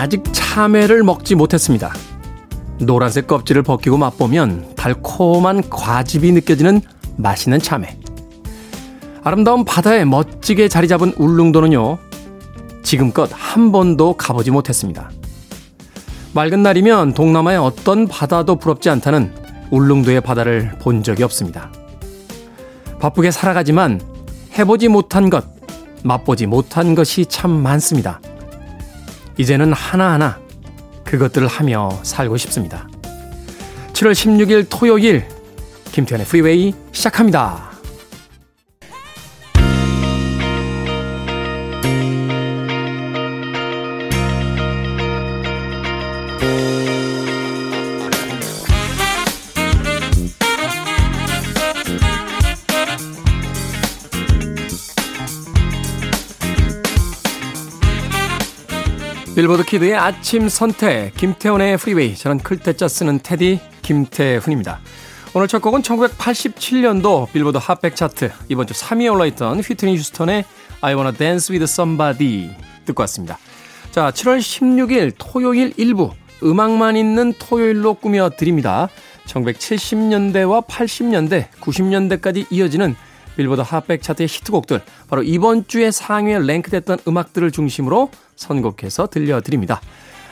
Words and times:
아직 0.00 0.22
참외를 0.32 1.02
먹지 1.02 1.34
못했습니다. 1.34 1.92
노란색 2.78 3.26
껍질을 3.26 3.62
벗기고 3.62 3.98
맛보면 3.98 4.74
달콤한 4.74 5.68
과즙이 5.68 6.32
느껴지는 6.32 6.80
맛있는 7.18 7.58
참외. 7.58 7.98
아름다운 9.22 9.66
바다에 9.66 10.06
멋지게 10.06 10.68
자리 10.68 10.88
잡은 10.88 11.12
울릉도는요, 11.18 11.98
지금껏 12.82 13.28
한 13.30 13.72
번도 13.72 14.14
가보지 14.14 14.50
못했습니다. 14.50 15.10
맑은 16.32 16.62
날이면 16.62 17.12
동남아의 17.12 17.58
어떤 17.58 18.08
바다도 18.08 18.56
부럽지 18.56 18.88
않다는 18.88 19.34
울릉도의 19.70 20.22
바다를 20.22 20.78
본 20.78 21.02
적이 21.02 21.24
없습니다. 21.24 21.70
바쁘게 23.00 23.32
살아가지만 23.32 24.00
해보지 24.58 24.88
못한 24.88 25.28
것, 25.28 25.44
맛보지 26.04 26.46
못한 26.46 26.94
것이 26.94 27.26
참 27.26 27.50
많습니다. 27.50 28.18
이제는 29.36 29.72
하나하나 29.72 30.38
그것들을 31.04 31.48
하며 31.48 31.90
살고 32.02 32.36
싶습니다. 32.36 32.88
7월 33.92 34.12
16일 34.12 34.66
토요일 34.70 35.26
김태현의 35.92 36.26
프리웨이 36.26 36.74
시작합니다. 36.92 37.69
빌보드 59.40 59.64
kid의 59.64 59.96
아침 59.96 60.50
선택 60.50 61.14
김태훈의 61.14 61.78
프리웨이 61.78 62.14
저는 62.14 62.40
클 62.40 62.61
태 62.61 62.77
자 62.77 62.88
쓰는 62.88 63.20
DJ 63.22 63.58
김태훈입니다. 63.80 64.80
오늘 65.32 65.48
첫 65.48 65.62
곡은 65.62 65.80
1987년도 65.80 67.32
빌보드 67.32 67.56
핫백 67.56 67.96
차트 67.96 68.32
이번 68.50 68.66
주 68.66 68.74
3위에 68.74 69.10
올라있던 69.10 69.60
휘트니 69.60 69.96
휴스턴의 69.96 70.44
I 70.82 70.92
Wanna 70.92 71.16
Dance 71.16 71.54
With 71.54 71.62
Somebody 71.62 72.54
듣고 72.84 73.00
왔습니다. 73.04 73.38
자 73.90 74.10
7월 74.10 74.40
16일 74.40 75.14
토요일 75.16 75.72
일부 75.78 76.10
음악만 76.42 76.98
있는 76.98 77.32
토요일로 77.38 77.94
꾸며드립니다. 77.94 78.90
1970년대와 79.24 80.66
80년대, 80.66 81.46
90년대까지 81.62 82.44
이어지는 82.50 82.94
빌보드 83.40 83.62
핫백 83.62 84.02
차트의 84.02 84.28
히트곡들 84.28 84.82
바로 85.08 85.22
이번 85.22 85.66
주에 85.66 85.90
상위에 85.90 86.40
랭크됐던 86.40 86.98
음악들을 87.08 87.50
중심으로 87.50 88.10
선곡해서 88.36 89.06
들려드립니다. 89.06 89.80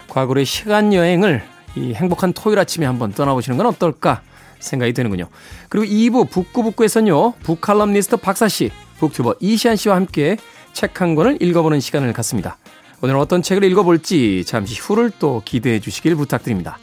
과거의 0.09 0.45
시간 0.45 0.93
여행을 0.93 1.43
이 1.77 1.95
행복한 1.95 2.35
토요일 2.35 2.59
아침에 2.59 2.85
한번 2.85 3.13
떠나보시는 3.13 3.57
건 3.57 3.67
어떨까 3.67 4.21
생각이 4.59 4.93
드는군요. 4.93 5.29
그리고 5.71 5.87
2부 5.87 6.31
북구북구에서는요. 6.31 7.35
북칼럼니스트 7.43 8.19
박사씨, 8.19 8.71
북튜버 8.99 9.37
이시안 9.41 9.77
씨와 9.77 9.97
함께 9.97 10.37
책 10.75 11.01
한 11.01 11.15
권을 11.15 11.41
읽어보는 11.41 11.81
시간을 11.81 12.13
갖습니다. 12.13 12.59
오늘 13.01 13.17
어떤 13.17 13.41
책을 13.41 13.65
읽어볼지 13.65 14.45
잠시 14.45 14.79
후를 14.81 15.11
또 15.19 15.41
기대해 15.47 15.81
주시길 15.81 16.15
부탁드립니다. 16.17 16.79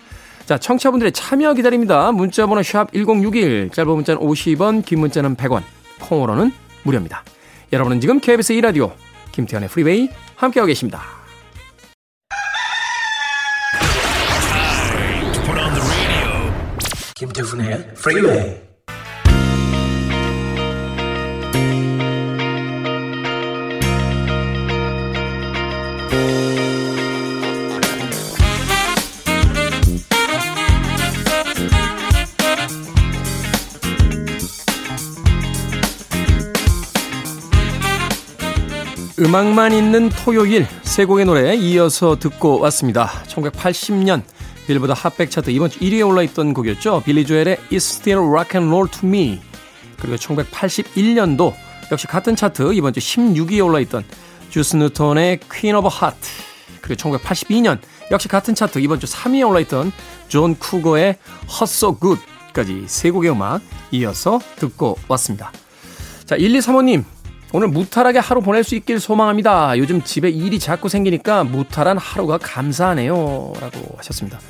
자, 0.46 0.58
청취자분들의 0.58 1.12
참여 1.12 1.54
기다립니다. 1.54 2.12
문자번호 2.12 2.64
샵 2.64 2.92
1061, 2.94 3.70
짧은 3.72 3.92
문자는 3.92 4.22
50원, 4.22 4.86
긴 4.86 5.00
문자는 5.02 5.36
100원, 5.36 5.64
콩으로는 6.06 6.52
무료입니다. 6.84 7.24
여러분은 7.74 8.00
지금 8.00 8.20
KBS 8.20 8.54
2라디오 8.54 8.94
김태훈의 9.32 9.70
프리웨이 9.70 10.10
함께하고 10.36 10.68
계십니다. 10.68 11.02
김태훈의 17.16 17.94
프리웨이 17.96 18.75
음악만 39.26 39.74
있는 39.74 40.10
토요일 40.10 40.68
세 40.84 41.04
곡의 41.04 41.26
노래 41.26 41.56
이어서 41.56 42.16
듣고 42.20 42.60
왔습니다. 42.60 43.10
1980년 43.28 44.22
빌보드 44.68 44.94
핫백 44.96 45.32
차트 45.32 45.50
이번 45.50 45.72
주 45.72 45.80
1위에 45.80 46.08
올라있던 46.08 46.54
곡이었죠. 46.54 47.02
빌리 47.04 47.26
조엘의 47.26 47.58
It's 47.72 47.78
Still 47.78 48.20
Rock 48.20 48.60
and 48.60 48.68
Roll 48.68 48.88
to 48.92 49.10
Me 49.10 49.42
그리고 50.00 50.16
1981년도 50.18 51.54
역시 51.92 52.06
같은 52.06 52.36
차트 52.36 52.74
이번 52.76 52.94
주 52.94 53.00
16위에 53.00 53.66
올라있던 53.66 54.04
주스 54.52 54.76
뉴턴의 54.76 55.40
Queen 55.50 55.76
of 55.76 55.90
Hearts 55.92 56.30
그리고 56.82 57.18
1982년 57.18 57.80
역시 58.12 58.28
같은 58.28 58.54
차트 58.54 58.78
이번 58.78 59.00
주 59.00 59.08
3위에 59.08 59.50
올라있던 59.50 59.92
존 60.28 60.54
쿠거의 60.54 61.18
Hurts 61.50 61.64
So 61.64 61.98
Good까지 62.00 62.84
세 62.86 63.10
곡의 63.10 63.32
음악 63.32 63.62
이어서 63.90 64.40
듣고 64.58 65.00
왔습니다. 65.08 65.52
자, 66.26 66.38
1235님 66.38 67.15
오늘 67.56 67.70
무탈하게 67.70 68.20
하루 68.20 68.42
보낼 68.42 68.66
수 68.66 68.76
있길 68.76 69.00
소망합니다. 69.00 69.78
요즘 69.78 70.02
집에 70.04 70.30
일이 70.30 70.60
자꾸 70.60 70.90
생기니까 70.90 71.46
무탈한 71.46 71.98
하루가 71.98 72.38
감사하네요. 72.38 73.54
라고 73.62 73.96
하셨습니다. 73.96 74.42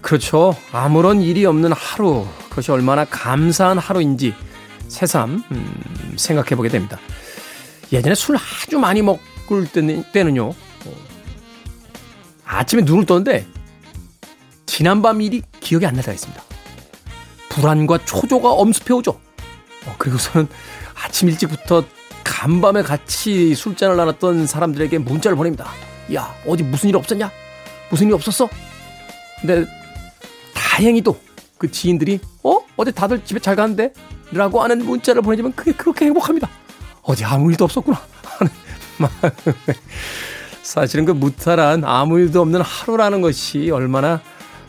그렇죠. 0.00 0.56
아무런 0.72 1.20
일이 1.20 1.44
없는 1.44 1.72
하루. 1.72 2.26
그것이 2.48 2.72
얼마나 2.72 3.04
감사한 3.04 3.76
하루인지 3.76 4.34
새삼, 4.88 5.44
음, 5.50 6.14
생각해 6.16 6.56
보게 6.56 6.70
됩니다. 6.70 6.98
예전에 7.92 8.14
술 8.14 8.36
아주 8.36 8.78
많이 8.78 9.02
먹을 9.02 9.66
때는, 9.70 10.04
때는요. 10.10 10.46
어, 10.48 10.92
아침에 12.46 12.80
눈을 12.86 13.04
떴는데 13.04 13.46
지난밤 14.64 15.20
일이 15.20 15.42
기억이 15.60 15.84
안 15.84 15.92
날 15.94 16.02
때가 16.04 16.14
있습니다. 16.14 16.42
불안과 17.50 17.98
초조가 18.02 18.50
엄습해 18.50 18.94
오죠. 18.94 19.20
어, 19.84 19.94
그리고서는 19.98 20.48
아침 21.04 21.28
일찍부터 21.28 21.84
간밤에 22.34 22.82
같이 22.82 23.54
술잔을 23.54 23.96
나눴던 23.96 24.48
사람들에게 24.48 24.98
문자를 24.98 25.36
보냅니다. 25.36 25.66
야, 26.14 26.34
어디 26.44 26.64
무슨 26.64 26.88
일 26.88 26.96
없었냐? 26.96 27.30
무슨 27.90 28.08
일 28.08 28.14
없었어? 28.14 28.48
근데 29.40 29.64
다행히도 30.52 31.16
그 31.56 31.70
지인들이 31.70 32.18
어? 32.42 32.58
어제 32.76 32.90
다들 32.90 33.24
집에 33.24 33.38
잘 33.38 33.54
가는데? 33.54 33.92
라고 34.32 34.60
하는 34.60 34.84
문자를 34.84 35.22
보내주면 35.22 35.52
그게 35.54 35.70
그렇게 35.72 36.06
행복합니다. 36.06 36.50
어제 37.02 37.24
아무 37.24 37.50
일도 37.52 37.64
없었구나 37.66 38.00
하는 38.24 38.52
사실은 40.62 41.04
그 41.04 41.12
무탈한 41.12 41.84
아무 41.84 42.18
일도 42.18 42.40
없는 42.40 42.62
하루라는 42.62 43.20
것이 43.20 43.70
얼마나 43.70 44.20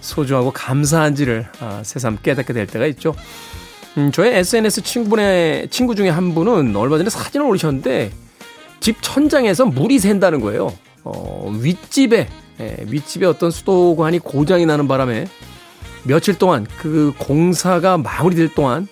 소중하고 0.02 0.52
감사한지를 0.52 1.48
아, 1.62 1.82
새삼 1.84 2.20
깨닫게 2.22 2.54
될 2.54 2.68
때가 2.68 2.86
있죠. 2.88 3.16
음, 3.98 4.12
저의 4.12 4.36
SNS 4.40 4.82
친구분의 4.82 5.70
친구 5.70 5.96
중에 5.96 6.10
한 6.10 6.34
분은 6.36 6.76
얼마 6.76 6.98
전에 6.98 7.10
사진을 7.10 7.46
올리셨는데 7.46 8.12
집 8.82 8.98
천장에서 9.02 9.66
물이 9.66 10.00
샌다는 10.00 10.42
거예요. 10.42 10.74
어, 11.04 11.52
윗집에 11.62 12.28
예, 12.62 12.76
윗집에 12.88 13.26
어떤 13.26 13.52
수도관이 13.52 14.20
고장이 14.20 14.66
나는 14.66 14.88
바람에 14.88 15.28
며칠 16.04 16.38
동안 16.38 16.66
그 16.78 17.14
공사가 17.18 17.98
마무리될 17.98 18.54
동안 18.54 18.88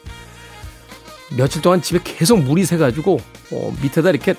며칠 1.36 1.62
동안 1.62 1.82
집에 1.82 2.00
계속 2.04 2.40
물이 2.40 2.66
새가지고 2.66 3.20
어, 3.52 3.74
밑에다 3.82 4.10
이렇게 4.10 4.36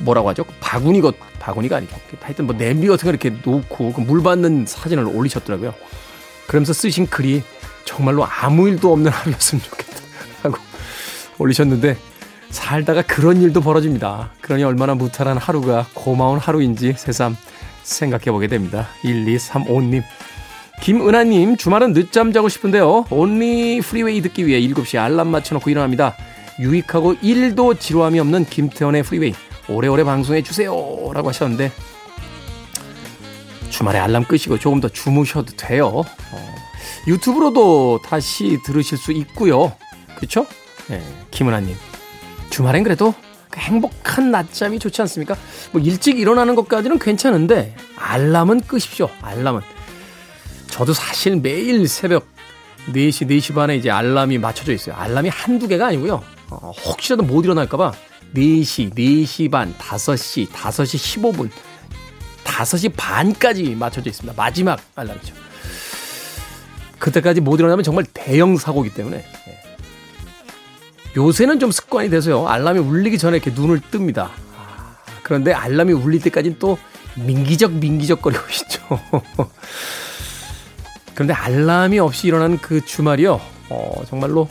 뭐라고 0.00 0.28
하죠? 0.30 0.44
바구니 0.60 1.00
것 1.00 1.16
바구니가 1.40 1.76
아니고 1.76 1.96
하여튼 2.20 2.46
뭐 2.46 2.56
냄비 2.56 2.86
같은 2.86 3.04
거 3.04 3.10
이렇게 3.10 3.30
놓고 3.30 3.92
그 3.94 4.00
물 4.00 4.22
받는 4.22 4.64
사진을 4.66 5.06
올리셨더라고요. 5.06 5.74
그러면서 6.46 6.72
쓰신 6.72 7.06
글이 7.06 7.42
정말로 7.88 8.26
아무 8.26 8.68
일도 8.68 8.92
없는 8.92 9.10
하루였으면 9.10 9.64
좋겠다. 9.64 9.92
하고 10.44 10.58
올리셨는데 11.38 11.96
살다가 12.50 13.00
그런 13.00 13.40
일도 13.40 13.62
벌어집니다. 13.62 14.30
그러니 14.42 14.62
얼마나 14.62 14.94
무탈한 14.94 15.38
하루가 15.38 15.86
고마운 15.94 16.38
하루인지 16.38 16.94
새삼 16.96 17.36
생각해 17.82 18.26
보게 18.26 18.46
됩니다. 18.46 18.88
1235님. 19.02 20.02
김은하님, 20.82 21.56
주말은 21.56 21.94
늦잠 21.94 22.32
자고 22.32 22.48
싶은데요. 22.50 23.06
only 23.10 23.80
프리웨이 23.80 24.20
듣기 24.20 24.46
위해 24.46 24.60
7시 24.60 24.98
알람 24.98 25.26
맞춰놓고 25.28 25.70
일어납니다. 25.70 26.14
유익하고 26.60 27.14
1도 27.14 27.80
지루함이 27.80 28.20
없는 28.20 28.44
김태훈의 28.44 29.02
프리웨이. 29.02 29.34
오래오래 29.68 30.04
방송해 30.04 30.42
주세요. 30.42 30.70
라고 31.14 31.28
하셨는데, 31.28 31.72
주말에 33.70 33.98
알람 33.98 34.24
끄시고 34.24 34.58
조금 34.58 34.80
더 34.80 34.88
주무셔도 34.88 35.56
돼요. 35.56 35.88
어, 36.32 36.57
유튜브로도 37.08 38.00
다시 38.04 38.58
들으실 38.62 38.98
수 38.98 39.12
있고요. 39.12 39.72
그렇죠? 40.16 40.46
네, 40.88 41.02
김은아님. 41.30 41.74
주말엔 42.50 42.82
그래도 42.84 43.14
그 43.50 43.60
행복한 43.60 44.30
낮잠이 44.30 44.78
좋지 44.78 45.00
않습니까? 45.02 45.34
뭐 45.72 45.80
일찍 45.80 46.18
일어나는 46.18 46.54
것까지는 46.54 46.98
괜찮은데 46.98 47.74
알람은 47.96 48.60
끄십시오. 48.60 49.08
알람은. 49.22 49.62
저도 50.68 50.92
사실 50.92 51.36
매일 51.36 51.88
새벽 51.88 52.26
4시, 52.88 53.26
4시 53.26 53.54
반에 53.54 53.76
이제 53.76 53.90
알람이 53.90 54.38
맞춰져 54.38 54.72
있어요. 54.72 54.94
알람이 54.96 55.30
한두 55.30 55.66
개가 55.66 55.86
아니고요. 55.86 56.22
어, 56.50 56.72
혹시라도 56.84 57.22
못 57.22 57.44
일어날까봐 57.44 57.92
4시, 58.34 58.94
4시 58.94 59.50
반, 59.50 59.74
5시, 59.78 60.48
5시 60.48 61.32
15분, 61.32 61.50
5시 62.44 62.92
반까지 62.96 63.74
맞춰져 63.74 64.10
있습니다. 64.10 64.40
마지막 64.40 64.78
알람이죠. 64.94 65.47
그때까지 66.98 67.40
못 67.40 67.58
일어나면 67.58 67.84
정말 67.84 68.04
대형 68.12 68.56
사고기 68.56 68.92
때문에. 68.92 69.24
예. 69.48 69.58
요새는 71.16 71.58
좀 71.58 71.70
습관이 71.70 72.10
돼서요. 72.10 72.46
알람이 72.46 72.80
울리기 72.80 73.18
전에 73.18 73.38
이렇게 73.38 73.50
눈을 73.50 73.80
뜹니다. 73.80 74.28
아, 74.56 74.96
그런데 75.22 75.52
알람이 75.52 75.92
울릴 75.92 76.20
때까지는 76.22 76.58
또 76.58 76.78
민기적 77.16 77.72
민기적 77.72 78.22
거리고 78.22 78.42
있죠. 78.50 79.00
그런데 81.14 81.32
알람이 81.34 81.98
없이 81.98 82.28
일어나는 82.28 82.58
그 82.58 82.84
주말이요. 82.84 83.40
어, 83.70 84.02
정말로 84.08 84.48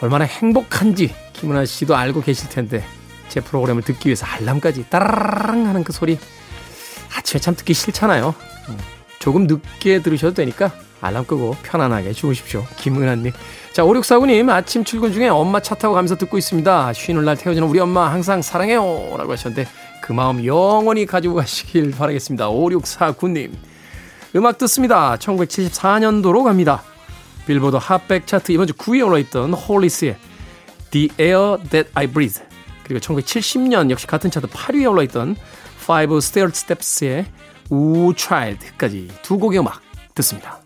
얼마나 0.00 0.24
행복한지 0.24 1.14
김은아 1.32 1.64
씨도 1.64 1.96
알고 1.96 2.22
계실 2.22 2.48
텐데 2.48 2.84
제 3.28 3.40
프로그램을 3.40 3.82
듣기 3.82 4.08
위해서 4.08 4.26
알람까지 4.26 4.88
따라랑 4.88 5.66
하는 5.66 5.82
그 5.82 5.92
소리 5.92 6.18
아침에 7.16 7.40
참 7.40 7.56
듣기 7.56 7.74
싫잖아요. 7.74 8.34
음, 8.68 8.78
조금 9.18 9.46
늦게 9.46 10.02
들으셔도 10.02 10.34
되니까 10.34 10.72
알람 11.00 11.24
끄고 11.24 11.56
편안하게 11.62 12.12
주무십시오. 12.12 12.64
김은아님. 12.76 13.32
자, 13.72 13.82
5649님, 13.82 14.48
아침 14.50 14.84
출근 14.84 15.12
중에 15.12 15.28
엄마 15.28 15.60
차 15.60 15.74
타고 15.74 15.94
가면서 15.94 16.16
듣고 16.16 16.38
있습니다. 16.38 16.92
쉬는 16.92 17.24
날 17.24 17.36
태워주는 17.36 17.68
우리 17.68 17.78
엄마 17.78 18.10
항상 18.10 18.42
사랑해요. 18.42 19.14
라고 19.18 19.32
하셨는데, 19.32 19.68
그 20.00 20.12
마음 20.12 20.44
영원히 20.44 21.04
가지고 21.04 21.34
가시길 21.36 21.90
바라겠습니다. 21.92 22.48
5649님. 22.48 23.52
음악 24.34 24.58
듣습니다. 24.58 25.16
1974년도로 25.16 26.44
갑니다. 26.44 26.82
빌보드 27.46 27.76
핫백 27.76 28.26
차트 28.26 28.52
이번 28.52 28.66
주 28.66 28.74
9위에 28.74 29.06
올라있던 29.06 29.54
홀리스의 29.54 30.16
The 30.90 31.10
Air 31.18 31.58
That 31.70 31.90
I 31.94 32.06
Breathe 32.08 32.44
그리고 32.82 33.00
1970년 33.00 33.90
역시 33.90 34.06
같은 34.06 34.30
차트 34.30 34.48
8위에 34.48 34.90
올라있던 34.90 35.36
Five 35.82 36.16
Stair 36.18 36.50
Steps의 36.52 37.26
Ooh 37.72 38.14
Child까지 38.16 39.08
두 39.22 39.38
곡의 39.38 39.60
음악 39.60 39.80
듣습니다. 40.14 40.65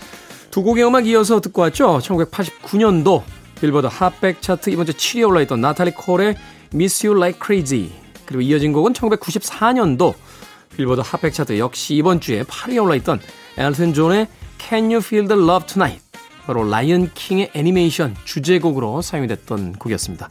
두 0.51 0.63
곡의 0.63 0.85
음악 0.85 1.07
이어서 1.07 1.39
듣고 1.39 1.61
왔죠. 1.61 1.99
1989년도 1.99 3.23
빌보드 3.59 3.87
핫백 3.87 4.41
차트 4.41 4.69
이번 4.69 4.85
주 4.85 4.91
7위에 4.91 5.27
올라있던 5.27 5.61
나탈리 5.61 5.91
콜의 5.91 6.35
Miss 6.73 7.07
You 7.07 7.17
Like 7.17 7.39
Crazy 7.43 7.89
그리고 8.25 8.41
이어진 8.41 8.73
곡은 8.73 8.91
1994년도 8.93 10.13
빌보드 10.75 11.01
핫백 11.03 11.33
차트 11.33 11.57
역시 11.57 11.95
이번 11.95 12.19
주에 12.19 12.43
8위에 12.43 12.83
올라있던 12.83 13.21
엘튼 13.57 13.93
존의 13.93 14.27
Can 14.59 14.85
You 14.85 14.97
Feel 14.97 15.27
the 15.27 15.41
Love 15.41 15.67
Tonight 15.67 16.03
바로 16.45 16.67
라이언 16.69 17.11
킹의 17.13 17.51
애니메이션 17.53 18.15
주제곡으로 18.25 19.01
사용이 19.01 19.27
됐던 19.27 19.73
곡이었습니다. 19.73 20.29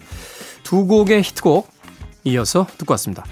두 0.64 0.86
곡의 0.86 1.22
히트곡 1.22 1.70
이어서 2.24 2.66
듣고 2.76 2.92
왔습니다. 2.92 3.24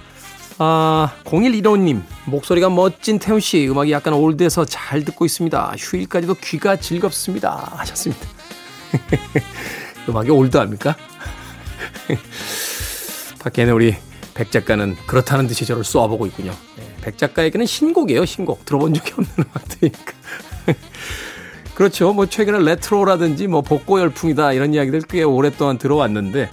아, 0.61 1.13
0115님, 1.25 2.03
목소리가 2.25 2.69
멋진 2.69 3.21
태훈 3.21 3.39
씨, 3.39 3.69
음악이 3.69 3.93
약간 3.93 4.13
old해서 4.13 4.65
잘 4.65 5.05
듣고 5.05 5.25
있습니다. 5.25 5.75
휴일까지도 5.79 6.35
귀가 6.43 6.75
즐겁습니다. 6.75 7.75
하셨습니다. 7.77 8.27
음악이 10.09 10.31
old합니까? 10.31 10.97
밖에는 13.39 13.73
우리 13.73 13.95
백 14.35 14.51
작가는 14.51 14.97
그렇다는 15.07 15.47
듯이 15.47 15.65
저를 15.65 15.85
쏘아보고 15.85 16.27
있군요. 16.27 16.53
네, 16.77 16.97
백 17.03 17.19
작가에게는 17.19 17.65
신곡이에요, 17.65 18.25
신곡. 18.25 18.65
들어본 18.65 18.95
적이 18.95 19.13
없는 19.13 19.31
음악들이니까. 19.39 20.13
그렇죠. 21.77 22.13
뭐 22.13 22.27
최근에 22.27 22.59
레트로라든지 22.59 23.47
뭐 23.47 23.63
복고 23.63 24.01
열풍이다 24.01 24.53
이런 24.55 24.75
이야기들 24.75 25.03
꽤 25.03 25.23
오랫동안 25.23 25.79
들어왔는데 25.79 26.51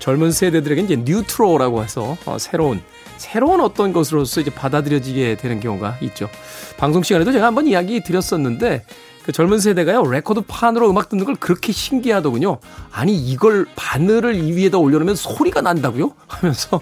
젊은 0.00 0.32
세대들에게 0.32 0.82
이제 0.82 0.96
뉴트로라고 0.96 1.84
해서 1.84 2.16
어, 2.26 2.38
새로운 2.40 2.82
새로운 3.16 3.60
어떤 3.60 3.92
것으로서 3.92 4.40
이제 4.40 4.50
받아들여지게 4.50 5.36
되는 5.36 5.60
경우가 5.60 5.98
있죠. 6.02 6.28
방송 6.76 7.02
시간에도 7.02 7.32
제가 7.32 7.46
한번 7.46 7.66
이야기 7.66 8.02
드렸었는데 8.02 8.84
그 9.24 9.32
젊은 9.32 9.58
세대가요 9.58 10.06
레코드판으로 10.06 10.90
음악 10.90 11.08
듣는 11.08 11.24
걸 11.24 11.34
그렇게 11.36 11.72
신기하더군요. 11.72 12.58
아니 12.92 13.16
이걸 13.16 13.66
바늘을 13.74 14.34
이 14.34 14.52
위에다 14.52 14.78
올려놓으면 14.78 15.16
소리가 15.16 15.62
난다고요? 15.62 16.12
하면서 16.26 16.80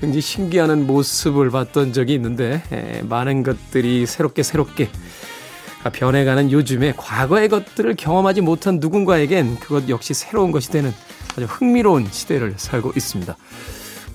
굉장히 0.00 0.22
신기한 0.22 0.86
모습을 0.86 1.50
봤던 1.50 1.92
적이 1.92 2.14
있는데 2.14 2.62
에, 2.72 3.02
많은 3.02 3.42
것들이 3.42 4.06
새롭게 4.06 4.42
새롭게 4.42 4.88
변해가는 5.92 6.50
요즘에 6.50 6.94
과거의 6.96 7.48
것들을 7.50 7.94
경험하지 7.96 8.40
못한 8.40 8.78
누군가에겐 8.80 9.58
그것 9.60 9.88
역시 9.90 10.14
새로운 10.14 10.50
것이 10.50 10.70
되는 10.70 10.92
아주 11.32 11.44
흥미로운 11.44 12.08
시대를 12.10 12.54
살고 12.56 12.92
있습니다. 12.96 13.36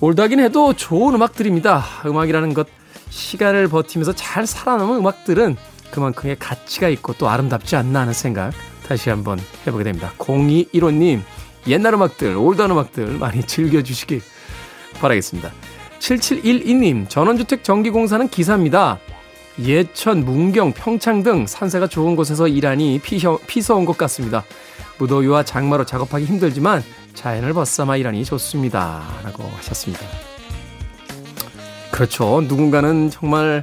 올드하긴 0.00 0.40
해도 0.40 0.72
좋은 0.72 1.14
음악들입니다. 1.14 1.84
음악이라는 2.06 2.54
것, 2.54 2.66
시간을 3.10 3.68
버티면서 3.68 4.14
잘 4.14 4.46
살아남은 4.46 4.96
음악들은 4.98 5.56
그만큼의 5.90 6.36
가치가 6.38 6.88
있고 6.88 7.12
또 7.14 7.28
아름답지 7.28 7.76
않나 7.76 8.00
하는 8.00 8.12
생각 8.12 8.52
다시 8.86 9.10
한번 9.10 9.38
해보게 9.66 9.84
됩니다. 9.84 10.12
0215님, 10.18 11.20
옛날 11.68 11.94
음악들, 11.94 12.36
올드한 12.36 12.70
음악들 12.70 13.18
많이 13.18 13.42
즐겨주시길 13.42 14.22
바라겠습니다. 15.00 15.50
7712님, 15.98 17.08
전원주택 17.08 17.62
전기공사는 17.62 18.28
기사입니다. 18.28 18.98
예천, 19.62 20.24
문경, 20.24 20.72
평창 20.72 21.22
등 21.22 21.46
산세가 21.46 21.88
좋은 21.88 22.16
곳에서 22.16 22.48
일하니 22.48 23.00
피서, 23.02 23.38
피서 23.46 23.76
온 23.76 23.84
것 23.84 23.98
같습니다. 23.98 24.44
무더위와 24.98 25.42
장마로 25.42 25.84
작업하기 25.84 26.24
힘들지만 26.24 26.82
자연을 27.14 27.52
벗삼아 27.52 27.96
일하니 27.96 28.24
좋습니다. 28.24 29.02
라고 29.22 29.44
하셨습니다. 29.56 30.04
그렇죠. 31.90 32.40
누군가는 32.42 33.10
정말 33.10 33.62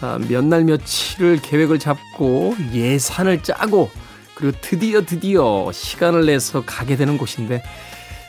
아, 0.00 0.18
몇날 0.28 0.64
며칠을 0.64 1.40
계획을 1.42 1.78
잡고 1.78 2.56
예산을 2.72 3.42
짜고 3.42 3.90
그리고 4.34 4.56
드디어 4.60 5.04
드디어 5.06 5.70
시간을 5.72 6.26
내서 6.26 6.64
가게 6.64 6.96
되는 6.96 7.16
곳인데 7.16 7.62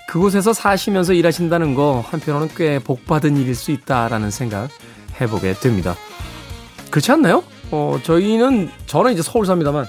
그곳에서 0.07 0.53
사시면서 0.53 1.13
일하신다는 1.13 1.73
거 1.73 2.05
한편으로는 2.07 2.53
꽤 2.55 2.77
복받은 2.77 3.35
일일 3.37 3.55
수 3.55 3.71
있다라는 3.71 4.29
생각 4.29 4.69
해보게 5.19 5.53
됩니다. 5.55 5.95
그렇지 6.91 7.11
않나요? 7.11 7.43
어, 7.71 7.99
저희는, 8.03 8.69
저는 8.85 9.13
이제 9.13 9.23
서울 9.23 9.47
삽니다만 9.47 9.87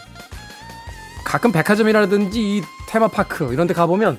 가끔 1.24 1.52
백화점이라든지 1.52 2.40
이 2.40 2.62
테마파크 2.88 3.52
이런 3.52 3.66
데 3.66 3.74
가보면 3.74 4.18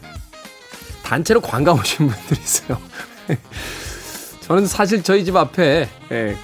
단체로 1.06 1.40
관광 1.40 1.76
오신 1.76 2.08
분들이 2.08 2.42
있어요. 2.42 2.82
저는 4.42 4.66
사실 4.66 5.04
저희 5.04 5.24
집 5.24 5.36
앞에 5.36 5.88
예, 6.12 6.38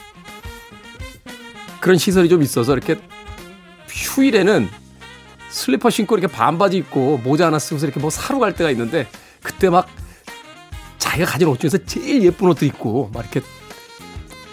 그런 1.80 1.98
시설이 1.98 2.30
좀 2.30 2.44
있어서 2.44 2.74
이렇게 2.74 3.00
휴일에는 3.90 4.70
슬리퍼 5.50 5.90
신고 5.90 6.16
이렇게 6.16 6.32
반바지 6.32 6.78
입고 6.78 7.18
모자 7.24 7.48
하나 7.48 7.60
쓰고서 7.60 7.88
이렇게 7.88 8.00
뭐 8.00 8.10
사러 8.10 8.40
갈 8.40 8.54
때가 8.54 8.70
있는데 8.72 9.08
그때 9.44 9.70
막 9.70 9.88
자기가 11.00 11.32
가진 11.32 11.48
옷 11.48 11.60
중에서 11.60 11.80
제일 11.86 12.24
예쁜 12.24 12.48
옷도 12.48 12.66
입고 12.66 13.10
막 13.14 13.22
이렇게 13.22 13.42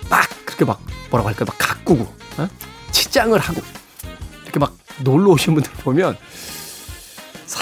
막 0.09 0.27
그렇게 0.47 0.65
막 0.65 0.81
뭐라고 1.11 1.29
할까 1.29 1.45
막 1.45 1.55
가꾸고 1.59 2.03
어? 2.38 2.49
치장을 2.91 3.38
하고 3.38 3.61
이렇게 4.43 4.59
막 4.59 4.77
놀러 5.00 5.33
오신 5.33 5.55
분들 5.55 5.71
보면 5.85 6.17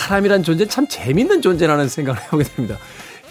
사람이란 0.06 0.44
존재 0.44 0.66
참 0.66 0.86
재밌는 0.86 1.42
존재라는 1.42 1.88
생각을 1.88 2.22
해보게 2.22 2.44
됩니다. 2.44 2.78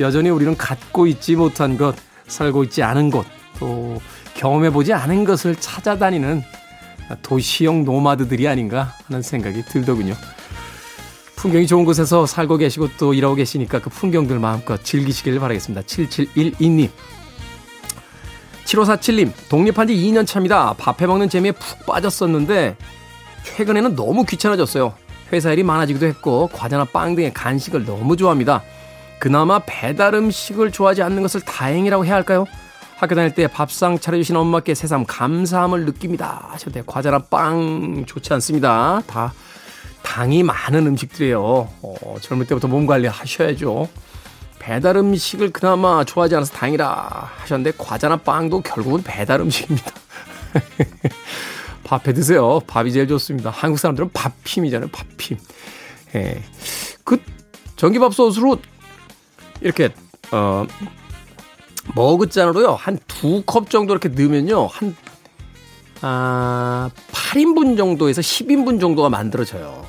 여전히 0.01 0.29
우리는 0.29 0.57
갖고 0.57 1.07
있지 1.07 1.37
못한 1.37 1.77
것, 1.77 1.95
살고 2.27 2.65
있지 2.65 2.83
않은 2.83 3.11
곳, 3.11 3.25
또 3.59 4.01
경험해보지 4.33 4.91
않은 4.91 5.23
것을 5.23 5.55
찾아다니는 5.55 6.43
도시형 7.21 7.85
노마드들이 7.85 8.45
아닌가 8.49 8.93
하는 9.05 9.21
생각이 9.21 9.63
들더군요. 9.63 10.15
풍경이 11.37 11.65
좋은 11.65 11.85
곳에서 11.85 12.25
살고 12.25 12.57
계시고 12.57 12.89
또 12.97 13.13
일하고 13.13 13.35
계시니까 13.35 13.79
그 13.79 13.89
풍경들 13.89 14.39
마음껏 14.39 14.83
즐기시길 14.83 15.39
바라겠습니다. 15.39 15.81
7712님. 15.83 16.89
7547님, 18.65 19.31
독립한 19.47 19.87
지 19.87 19.95
2년 19.95 20.27
차입니다. 20.27 20.73
밥 20.73 20.99
해 20.99 21.07
먹는 21.07 21.29
재미에 21.29 21.53
푹 21.53 21.85
빠졌었는데, 21.85 22.75
최근에는 23.43 23.95
너무 23.95 24.25
귀찮아졌어요. 24.25 25.04
회사 25.35 25.51
일이 25.51 25.63
많아지기도 25.63 26.05
했고, 26.05 26.49
과자나 26.53 26.85
빵 26.85 27.15
등의 27.15 27.33
간식을 27.33 27.85
너무 27.85 28.17
좋아합니다. 28.17 28.63
그나마 29.19 29.59
배달 29.65 30.13
음식을 30.13 30.71
좋아하지 30.71 31.01
않는 31.03 31.21
것을 31.21 31.41
다행이라고 31.41 32.05
해야 32.05 32.15
할까요? 32.15 32.45
학교 32.97 33.13
다닐 33.13 33.33
때 33.33 33.47
밥상 33.47 33.99
차려주신 33.99 34.35
엄마께 34.35 34.73
새삼 34.73 35.05
감사함을 35.05 35.85
느낍니다. 35.85 36.47
하셨대 36.49 36.83
과자나 36.85 37.19
빵 37.19 38.05
좋지 38.05 38.33
않습니다. 38.33 39.01
다 39.05 39.33
당이 40.01 40.43
많은 40.43 40.87
음식들이에요. 40.87 41.41
어, 41.81 42.15
젊을 42.21 42.45
때부터 42.47 42.67
몸 42.67 42.85
관리 42.85 43.07
하셔야죠. 43.07 43.89
배달 44.59 44.95
음식을 44.95 45.51
그나마 45.51 46.03
좋아하지 46.03 46.35
않아서 46.35 46.53
다행이라 46.53 47.31
하셨는데 47.37 47.77
과자나 47.77 48.17
빵도 48.17 48.61
결국은 48.61 49.03
배달 49.03 49.41
음식입니다. 49.41 49.91
밥해 51.85 52.13
드세요. 52.13 52.59
밥이 52.67 52.91
제일 52.91 53.07
좋습니다. 53.07 53.49
한국 53.51 53.77
사람들은 53.77 54.09
밥힘이잖아요. 54.13 54.89
밥힘. 54.91 55.37
예. 56.15 56.43
그 57.03 57.21
전기밥솥으로 57.77 58.59
이렇게 59.61 59.89
어 60.31 60.65
머그잔으로요 61.95 62.73
한 62.73 62.97
두 63.07 63.43
컵 63.45 63.69
정도 63.69 63.93
이렇게 63.93 64.09
넣으면요 64.09 64.65
한 64.67 64.95
아, 66.01 66.89
8인분 67.11 67.77
정도에서 67.77 68.21
10인분 68.21 68.79
정도가 68.81 69.09
만들어져요. 69.09 69.85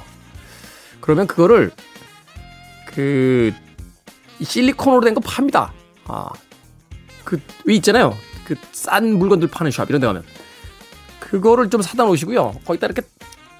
그러면 1.01 1.27
그거를 1.27 1.73
그 2.87 3.53
실리콘으로 4.43 5.01
된 5.03 5.15
거 5.15 5.21
팝니다. 5.21 5.73
아, 6.05 6.29
그왜 7.25 7.75
있잖아요. 7.77 8.15
그 8.45 8.55
싼 8.73 9.19
물건들 9.19 9.49
파는 9.49 9.71
샵 9.73 9.89
이런 9.89 10.01
데 10.01 10.07
가면 10.07 10.23
그거를 11.31 11.71
좀 11.71 11.83
사다 11.83 12.05
놓으시고요. 12.05 12.55
거기다 12.65 12.87
이렇게 12.87 13.03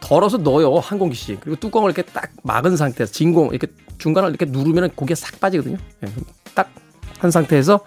덜어서 0.01 0.37
넣어요 0.39 0.79
한 0.79 0.99
공기씩. 0.99 1.41
그리고 1.41 1.59
뚜껑을 1.59 1.91
이렇게 1.91 2.03
딱 2.03 2.31
막은 2.45 2.77
상태에서 2.77 3.13
진공 3.13 3.49
이렇게 3.51 3.67
중간을 3.99 4.31
이렇게 4.31 4.45
누르면 4.47 4.91
고기가 4.95 5.17
싹 5.17 5.41
빠지거든요. 5.41 5.77
예, 6.05 6.09
딱한 6.55 7.31
상태에서 7.31 7.81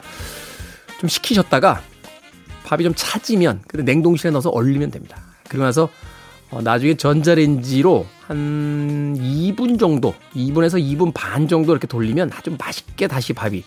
좀 1.00 1.08
식히셨다가 1.08 1.82
밥이 2.66 2.84
좀 2.84 2.94
차지면 2.96 3.62
근데 3.68 3.84
냉동실에 3.92 4.32
넣어서 4.32 4.50
얼리면 4.50 4.92
됩니다. 4.92 5.18
그리고 5.48 5.64
나서 5.64 5.90
어, 6.52 6.62
나중에 6.62 6.96
전자레인지로 6.96 8.06
한 8.28 9.16
2분 9.20 9.80
정도, 9.80 10.16
2분에서 10.36 10.82
2분 10.82 11.12
반 11.14 11.48
정도 11.48 11.72
이렇게 11.72 11.86
돌리면 11.88 12.32
아주 12.34 12.56
맛있게 12.58 13.08
다시 13.08 13.34
밥이. 13.34 13.64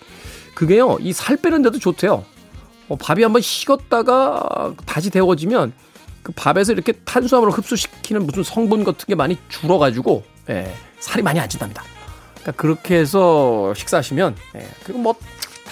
그게요, 0.54 0.98
이 1.00 1.12
살 1.12 1.36
빼는데도 1.36 1.78
좋대요. 1.78 2.24
어, 2.88 2.96
밥이 2.96 3.22
한번 3.22 3.40
식었다가 3.40 4.74
다시 4.84 5.10
데워지면 5.10 5.72
그 6.22 6.32
밥에서 6.32 6.72
이렇게 6.72 6.92
탄수화물을 6.92 7.52
흡수시키는 7.52 8.26
무슨 8.26 8.42
성분 8.42 8.84
같은 8.84 9.06
게 9.06 9.14
많이 9.14 9.38
줄어가지고, 9.48 10.24
예, 10.50 10.72
살이 11.00 11.22
많이 11.22 11.40
안 11.40 11.48
찐답니다. 11.48 11.82
그러니까 12.34 12.52
그렇게 12.52 12.96
해서 12.96 13.74
식사하시면, 13.74 14.36
예, 14.56 14.68
그리고 14.84 15.00
뭐, 15.00 15.14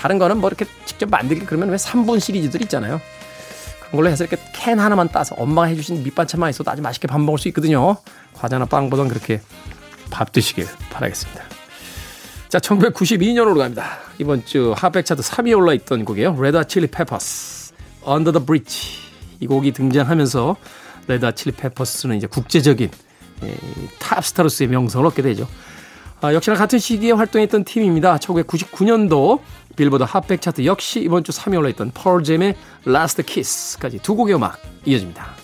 다른 0.00 0.19
거는 0.19 0.38
뭐 0.38 0.49
이렇게 0.49 0.64
직접 0.87 1.11
만들기 1.11 1.45
그러면 1.45 1.69
왜 1.69 1.76
3분 1.76 2.21
시리즈들 2.21 2.62
있잖아요. 2.62 3.00
그걸로 3.83 4.09
해서 4.09 4.25
이렇게 4.25 4.42
캔 4.54 4.78
하나만 4.78 5.09
따서 5.09 5.35
엄마가 5.35 5.69
해주신 5.69 6.04
밑반찬만 6.04 6.49
있어도 6.50 6.71
아주 6.71 6.80
맛있게 6.80 7.07
밥 7.07 7.21
먹을 7.21 7.38
수 7.38 7.49
있거든요. 7.49 7.97
과자나 8.33 8.64
빵보단 8.64 9.09
그렇게 9.09 9.42
밥 10.11 10.33
드시길 10.33 10.66
바라겠습니다. 10.90 11.45
자, 12.49 12.59
1992년으로 12.59 13.59
갑니다. 13.59 13.99
이번 14.19 14.45
주 14.45 14.73
Hot백 14.76 15.04
차트 15.04 15.23
3위에 15.23 15.57
올라있던 15.57 16.04
곡이에요. 16.04 16.40
레드 16.40 16.66
칠리 16.66 16.87
페퍼스, 16.87 17.75
Under 18.07 18.33
the 18.33 18.45
Bridge. 18.45 19.09
이 19.40 19.47
곡이 19.47 19.73
등장하면서 19.73 20.56
레드 21.09 21.35
칠리 21.35 21.56
페퍼스는 21.56 22.16
이제 22.16 22.26
국제적인 22.26 22.90
탑스타로서의 23.99 24.68
명성을 24.68 25.04
얻게 25.06 25.23
되죠. 25.23 25.49
아, 26.20 26.35
역시나 26.35 26.56
같은 26.56 26.78
시기에 26.78 27.12
활동했던 27.12 27.64
팀입니다. 27.64 28.18
1999년도 28.18 29.40
빌보드 29.76 30.04
Hot백 30.04 30.42
차트 30.42 30.66
역시 30.66 31.00
이번 31.00 31.25
주 31.25 31.32
3위 31.32 31.56
올라있던 31.56 31.92
펄잼의 31.94 32.54
Last 32.87 33.23
Kiss까지 33.23 34.00
두 34.00 34.14
곡의 34.14 34.35
음악 34.35 34.61
이어집니다. 34.85 35.35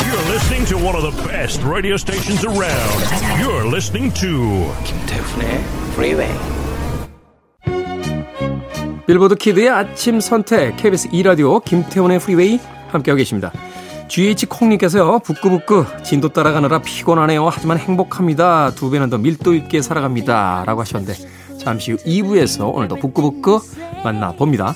You're 0.00 0.30
listening 0.30 0.66
to 0.68 0.78
one 0.78 0.96
of 0.96 1.02
the 1.02 1.28
best 1.28 1.62
radio 1.62 1.96
stations 1.96 2.46
around. 2.46 3.04
You're 3.42 3.66
listening 3.68 4.12
to 4.14 4.72
김태훈의 4.84 5.62
Freeway. 5.92 6.67
빌보드 9.08 9.36
키드의 9.36 9.70
아침 9.70 10.20
선택 10.20 10.76
KBS 10.76 11.08
2라디오 11.08 11.64
김태훈의 11.64 12.18
프리웨이 12.18 12.60
함께하고 12.88 13.16
계십니다. 13.16 13.50
GH콩님께서요, 14.08 15.20
북구북구, 15.20 15.86
진도 16.04 16.28
따라가느라 16.28 16.80
피곤하네요. 16.82 17.48
하지만 17.48 17.78
행복합니다. 17.78 18.72
두 18.72 18.90
배는 18.90 19.08
더 19.08 19.16
밀도 19.16 19.54
있게 19.54 19.80
살아갑니다. 19.80 20.64
라고 20.66 20.82
하셨는데, 20.82 21.14
잠시 21.58 21.92
후 21.92 21.96
2부에서 21.98 22.74
오늘도 22.74 22.96
북구북구 22.96 23.62
만나봅니다. 24.04 24.74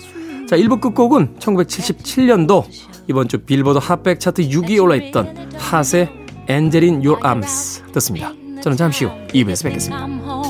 자, 0.49 0.57
1부 0.57 0.81
끝곡은 0.81 1.37
1977년도 1.39 2.65
이번 3.09 3.29
주 3.29 3.37
빌보드 3.37 3.81
핫백 3.83 4.19
차트 4.19 4.49
6위에 4.49 4.83
올라있던 4.83 5.51
핫의 5.59 6.09
엔젤인 6.49 7.05
Your 7.05 7.21
Arms 7.23 7.83
듣습니다. 7.93 8.33
저는 8.63 8.79
잠시 8.79 9.05
후 9.05 9.11
2부에서 9.29 9.65
뵙겠습니다. 9.65 10.42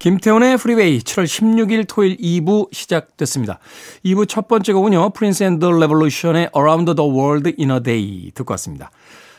김태훈의 0.00 0.56
프리웨이 0.56 1.00
7월 1.00 1.24
16일 1.26 1.84
토요일 1.86 2.16
2부 2.16 2.72
시작됐습니다. 2.72 3.58
2부 4.06 4.26
첫 4.26 4.48
번째 4.48 4.72
곡은요. 4.72 5.10
프린스 5.10 5.42
앤 5.42 5.58
더 5.58 5.70
레볼루션의 5.70 6.50
Around 6.56 6.94
the 6.94 7.10
World 7.10 7.52
in 7.58 7.70
a 7.70 7.82
Day 7.82 8.30
듣고 8.34 8.52
왔습니다. 8.54 8.90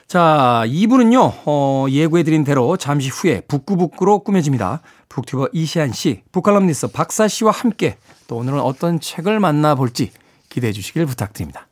자, 0.05 0.63
2부는요. 0.67 1.33
어, 1.45 1.87
예고해드린 1.89 2.43
대로 2.43 2.77
잠시 2.77 3.09
후에 3.09 3.41
북구북구로 3.47 4.19
꾸며집니다. 4.19 4.81
북튜버 5.09 5.49
이시안 5.51 5.93
씨, 5.93 6.21
북칼럼니스트 6.31 6.91
박사 6.91 7.27
씨와 7.27 7.51
함께 7.51 7.97
또 8.27 8.37
오늘은 8.37 8.59
어떤 8.59 8.99
책을 8.99 9.39
만나볼지 9.39 10.11
기대해 10.49 10.71
주시길 10.73 11.07
부탁드립니다. 11.07 11.67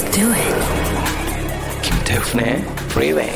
let's 0.00 0.02
do 0.10 0.32
it. 0.32 1.82
김태훈의 1.82 2.64
Freeway. 2.88 3.32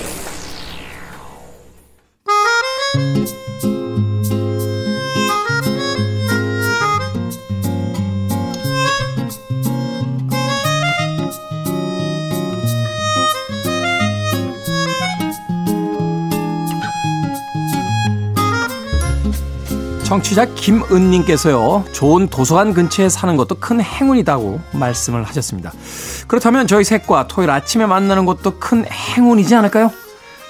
청취자 20.16 20.46
김은님께서요, 20.46 21.84
좋은 21.92 22.30
도서관 22.30 22.74
근처에 22.74 23.10
사는 23.10 23.36
것도 23.36 23.56
큰 23.56 23.82
행운이다고 23.82 24.62
말씀을 24.72 25.26
하셨습니다. 25.26 25.74
그렇다면 26.28 26.68
저희 26.68 26.86
셋과 26.86 27.28
토요일 27.28 27.52
아침에 27.52 27.86
만나는 27.86 28.26
것도 28.26 28.58
큰 28.58 28.86
행운이지 28.90 29.54
않을까요? 29.56 29.92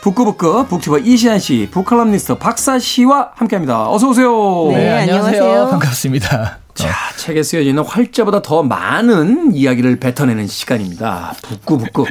북구북구 0.03 0.67
북튜버 0.67 0.99
이시안 0.99 1.39
씨, 1.39 1.67
북칼럼니스트 1.71 2.37
박사 2.37 2.77
씨와 2.77 3.31
함께합니다. 3.33 3.89
어서 3.89 4.09
오세요. 4.09 4.67
네, 4.69 4.99
안녕하세요. 4.99 5.43
안녕하세요. 5.43 5.69
반갑습니다. 5.71 6.59
자, 6.75 6.93
책에 7.17 7.41
쓰여지는 7.41 7.83
활자보다 7.83 8.43
더 8.43 8.61
많은 8.61 9.55
이야기를 9.55 9.99
뱉어내는 9.99 10.45
시간입니다. 10.45 11.33
북구북구. 11.41 12.05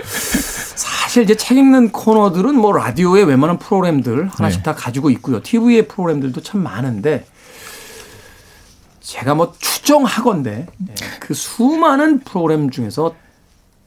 사실 0.75 1.23
이제 1.23 1.37
책 1.37 1.57
읽는 1.59 1.93
코너들은 1.93 2.57
뭐 2.57 2.73
라디오의 2.73 3.27
웬만한 3.27 3.61
프로그램들 3.61 4.29
하나씩 4.33 4.61
네. 4.61 4.63
다 4.65 4.75
가지고 4.75 5.11
있고요. 5.11 5.41
TV의 5.41 5.87
프로그램들도 5.87 6.43
참 6.43 6.65
많은데 6.65 7.27
제가 9.05 9.35
뭐 9.35 9.53
추정하건데 9.59 10.67
예, 10.89 10.95
그 11.21 11.35
수많은 11.35 12.21
프로그램 12.21 12.71
중에서 12.71 13.15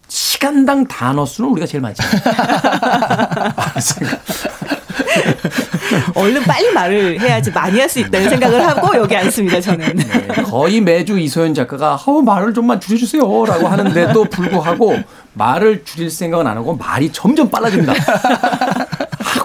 시간당 0.07 0.85
단어 0.87 1.25
수는 1.25 1.49
우리가 1.49 1.65
제일 1.65 1.81
많지. 1.81 2.01
얼른 6.15 6.43
빨리 6.43 6.71
말을 6.71 7.19
해야지 7.19 7.51
많이 7.51 7.79
할 7.79 7.89
수 7.89 7.99
있다는 7.99 8.29
생각을 8.29 8.67
하고 8.67 8.95
여기 8.97 9.15
앉습니다, 9.15 9.59
저는. 9.61 9.95
네, 9.95 10.27
거의 10.43 10.81
매주 10.81 11.17
이소연 11.17 11.53
작가가 11.53 11.95
어, 11.95 12.21
말을 12.21 12.53
좀만 12.53 12.79
줄여주세요라고 12.79 13.67
하는데도 13.67 14.25
불구하고 14.25 14.97
말을 15.33 15.83
줄일 15.85 16.11
생각은 16.11 16.45
안 16.45 16.57
하고 16.57 16.75
말이 16.75 17.11
점점 17.11 17.49
빨라집니다. 17.49 17.93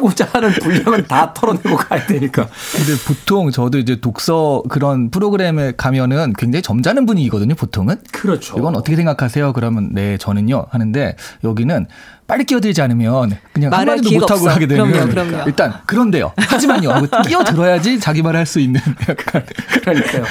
하고자 0.02 0.28
하는 0.32 0.50
분량은 0.50 1.06
다 1.06 1.32
털어내고 1.32 1.76
가야 1.76 2.04
되니까. 2.06 2.48
근데 2.74 2.92
보통 3.06 3.50
저도 3.52 3.78
이제 3.78 4.00
독서 4.00 4.62
그런 4.68 5.10
프로그램에 5.10 5.72
가면은 5.76 6.32
굉장히 6.36 6.62
점잖은 6.62 7.06
분위기거든요, 7.06 7.54
보통은. 7.54 7.96
그렇죠. 8.10 8.56
이건 8.58 8.74
어떻게 8.74 8.96
생각하세요? 8.96 9.52
그러면 9.52 9.90
네, 9.92 10.18
저는요. 10.18 10.66
하는데 10.70 11.16
여기는 11.44 11.86
빨리 12.26 12.44
끼어들지 12.44 12.82
않으면 12.82 13.38
그냥 13.52 13.70
기회가 13.70 14.20
못하고 14.20 14.40
없어. 14.42 14.50
하게 14.50 14.66
되는 14.66 14.90
그럼요, 14.90 15.10
그럼요. 15.10 15.44
일단 15.46 15.74
그런데요. 15.86 16.32
하지만요. 16.36 16.90
하고 16.90 17.06
끼어들어야지 17.22 18.00
자기 18.00 18.22
말을 18.22 18.38
할 18.40 18.46
수 18.46 18.58
있는 18.58 18.80
약간 19.08 19.44
그러니까요. 19.82 20.24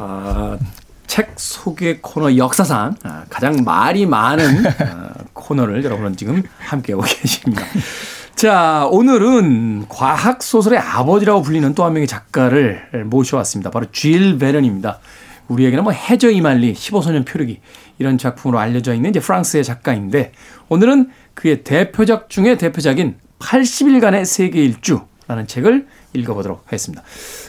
아, 0.00 0.58
책 1.06 1.32
소개 1.36 1.98
코너 2.00 2.36
역사상 2.36 2.96
아, 3.04 3.22
가장 3.30 3.56
말이 3.64 4.04
많은 4.06 4.66
아, 4.66 5.10
코너를 5.32 5.84
여러분은 5.84 6.16
지금 6.16 6.42
함께하고 6.58 7.02
계십니다. 7.06 7.62
자, 8.40 8.88
오늘은 8.90 9.84
과학 9.90 10.42
소설의 10.42 10.78
아버지라고 10.78 11.42
불리는 11.42 11.74
또 11.74 11.84
한 11.84 11.92
명의 11.92 12.06
작가를 12.06 13.04
모셔왔습니다. 13.04 13.70
바로 13.70 13.84
쥘 13.92 14.38
베른입니다. 14.38 14.98
우리에게는 15.48 15.84
뭐 15.84 15.92
해저 15.92 16.30
이말리, 16.30 16.72
15소년 16.72 17.26
표류기 17.26 17.60
이런 17.98 18.16
작품으로 18.16 18.58
알려져 18.58 18.94
있는 18.94 19.10
이제 19.10 19.20
프랑스의 19.20 19.62
작가인데 19.62 20.32
오늘은 20.70 21.10
그의 21.34 21.64
대표작 21.64 22.30
중에 22.30 22.56
대표작인 22.56 23.18
80일간의 23.40 24.24
세계 24.24 24.64
일주라는 24.64 25.46
책을 25.46 25.86
읽어보도록 26.14 26.62
하겠습니다. 26.64 27.02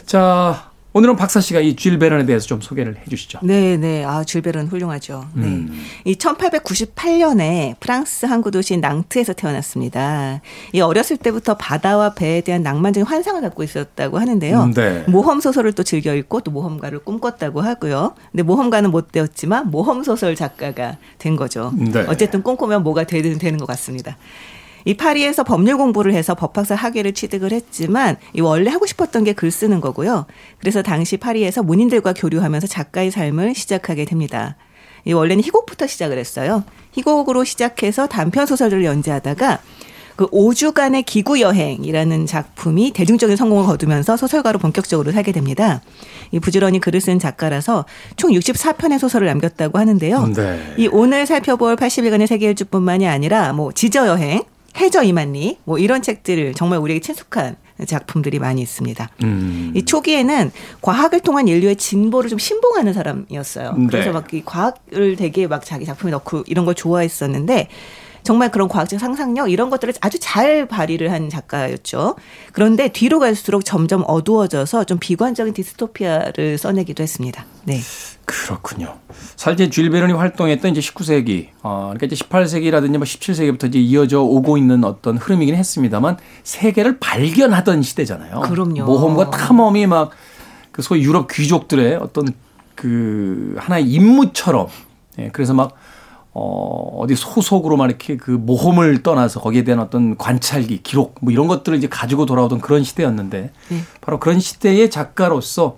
자, 0.04 0.71
오늘은 0.94 1.16
박사 1.16 1.40
씨가 1.40 1.60
이쥘 1.60 1.98
베른에 1.98 2.26
대해서 2.26 2.46
좀 2.46 2.60
소개를 2.60 2.96
해 2.98 3.04
주시죠. 3.08 3.38
네, 3.42 3.78
네. 3.78 4.04
아, 4.04 4.24
줄베른 4.24 4.66
훌륭하죠. 4.66 5.26
네. 5.32 5.46
음. 5.46 5.84
이 6.04 6.14
1898년에 6.14 7.76
프랑스 7.80 8.26
항구 8.26 8.50
도시 8.50 8.76
낭트에서 8.76 9.32
태어났습니다. 9.32 10.42
이 10.72 10.80
어렸을 10.80 11.16
때부터 11.16 11.54
바다와 11.54 12.12
배에 12.12 12.42
대한 12.42 12.62
낭만적인 12.62 13.06
환상을 13.06 13.40
갖고 13.40 13.62
있었다고 13.62 14.18
하는데요. 14.18 14.64
음, 14.64 14.74
네. 14.74 15.04
모험 15.08 15.40
소설을 15.40 15.72
또 15.72 15.82
즐겨 15.82 16.14
읽고 16.14 16.40
또 16.40 16.50
모험가를 16.50 16.98
꿈꿨다고 16.98 17.62
하고요. 17.62 18.14
근데 18.30 18.42
모험가는 18.42 18.90
못 18.90 19.12
되었지만 19.12 19.70
모험 19.70 20.02
소설 20.02 20.36
작가가 20.36 20.98
된 21.16 21.36
거죠. 21.36 21.72
네. 21.74 22.04
어쨌든 22.06 22.42
꿈꾸면 22.42 22.82
뭐가 22.82 23.04
되든 23.04 23.38
되는 23.38 23.58
것 23.58 23.64
같습니다. 23.64 24.18
이 24.84 24.94
파리에서 24.94 25.44
법률 25.44 25.76
공부를 25.76 26.14
해서 26.14 26.34
법학사 26.34 26.74
학위를 26.74 27.12
취득을 27.12 27.52
했지만 27.52 28.16
이 28.34 28.40
원래 28.40 28.70
하고 28.70 28.86
싶었던 28.86 29.24
게 29.24 29.32
글 29.32 29.50
쓰는 29.50 29.80
거고요. 29.80 30.26
그래서 30.58 30.82
당시 30.82 31.16
파리에서 31.16 31.62
문인들과 31.62 32.12
교류하면서 32.12 32.66
작가의 32.66 33.10
삶을 33.10 33.54
시작하게 33.54 34.04
됩니다. 34.04 34.56
이 35.04 35.12
원래는 35.12 35.42
희곡부터 35.42 35.86
시작을 35.86 36.18
했어요. 36.18 36.64
희곡으로 36.92 37.44
시작해서 37.44 38.06
단편 38.06 38.46
소설을 38.46 38.84
연재하다가 38.84 39.60
그 40.14 40.28
5주간의 40.28 41.04
기구 41.06 41.40
여행이라는 41.40 42.26
작품이 42.26 42.92
대중적인 42.92 43.34
성공을 43.36 43.64
거두면서 43.64 44.16
소설가로 44.16 44.58
본격적으로 44.58 45.10
살게 45.10 45.32
됩니다. 45.32 45.80
이 46.30 46.38
부지런히 46.38 46.78
글을 46.80 47.00
쓴 47.00 47.18
작가라서 47.18 47.86
총 48.16 48.30
64편의 48.32 48.98
소설을 48.98 49.26
남겼다고 49.26 49.78
하는데요. 49.78 50.26
네. 50.34 50.74
이 50.76 50.88
오늘 50.92 51.26
살펴볼 51.26 51.76
80일간의 51.76 52.26
세계 52.26 52.48
일주뿐만이 52.48 53.08
아니라 53.08 53.52
뭐 53.54 53.72
지저 53.72 54.06
여행, 54.06 54.42
해저 54.76 55.02
이만리 55.02 55.58
뭐 55.64 55.78
이런 55.78 56.02
책들을 56.02 56.54
정말 56.54 56.78
우리에게 56.78 57.00
친숙한 57.00 57.56
작품들이 57.86 58.38
많이 58.38 58.62
있습니다. 58.62 59.10
음. 59.24 59.72
이 59.74 59.84
초기에는 59.84 60.50
과학을 60.80 61.20
통한 61.20 61.48
인류의 61.48 61.76
진보를 61.76 62.30
좀 62.30 62.38
신봉하는 62.38 62.92
사람이었어요. 62.92 63.74
네. 63.76 63.86
그래서 63.88 64.12
막이 64.12 64.42
과학을 64.44 65.16
되게 65.16 65.46
막 65.46 65.64
자기 65.64 65.84
작품에 65.84 66.10
넣고 66.12 66.44
이런 66.46 66.64
걸 66.64 66.74
좋아했었는데 66.74 67.68
정말 68.22 68.50
그런 68.50 68.68
과학적 68.68 68.98
상상력 69.00 69.50
이런 69.50 69.70
것들을 69.70 69.94
아주 70.00 70.18
잘 70.20 70.66
발휘를 70.66 71.10
한 71.10 71.28
작가였죠. 71.28 72.16
그런데 72.52 72.88
뒤로 72.88 73.18
갈수록 73.18 73.64
점점 73.64 74.04
어두워져서 74.06 74.84
좀 74.84 74.98
비관적인 74.98 75.54
디스토피아를 75.54 76.58
써내기도 76.58 77.02
했습니다. 77.02 77.44
네. 77.64 77.80
그렇군요. 78.24 78.96
사실 79.36 79.70
쥘 79.70 79.90
베른이 79.90 80.12
활동했던 80.12 80.70
이제 80.70 80.80
19세기, 80.80 81.48
어, 81.62 81.92
그러니까 81.92 82.06
이제 82.06 82.16
18세기라든지 82.16 82.92
뭐 82.92 83.00
17세기부터 83.00 83.68
이제 83.68 83.78
이어져 83.80 84.22
오고 84.22 84.56
있는 84.56 84.84
어떤 84.84 85.18
흐름이긴 85.18 85.54
했습니다만 85.56 86.16
세계를 86.44 86.98
발견하던 86.98 87.82
시대잖아요. 87.82 88.40
그럼요. 88.40 88.84
모험과 88.84 89.30
탐험이 89.30 89.86
막 89.86 90.12
그 90.72 90.80
소위 90.82 91.02
유럽 91.02 91.28
귀족들의 91.30 91.96
어떤 91.96 92.26
그 92.74 93.54
하나의 93.58 93.84
임무처럼, 93.84 94.66
예, 95.18 95.28
그래서 95.32 95.54
막 95.54 95.74
어, 96.34 96.98
어디 96.98 97.14
소속으로 97.14 97.76
막 97.76 97.86
이렇게 97.86 98.16
그 98.16 98.30
모험을 98.30 99.02
떠나서 99.02 99.40
거기에 99.40 99.64
대한 99.64 99.80
어떤 99.80 100.16
관찰기, 100.16 100.82
기록 100.82 101.16
뭐 101.20 101.32
이런 101.32 101.46
것들을 101.46 101.76
이제 101.76 101.88
가지고 101.88 102.24
돌아오던 102.24 102.60
그런 102.60 102.84
시대였는데 102.84 103.50
네. 103.68 103.78
바로 104.00 104.18
그런 104.18 104.40
시대의 104.40 104.90
작가로서 104.90 105.76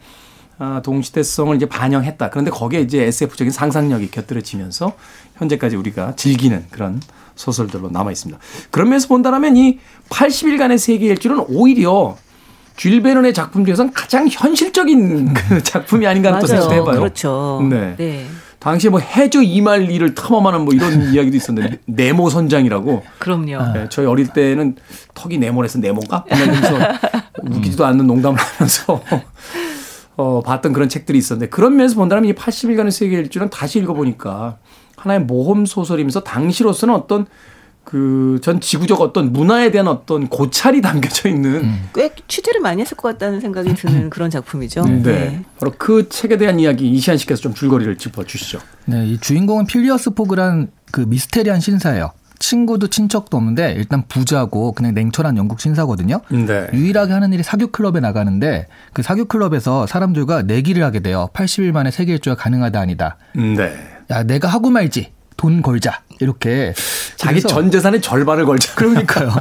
아, 0.58 0.80
동시대성을 0.84 1.56
이제 1.56 1.66
반영했다. 1.66 2.30
그런데 2.30 2.50
거기에 2.52 2.80
이제 2.80 3.02
SF적인 3.02 3.50
상상력이 3.50 4.12
곁들여지면서 4.12 4.92
현재까지 5.36 5.74
우리가 5.74 6.14
즐기는 6.14 6.66
그런 6.70 7.00
소설들로 7.34 7.90
남아 7.90 8.12
있습니다. 8.12 8.40
그런 8.70 8.88
면에서 8.88 9.08
본다면 9.08 9.56
이 9.56 9.80
80일간의 10.10 10.78
세계 10.78 11.06
일주는 11.06 11.44
오히려 11.48 12.16
쥘 12.76 13.02
베른의 13.02 13.34
작품 13.34 13.64
중에서는 13.64 13.92
가장 13.92 14.28
현실적인 14.30 15.34
그 15.34 15.62
작품이 15.62 16.06
아닌가 16.06 16.28
하는 16.28 16.40
또. 16.40 16.46
생각도 16.46 16.74
해봐요. 16.74 17.00
그렇죠. 17.00 17.66
네. 17.68 17.96
네. 17.96 18.26
당시에 18.64 18.88
뭐 18.88 18.98
해저 18.98 19.42
이말리를 19.42 20.14
탐험하는 20.14 20.64
뭐 20.64 20.72
이런 20.72 21.02
이야기도 21.12 21.36
있었는데 21.36 21.80
네모 21.84 22.30
선장이라고. 22.30 23.04
그럼요. 23.18 23.72
네, 23.74 23.86
저희 23.90 24.06
어릴 24.06 24.28
때는 24.28 24.76
턱이 25.12 25.36
네모래서 25.36 25.78
네모인가? 25.80 26.24
이러면서 26.26 26.78
웃기지도 27.44 27.84
않는 27.84 28.06
농담을 28.06 28.38
하면서 28.38 29.02
어, 30.16 30.40
봤던 30.40 30.72
그런 30.72 30.88
책들이 30.88 31.18
있었는데 31.18 31.50
그런 31.50 31.76
면에서 31.76 31.96
본다면 31.96 32.24
이 32.24 32.32
80일간의 32.32 32.90
세계 32.90 33.18
일주는 33.18 33.50
다시 33.50 33.80
읽어보니까 33.80 34.56
하나의 34.96 35.20
모험 35.20 35.66
소설이면서 35.66 36.20
당시로서는 36.20 36.94
어떤 36.94 37.26
그 37.84 38.38
전 38.42 38.60
지구적 38.60 39.00
어떤 39.00 39.32
문화에 39.32 39.70
대한 39.70 39.88
어떤 39.88 40.28
고찰이 40.28 40.80
담겨져 40.82 41.28
있는 41.28 41.72
꽤 41.94 42.10
취재를 42.28 42.60
많이 42.60 42.82
했을 42.82 42.96
것 42.96 43.08
같다는 43.08 43.40
생각이 43.40 43.74
드는 43.74 44.10
그런 44.10 44.30
작품이죠. 44.30 44.84
네. 45.02 45.42
바로 45.58 45.72
그 45.78 46.08
책에 46.08 46.36
대한 46.36 46.60
이야기 46.60 46.90
이시안 46.90 47.16
씨께서 47.16 47.40
좀 47.40 47.54
줄거리를 47.54 47.96
짚어 47.96 48.24
주시죠. 48.24 48.58
네, 48.86 49.06
이 49.06 49.18
주인공은 49.18 49.66
필리어스 49.66 50.10
포그란 50.10 50.68
그 50.90 51.00
미스테리한 51.00 51.60
신사예요. 51.60 52.12
친구도 52.38 52.88
친척도 52.88 53.36
없는데 53.36 53.72
일단 53.72 54.02
부자고 54.06 54.72
그냥 54.72 54.92
냉철한 54.92 55.36
영국 55.38 55.60
신사거든요. 55.60 56.20
네. 56.28 56.68
유일하게 56.74 57.12
하는 57.12 57.32
일이 57.32 57.42
사교 57.42 57.68
클럽에 57.68 58.00
나가는데 58.00 58.66
그 58.92 59.02
사교 59.02 59.24
클럽에서 59.26 59.86
사람들과 59.86 60.42
내기를 60.42 60.82
하게 60.82 61.00
돼요. 61.00 61.30
80일 61.32 61.72
만에 61.72 61.90
세계 61.90 62.12
일주가 62.12 62.36
가능하다 62.36 62.78
아니다. 62.78 63.16
네. 63.34 63.72
야, 64.10 64.22
내가 64.24 64.48
하고 64.48 64.68
말지. 64.68 65.13
돈 65.36 65.62
걸자. 65.62 66.00
이렇게 66.20 66.74
자기 67.16 67.40
전 67.42 67.70
재산의 67.70 68.00
절반을 68.00 68.44
걸자. 68.46 68.74
그러니까요. 68.76 69.32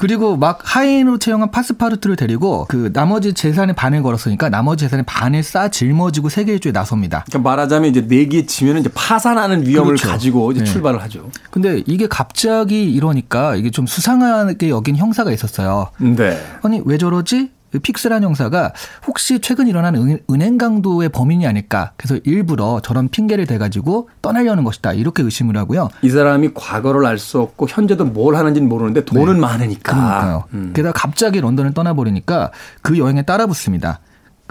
그리고 0.00 0.34
막 0.38 0.60
하인으로 0.64 1.18
채용한 1.18 1.50
파스파르트를 1.50 2.16
데리고 2.16 2.64
그 2.70 2.90
나머지 2.94 3.34
재산의 3.34 3.74
반을 3.74 4.02
걸었으니까 4.02 4.48
나머지 4.48 4.86
재산의 4.86 5.04
반을 5.06 5.42
싸 5.42 5.68
짊어지고 5.68 6.30
세계 6.30 6.54
일주에 6.54 6.72
나섭니다. 6.72 7.24
그러니까 7.28 7.50
말하자면 7.50 7.90
이제 7.90 8.00
내기에 8.00 8.46
지면 8.46 8.78
이제 8.78 8.88
파산하는 8.94 9.66
위험을 9.66 9.96
그렇죠. 9.96 10.08
가지고 10.08 10.52
이제 10.52 10.64
네. 10.64 10.64
출발을 10.64 11.02
하죠. 11.02 11.30
근데 11.50 11.82
이게 11.86 12.06
갑자기 12.06 12.90
이러니까 12.90 13.56
이게 13.56 13.70
좀 13.70 13.86
수상하게 13.86 14.70
여긴 14.70 14.96
형사가 14.96 15.32
있었어요. 15.32 15.90
네. 15.98 16.42
아니 16.62 16.80
왜 16.86 16.96
저러지? 16.96 17.50
그 17.70 17.78
픽스란 17.78 18.22
형사가 18.22 18.72
혹시 19.06 19.40
최근 19.40 19.68
일어난 19.68 19.94
은, 19.94 20.18
은행 20.30 20.58
강도의 20.58 21.08
범인이 21.08 21.46
아닐까? 21.46 21.92
그래서 21.96 22.20
일부러 22.24 22.80
저런 22.82 23.08
핑계를 23.08 23.46
대가지고 23.46 24.08
떠나려는 24.22 24.64
것이다. 24.64 24.92
이렇게 24.92 25.22
의심을 25.22 25.56
하고요. 25.56 25.88
이 26.02 26.10
사람이 26.10 26.50
과거를 26.54 27.06
알 27.06 27.18
수 27.20 27.38
없고 27.38 27.68
현재도 27.68 28.06
뭘 28.06 28.34
하는지는 28.34 28.66
모르는데 28.68 29.04
돈은 29.04 29.38
많으니까. 29.38 29.92
그러니까요. 29.92 30.44
음. 30.54 30.72
게다가 30.74 30.98
갑자기 30.98 31.40
런던을 31.40 31.74
떠나버리니까 31.74 32.50
그 32.80 32.98
여행에 32.98 33.22
따라 33.22 33.46
붙습니다. 33.46 34.00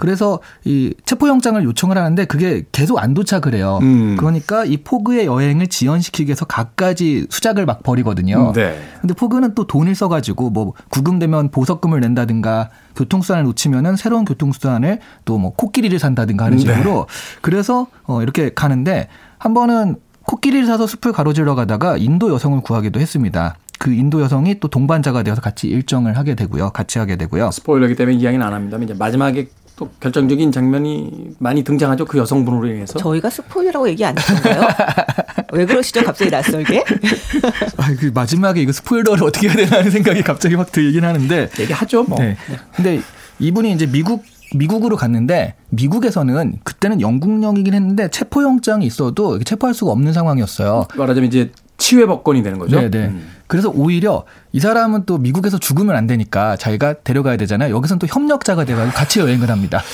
그래서 0.00 0.40
이 0.64 0.94
체포영장을 1.04 1.62
요청을 1.62 1.98
하는데 1.98 2.24
그게 2.24 2.64
계속 2.72 2.98
안 2.98 3.12
도착을 3.12 3.54
해요. 3.54 3.78
음. 3.82 4.16
그러니까 4.16 4.64
이 4.64 4.78
포그의 4.78 5.26
여행을 5.26 5.66
지연시키기 5.66 6.28
위해서 6.28 6.44
갖가지 6.44 7.26
수작을 7.28 7.66
막 7.66 7.82
벌이거든요. 7.82 8.52
네. 8.54 8.80
근데 9.00 9.14
포그는 9.14 9.54
또 9.54 9.66
돈을 9.66 9.94
써가지고 9.94 10.50
뭐 10.50 10.72
구금되면 10.88 11.50
보석금을 11.50 12.00
낸다든가 12.00 12.70
교통수단을 12.96 13.44
놓치면은 13.44 13.96
새로운 13.96 14.24
교통수단을 14.24 15.00
또 15.24 15.40
뭐 15.40 15.52
코끼리를 15.54 15.98
산다든가 15.98 16.44
하는 16.44 16.58
네. 16.58 16.64
식으로 16.64 17.06
그래서 17.40 17.86
어 18.04 18.22
이렇게 18.22 18.50
가는데 18.54 19.08
한 19.38 19.54
번은 19.54 19.96
코끼리를 20.24 20.66
사서 20.66 20.86
숲을 20.86 21.12
가로질러 21.12 21.54
가다가 21.54 21.96
인도 21.96 22.30
여성을 22.32 22.60
구하기도 22.60 23.00
했습니다. 23.00 23.56
그 23.78 23.90
인도 23.92 24.20
여성이 24.20 24.60
또 24.60 24.68
동반자가 24.68 25.22
되어서 25.22 25.40
같이 25.40 25.66
일정을 25.66 26.18
하게 26.18 26.34
되고요. 26.34 26.70
같이 26.70 26.98
하게 26.98 27.16
되고요. 27.16 27.50
스포일러기 27.50 27.94
때문에 27.94 28.16
이야기는 28.18 28.44
안 28.44 28.52
합니다만 28.52 28.84
이제 28.84 28.94
마지막에 28.94 29.48
또 29.80 29.88
결정적인 29.98 30.52
장면이 30.52 31.36
많이 31.38 31.64
등장하죠. 31.64 32.04
그 32.04 32.18
여성분으로 32.18 32.66
인해서. 32.66 32.98
저희가 32.98 33.30
스포일이라고 33.30 33.88
얘기 33.88 34.04
안 34.04 34.14
했던가요? 34.16 34.68
왜 35.52 35.64
그러시죠? 35.64 36.04
갑자기 36.04 36.30
낯설게? 36.30 36.84
아, 37.78 37.94
그 37.98 38.10
마지막에 38.12 38.60
이거 38.60 38.72
스포일러를 38.72 39.24
어떻게 39.24 39.48
해야 39.48 39.56
되나 39.56 39.78
하는 39.78 39.90
생각이 39.90 40.22
갑자기 40.22 40.54
확 40.54 40.70
들긴 40.70 41.02
하는데. 41.02 41.48
얘기하죠. 41.58 42.02
뭐. 42.02 42.18
네. 42.18 42.36
근데 42.76 43.00
이분이 43.38 43.72
이제 43.72 43.86
미국 43.86 44.22
미국으로 44.54 44.96
갔는데 44.96 45.54
미국에서는 45.70 46.58
그때는 46.62 47.00
영국령이긴 47.00 47.72
했는데 47.72 48.08
체포영장이 48.08 48.84
있어도 48.84 49.38
체포할 49.38 49.72
수가 49.72 49.92
없는 49.92 50.12
상황이었어요. 50.12 50.88
말하자면 50.94 51.26
이제 51.28 51.52
치외 51.80 52.06
법권이 52.06 52.44
되는 52.44 52.58
거죠. 52.58 52.80
네, 52.80 52.90
네. 52.90 53.06
음. 53.06 53.28
그래서 53.48 53.68
오히려 53.68 54.24
이 54.52 54.60
사람은 54.60 55.06
또 55.06 55.18
미국에서 55.18 55.58
죽으면 55.58 55.96
안 55.96 56.06
되니까 56.06 56.56
자기가 56.56 57.00
데려가야 57.02 57.36
되잖아요. 57.38 57.74
여기서는 57.74 57.98
또 57.98 58.06
협력자가 58.06 58.64
돼가지고 58.64 58.94
같이 58.94 59.18
여행을 59.18 59.50
합니다. 59.50 59.82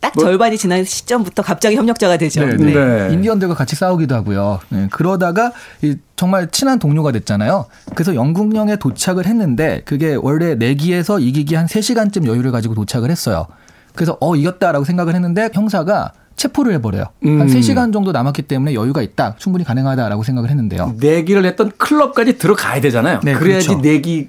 딱 0.00 0.12
절반이 0.16 0.58
지난 0.58 0.84
시점부터 0.84 1.42
갑자기 1.42 1.76
협력자가 1.76 2.18
되죠. 2.18 2.44
네, 2.44 2.56
네. 2.56 2.74
네. 2.74 3.14
인디언들과 3.14 3.54
같이 3.54 3.74
싸우기도 3.74 4.14
하고요. 4.14 4.60
네, 4.68 4.88
그러다가 4.92 5.52
이 5.82 5.96
정말 6.14 6.50
친한 6.50 6.78
동료가 6.78 7.10
됐잖아요. 7.10 7.66
그래서 7.94 8.14
영국령에 8.14 8.76
도착을 8.76 9.26
했는데 9.26 9.82
그게 9.84 10.16
원래 10.20 10.54
내기에서 10.54 11.18
이기기 11.18 11.54
한 11.54 11.66
3시간쯤 11.66 12.26
여유를 12.26 12.52
가지고 12.52 12.74
도착을 12.74 13.10
했어요. 13.10 13.46
그래서 13.94 14.16
어 14.20 14.36
이겼다라고 14.36 14.84
생각을 14.84 15.14
했는데 15.14 15.48
형사가 15.52 16.12
체포를 16.38 16.72
해버려요. 16.74 17.04
음. 17.26 17.40
한 17.40 17.48
3시간 17.48 17.92
정도 17.92 18.12
남았기 18.12 18.42
때문에 18.42 18.72
여유가 18.74 19.02
있다. 19.02 19.34
충분히 19.38 19.64
가능하다라고 19.64 20.22
생각을 20.22 20.48
했는데요. 20.48 20.94
내기를 20.98 21.44
했던 21.44 21.70
클럽까지 21.76 22.38
들어가야 22.38 22.80
되잖아요. 22.80 23.20
네, 23.22 23.34
그래야지 23.34 23.68
그렇죠. 23.68 23.82
내기 23.82 24.28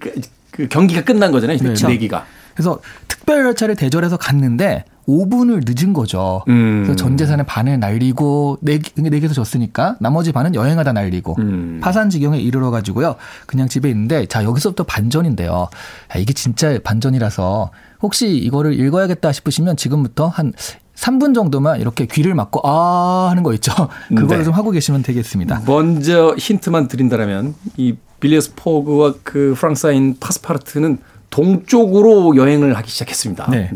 그 0.51 0.67
경기가 0.67 1.03
끝난 1.03 1.31
거잖아요. 1.31 1.57
그렇죠. 1.57 1.87
내기가. 1.87 2.25
그래서 2.53 2.79
특별 3.07 3.45
열차를 3.45 3.75
대절해서 3.75 4.17
갔는데 4.17 4.83
5분을 5.07 5.63
늦은 5.65 5.93
거죠. 5.93 6.43
음. 6.49 6.83
그래서 6.83 6.95
전 6.95 7.17
재산의 7.17 7.45
반을 7.45 7.79
날리고 7.79 8.57
내기, 8.61 8.91
내기에서 9.01 9.33
졌으니까 9.33 9.95
나머지 9.99 10.31
반은 10.31 10.55
여행하다 10.55 10.93
날리고 10.93 11.35
음. 11.39 11.79
파산 11.81 12.09
지경에 12.09 12.39
이르러 12.39 12.69
가지고요. 12.69 13.15
그냥 13.47 13.67
집에 13.67 13.89
있는데 13.89 14.25
자 14.25 14.43
여기서부터 14.43 14.83
반전인데요. 14.83 15.69
야, 16.15 16.19
이게 16.19 16.33
진짜 16.33 16.77
반전이라서 16.83 17.71
혹시 18.01 18.29
이거를 18.29 18.79
읽어야겠다 18.79 19.31
싶으시면 19.31 19.77
지금부터 19.77 20.27
한 20.27 20.53
3분 20.99 21.33
정도만 21.33 21.79
이렇게 21.79 22.05
귀를 22.05 22.35
막고 22.35 22.61
아 22.67 23.27
하는 23.29 23.43
거 23.43 23.53
있죠. 23.53 23.71
그거를 24.09 24.39
네. 24.39 24.43
좀 24.43 24.53
하고 24.53 24.71
계시면 24.71 25.01
되겠습니다. 25.03 25.63
먼저 25.65 26.35
힌트만 26.37 26.87
드린다면 26.87 27.55
이 27.77 27.95
빌리어스 28.19 28.53
포그와 28.55 29.13
그 29.23 29.55
프랑스아인 29.57 30.17
파스파르트는 30.19 30.97
동쪽으로 31.29 32.35
여행을 32.35 32.75
하기 32.75 32.89
시작했습니다. 32.89 33.49
네. 33.49 33.71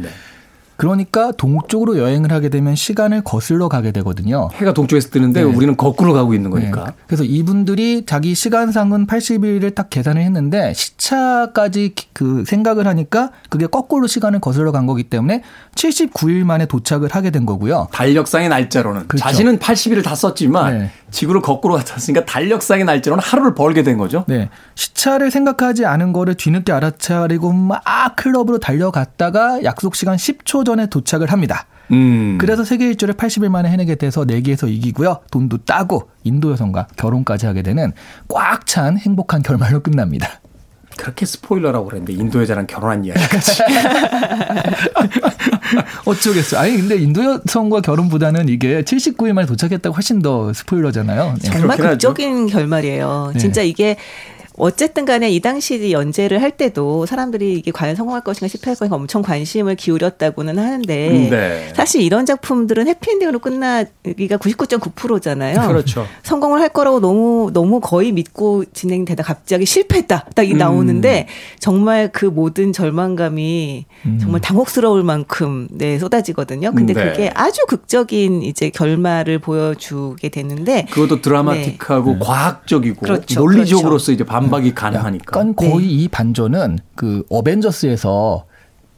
그러니까 0.88 1.32
동쪽으로 1.32 1.98
여행을 1.98 2.34
하게 2.34 2.50
되면 2.50 2.76
시간을 2.76 3.22
거슬러 3.24 3.70
가게 3.70 3.94
되거든요. 3.94 4.50
해가 4.56 4.74
동쪽에서 4.74 5.10
뜨는데 5.12 5.42
네. 5.42 5.46
우리는 5.46 5.78
거꾸로 5.78 6.12
가고 6.12 6.34
있는 6.34 6.50
거니까. 6.50 6.86
네. 6.88 6.92
그래서 7.08 7.24
이분들이 7.24 8.04
자기 8.06 8.36
시간상은 8.36 9.08
80일을 9.08 9.74
딱 9.76 9.90
계산을 9.90 10.22
했는데 10.22 10.74
시차까지 10.74 11.94
기- 11.96 12.08
그 12.12 12.44
생각을 12.46 12.86
하니까 12.86 13.32
그게 13.50 13.66
거꾸로 13.66 14.08
시간을 14.08 14.40
거슬러 14.42 14.74
간 14.74 14.86
거기 14.86 15.04
때문에 15.04 15.42
79일 15.76 16.44
만에 16.44 16.66
도착을 16.66 17.08
하게 17.12 17.30
된 17.32 17.46
거고요. 17.46 17.88
달력상의 17.94 18.50
날짜로는 18.50 19.08
그렇죠. 19.08 19.24
자신은 19.24 19.60
80일을 19.60 20.04
다 20.04 20.16
썼지만 20.16 20.78
네. 20.80 20.92
지구를 21.14 21.42
거꾸로 21.42 21.76
갔으니까 21.76 22.26
달력상의 22.26 22.86
날짜로는 22.86 23.24
하루를 23.24 23.54
벌게 23.54 23.84
된 23.84 23.98
거죠. 23.98 24.26
네. 24.28 24.50
시차를 24.76 25.32
생각하지 25.32 25.86
않은 25.86 26.12
거를 26.12 26.36
뒤늦게 26.36 26.72
알아차리고 26.74 27.54
막 27.54 27.84
클럽으로 28.18 28.58
달려갔다가 28.60 29.64
약속 29.64 29.96
시간 29.96 30.18
10초 30.18 30.66
전에 30.66 30.88
도착을 30.88 31.32
합니다. 31.32 31.68
음. 31.92 32.38
그래서 32.40 32.64
세계 32.64 32.88
일주를 32.88 33.14
80일 33.14 33.50
만에 33.50 33.70
해내게 33.70 33.96
돼서 33.96 34.26
내기에서 34.26 34.68
이기고요. 34.68 35.20
돈도 35.32 35.60
따고 35.66 36.10
인도 36.24 36.52
여성과 36.52 36.88
결혼까지 36.98 37.46
하게 37.46 37.62
되는 37.62 37.92
꽉 38.28 38.66
찬 38.66 38.98
행복한 38.98 39.44
결말로 39.44 39.82
끝납니다. 39.82 40.40
그렇게 40.98 41.26
스포일러라고 41.26 41.86
그랬는데 41.86 42.14
인도 42.14 42.42
여자랑 42.42 42.68
결혼한 42.68 43.06
이야기까지. 43.06 43.64
어쩌겠어. 46.06 46.58
아니 46.58 46.78
근데 46.78 46.96
인도 46.96 47.24
여성과 47.24 47.82
결혼보다는 47.82 48.50
이게 48.50 48.84
79일 48.84 49.34
만에 49.34 49.48
도착했다고 49.48 49.96
훨씬 49.96 50.22
더 50.22 50.54
스포일러잖아요. 50.54 51.36
네. 51.42 51.50
정말. 51.50 51.78
극적인 51.78 52.48
결말이에요. 52.48 53.32
네. 53.34 53.40
진짜 53.40 53.62
이게 53.62 53.98
어쨌든 54.58 55.06
간에 55.06 55.32
이 55.32 55.40
당시 55.40 55.92
연재를 55.92 56.42
할 56.42 56.52
때도 56.52 57.06
사람들이 57.06 57.54
이게 57.54 57.72
과연 57.72 57.96
성공할 57.96 58.24
것인가 58.24 58.48
실패할 58.48 58.76
것인가 58.76 58.96
엄청 58.96 59.22
관심을 59.22 59.76
기울였다고는 59.76 60.60
하는데 60.60 61.28
네. 61.30 61.74
사실 61.76 62.02
이런 62.02 62.26
작품들은 62.26 62.88
해피엔딩으로 62.88 63.40
끝나기가 63.40 64.38
99.9%잖아요. 64.38 65.68
그렇죠. 65.68 66.06
성공을 66.22 66.62
할 66.62 66.70
거라고 66.70 67.00
너무 67.00 67.50
너무 67.52 67.80
거의 67.80 68.12
믿고 68.12 68.66
진행되다 68.74 69.24
갑자기 69.24 69.66
실패했다 69.66 70.28
딱이 70.36 70.54
음. 70.54 70.58
나오는데 70.58 71.28
정말 71.60 72.12
그 72.12 72.26
모든 72.26 72.74
절망감이 72.74 73.86
정말 74.20 74.42
당혹스러울 74.42 75.04
만큼 75.04 75.68
네 75.72 75.98
쏟아지거든요. 75.98 76.74
근데 76.74 76.94
네. 76.94 77.04
그게 77.04 77.32
아주 77.34 77.66
극적인 77.68 78.44
이제 78.44 78.70
결말을 78.70 79.40
보여주게 79.40 80.30
되는데 80.30 80.86
그것도 80.92 81.22
드라마틱하고 81.22 82.20
과학적이고 82.20 83.06
네. 83.06 83.14
그렇죠. 83.14 83.40
논리적으로서 83.40 84.12
이제 84.12 84.24
반박이 84.24 84.74
가능하니까. 84.74 85.40
약간 85.40 85.56
거의 85.56 85.92
이 85.92 86.08
반전은 86.08 86.80
그 86.96 87.24
어벤져스에서 87.30 88.46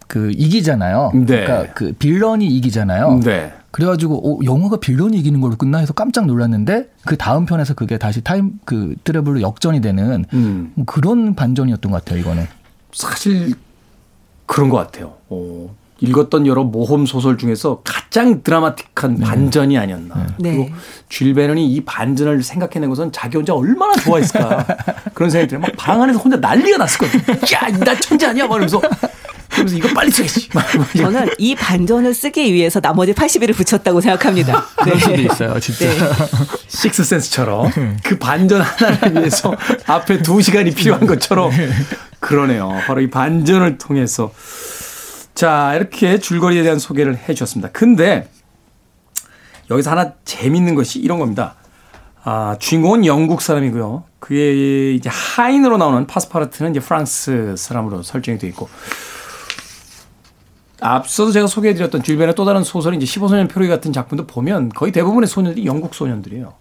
그 0.08 0.31
이기잖아요. 0.31 1.12
네. 1.13 1.25
그러니까 1.25 1.73
그 1.73 1.93
villain이 1.93 2.47
이기잖아요. 2.47 3.21
네. 3.23 3.53
그래가지고 3.71 4.39
어, 4.39 4.39
영화가 4.45 4.77
villain이 4.77 5.17
이기는 5.17 5.41
걸로 5.41 5.55
끝나 5.58 5.79
해서 5.79 5.93
깜짝 5.93 6.27
놀랐는데 6.27 6.89
그 7.05 7.17
다음 7.17 7.45
편에서 7.45 7.73
그게 7.73 7.97
다시 7.97 8.21
time 8.21 8.53
그 8.63 8.95
travel로 9.03 9.41
역전이 9.41 9.81
되는 9.81 10.25
음. 10.34 10.71
뭐 10.75 10.86
그런 10.86 11.36
반전이었던 11.36 11.91
것 11.91 12.03
같아요. 12.03 12.19
이거는. 12.19 12.45
사실 12.93 13.53
그런 14.45 14.69
것 14.69 14.77
같아요. 14.77 15.15
어, 15.27 15.75
읽었던 16.01 16.45
여러 16.45 16.63
모험 16.63 17.05
소설 17.05 17.38
중에서 17.38 17.81
가장 17.84 18.43
드라마틱한 18.43 19.19
반전이 19.19 19.77
아니었나. 19.77 20.27
네. 20.38 20.55
그리고 20.55 20.69
줄 21.10 21.34
베런이 21.34 21.71
이 21.73 21.86
반전을 21.86 22.43
생각해낸 22.43 22.89
것은 22.89 23.12
자기 23.12 23.38
혼자 23.38 23.53
얼마나 23.53 23.93
좋아했을까 23.95 24.65
그런 25.13 25.29
생각이 25.29 25.49
들어요. 25.49 25.62
막 25.62 25.71
방 25.77 26.01
안에서 26.01 26.19
혼자 26.19 26.38
난리가 26.38 26.77
났었거든요. 26.77 27.23
야, 27.53 27.77
나 27.79 27.97
천재 27.99 28.25
아니야? 28.25 28.45
막 28.47 28.55
이러면서 28.55 28.81
그러면서 29.49 29.77
이거 29.77 29.88
빨리 29.93 30.12
써야지. 30.12 30.49
저는 30.97 31.29
이 31.38 31.55
반전을 31.55 32.13
쓰기 32.13 32.51
위해서 32.53 32.81
나머지 32.81 33.13
80일을 33.13 33.53
붙였다고 33.55 34.01
생각합니다. 34.01 34.65
그럴 34.84 34.99
수도 34.99 35.15
있어요, 35.15 35.60
진짜. 35.62 35.86
네. 35.86 35.97
식스센스처럼 36.67 37.71
그 38.03 38.17
반전 38.17 38.62
하나를 38.62 39.15
위해서 39.15 39.55
앞에 39.86 40.21
두 40.21 40.41
시간이 40.41 40.71
필요한 40.71 41.05
것처럼 41.08 41.51
그러네요. 42.19 42.77
바로 42.86 43.01
이 43.01 43.10
반전을 43.10 43.77
통해서 43.77 44.31
자 45.35 45.75
이렇게 45.75 46.17
줄거리에 46.17 46.63
대한 46.63 46.79
소개를 46.79 47.17
해 47.17 47.33
주셨습니다. 47.33 47.69
근데 47.71 48.29
여기서 49.69 49.91
하나 49.91 50.13
재밌는 50.23 50.75
것이 50.75 50.99
이런 50.99 51.19
겁니다. 51.19 51.55
아, 52.23 52.55
주인공은 52.57 53.05
영국 53.05 53.41
사람이고요. 53.41 54.05
그의 54.19 54.95
이제 54.95 55.09
하인으로 55.11 55.77
나오는 55.77 56.07
파스파르트는 56.07 56.71
이제 56.71 56.79
프랑스 56.79 57.55
사람으로 57.57 58.01
설정이 58.01 58.39
되어 58.39 58.49
있고 58.49 58.67
앞서도 60.81 61.31
제가 61.31 61.47
소개해드렸던 61.47 62.01
줄벤의 62.01 62.33
또 62.35 62.45
다른 62.45 62.63
소설인 62.63 63.01
이제 63.01 63.19
15소년 63.19 63.49
표류 63.49 63.67
같은 63.69 63.93
작품도 63.93 64.27
보면 64.27 64.69
거의 64.69 64.91
대부분의 64.91 65.27
소년들이 65.27 65.65
영국 65.65 65.93
소년들이에요. 65.93 66.53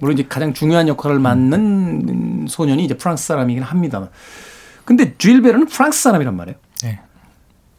물론 0.00 0.16
이제 0.16 0.26
가장 0.28 0.52
중요한 0.52 0.86
역할을 0.86 1.18
맡는 1.18 2.46
소년이 2.48 2.84
이제 2.84 2.96
프랑스 2.96 3.26
사람이긴 3.26 3.62
합니다만. 3.62 4.10
근데 4.84 5.16
줄베르는 5.18 5.66
프랑스 5.66 6.02
사람이란 6.02 6.36
말이에요. 6.36 6.56
네. 6.82 7.00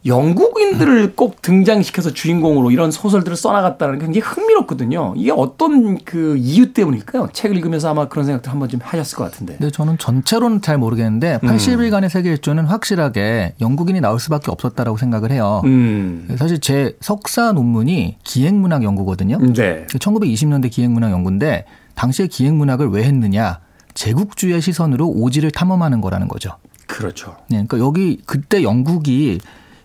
영국인들을 0.06 1.14
꼭 1.14 1.42
등장시켜서 1.42 2.12
주인공으로 2.12 2.70
이런 2.70 2.90
소설들을 2.90 3.36
써나갔다는 3.36 3.98
게 3.98 4.06
굉장히 4.06 4.20
흥미롭거든요. 4.20 5.14
이게 5.16 5.30
어떤 5.30 5.98
그 5.98 6.36
이유 6.38 6.72
때문일까요? 6.72 7.28
책을 7.32 7.56
읽으면서 7.56 7.90
아마 7.90 8.08
그런 8.08 8.24
생각들 8.24 8.50
한번 8.50 8.68
좀 8.68 8.80
하셨을 8.82 9.18
것 9.18 9.24
같은데. 9.24 9.56
근데 9.58 9.70
저는 9.70 9.98
전체로는 9.98 10.62
잘 10.62 10.78
모르겠는데 10.78 11.40
음. 11.42 11.48
80일간의 11.48 12.08
세계 12.08 12.30
일주는 12.30 12.64
확실하게 12.64 13.54
영국인이 13.60 14.00
나올 14.00 14.18
수밖에 14.18 14.50
없었다라고 14.50 14.96
생각을 14.96 15.32
해요. 15.32 15.60
음. 15.64 16.34
사실 16.38 16.60
제 16.60 16.96
석사 17.00 17.52
논문이 17.52 18.18
기행문학 18.24 18.82
연구거든요. 18.82 19.38
네. 19.52 19.86
1920년대 19.88 20.70
기행문학 20.70 21.10
연구인데 21.10 21.66
당시에 21.94 22.26
기행문학을 22.26 22.88
왜 22.88 23.04
했느냐? 23.04 23.60
제국주의 23.92 24.62
시선으로 24.62 25.06
오지를 25.08 25.50
탐험하는 25.50 26.00
거라는 26.00 26.28
거죠. 26.28 26.52
그렇죠. 26.86 27.36
네, 27.48 27.64
그러니까 27.66 27.78
여기 27.78 28.20
그때 28.24 28.62
영국이 28.62 29.40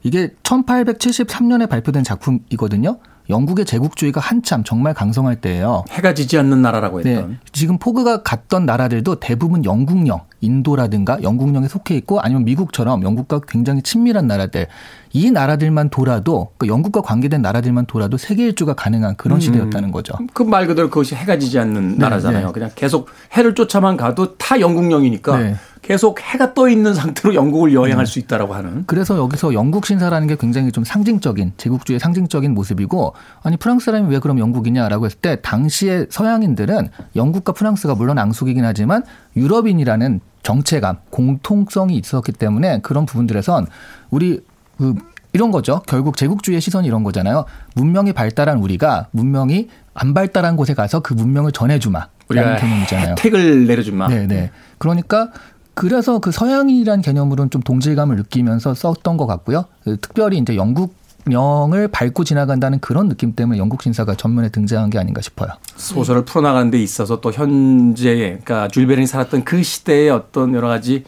이게 0.06 0.30
1873년에 0.44 1.68
발표된 1.68 2.04
작품이거든요. 2.04 3.00
영국의 3.28 3.65
제국주의가 3.65 4.22
한참 4.22 4.63
정말 4.63 4.94
강성할 4.94 5.38
때예요. 5.38 5.84
해가 5.89 6.13
지지 6.13 6.38
않는 6.38 6.62
나라라고 6.62 7.02
네. 7.02 7.15
했던. 7.15 7.39
지금 7.52 7.80
포그가 7.80 8.22
갔던 8.22 8.68
나라들도 8.68 9.15
대부분 9.15 9.65
영국령, 9.65 10.22
인도라든가 10.41 11.18
영국령에 11.24 11.68
속해 11.68 11.96
있고 11.96 12.20
아니면 12.20 12.46
미국처럼 12.46 13.02
영국과 13.02 13.41
굉장히 13.48 13.82
친밀한 13.82 14.28
나라들. 14.28 14.68
이 15.12 15.32
나라들만 15.32 15.89
돌아도 15.89 16.50
그 16.58 16.68
영국과 16.68 17.02
관계된 17.02 17.41
나라들만 17.41 17.88
돌아도 17.88 18.18
세계 18.18 18.46
일주가 18.46 18.76
가능한 18.76 19.15
그런 19.15 19.39
시대였다는 19.39 19.91
거죠. 19.91 20.13
그말 20.34 20.68
그대로 20.68 20.89
그것이 20.89 21.15
해가 21.15 21.39
지지 21.39 21.58
않는 21.58 21.98
나라잖아요. 21.98 22.48
네. 22.48 22.52
그냥 22.52 22.70
계속 22.76 23.10
해를 23.32 23.56
쫓아만 23.56 23.98
가도 23.98 24.38
다 24.38 24.60
영국령이니까 24.60 25.38
네. 25.39 25.56
계속 25.86 26.19
해가 26.19 26.56
떠 26.56 26.67
있는 26.67 26.95
상태로 26.95 27.36
영국을 27.36 27.71
여행할 27.76 28.08
수 28.08 28.17
있다라고 28.17 28.56
하는. 28.56 28.86
그래서 28.88 29.19
여기서 29.19 29.54
영국 29.54 29.86
신사라는 29.86 30.28
게 30.28 30.36
굉장히 30.36 30.71
좀 30.71 30.84
상징적인 30.84 31.54
제국주의 31.58 32.00
상징적인 32.00 32.56
모습이고 32.56 33.13
아니 33.43 33.56
프랑스 33.56 33.86
사람이 33.86 34.12
왜 34.12 34.17
그럼 34.17 34.39
영국이냐라고 34.39 35.06
했을 35.06 35.19
때 35.19 35.38
당시에 35.43 36.08
서양인들은 36.10 36.89
영국과 37.15 37.54
프랑스가 37.54 37.93
물론 37.93 38.17
앙숙이긴 38.17 38.65
하지만 38.65 39.04
유럽인이라는 39.38 40.21
정체감 40.41 40.98
공통성이 41.12 41.98
있었기 41.98 42.32
때문에 42.32 42.80
그런 42.82 43.06
부분들에선 43.06 43.67
우리 44.10 44.39
그 44.80 44.95
이런 45.34 45.52
거죠. 45.52 45.84
결국 45.86 46.17
제국주의의 46.17 46.62
시선이 46.62 46.88
이런 46.88 47.04
거잖아요. 47.04 47.45
문명이 47.76 48.13
발달한 48.13 48.58
우리가 48.58 49.10
문명이 49.12 49.67
안 49.93 50.15
발달한 50.15 50.56
곳에 50.56 50.74
가서 50.74 51.02
그 51.02 51.13
문명을 51.13 51.52
전해주마. 51.52 52.08
우리가 52.30 52.43
라는 52.43 52.60
개념이잖아요. 52.60 53.10
혜택을 53.12 53.67
내려준마. 53.67 54.08
네, 54.08 54.26
네. 54.28 54.52
그러니까 54.78 55.30
그래서 55.76 56.20
그 56.20 56.32
서양인이라는 56.32 57.02
개념으로는 57.02 57.50
좀 57.52 57.62
동질감을 57.62 58.16
느끼면서 58.16 58.74
썼던 58.74 59.18
것 59.18 59.28
같고요. 59.28 59.66
그 59.84 59.98
특별히 60.00 60.38
이제 60.38 60.56
영국령을 60.56 61.90
밟고 61.90 62.24
지나간다는 62.24 62.80
그런 62.80 63.10
느낌 63.10 63.36
때문에 63.36 63.60
영국 63.60 63.84
신사가 63.84 64.16
전면에 64.16 64.50
등장한 64.50 64.90
게 64.90 64.98
아닌가 64.98 65.22
싶어요. 65.22 65.50
소설을 65.76 66.26
풀어나가는 66.26 66.72
데 66.72 66.82
있어서 66.82 67.20
또 67.22 67.32
현재 67.32 68.16
그러니까 68.44 68.68
줄 68.70 68.88
베른이 68.88 69.06
살았던 69.06 69.44
그 69.44 69.62
시대의 69.62 70.10
어떤 70.10 70.54
여러 70.56 70.68
가지 70.68 71.04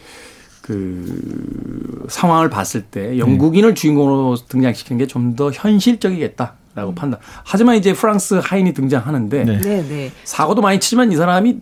그 0.61 2.05
상황을 2.09 2.49
봤을 2.49 2.81
때 2.83 3.17
영국인을 3.17 3.73
주인공으로 3.73 4.35
등장시키는 4.49 4.97
게 4.99 5.07
좀 5.07 5.35
더 5.35 5.49
현실적이겠다 5.51 6.53
라고 6.75 6.93
판단. 6.93 7.19
하지만 7.43 7.75
이제 7.75 7.93
프랑스 7.93 8.35
하인이 8.43 8.73
등장하는데 8.73 9.43
네. 9.45 9.61
네, 9.61 9.87
네. 9.87 10.11
사고도 10.25 10.61
많이 10.61 10.79
치지만 10.79 11.11
이 11.11 11.15
사람이 11.15 11.59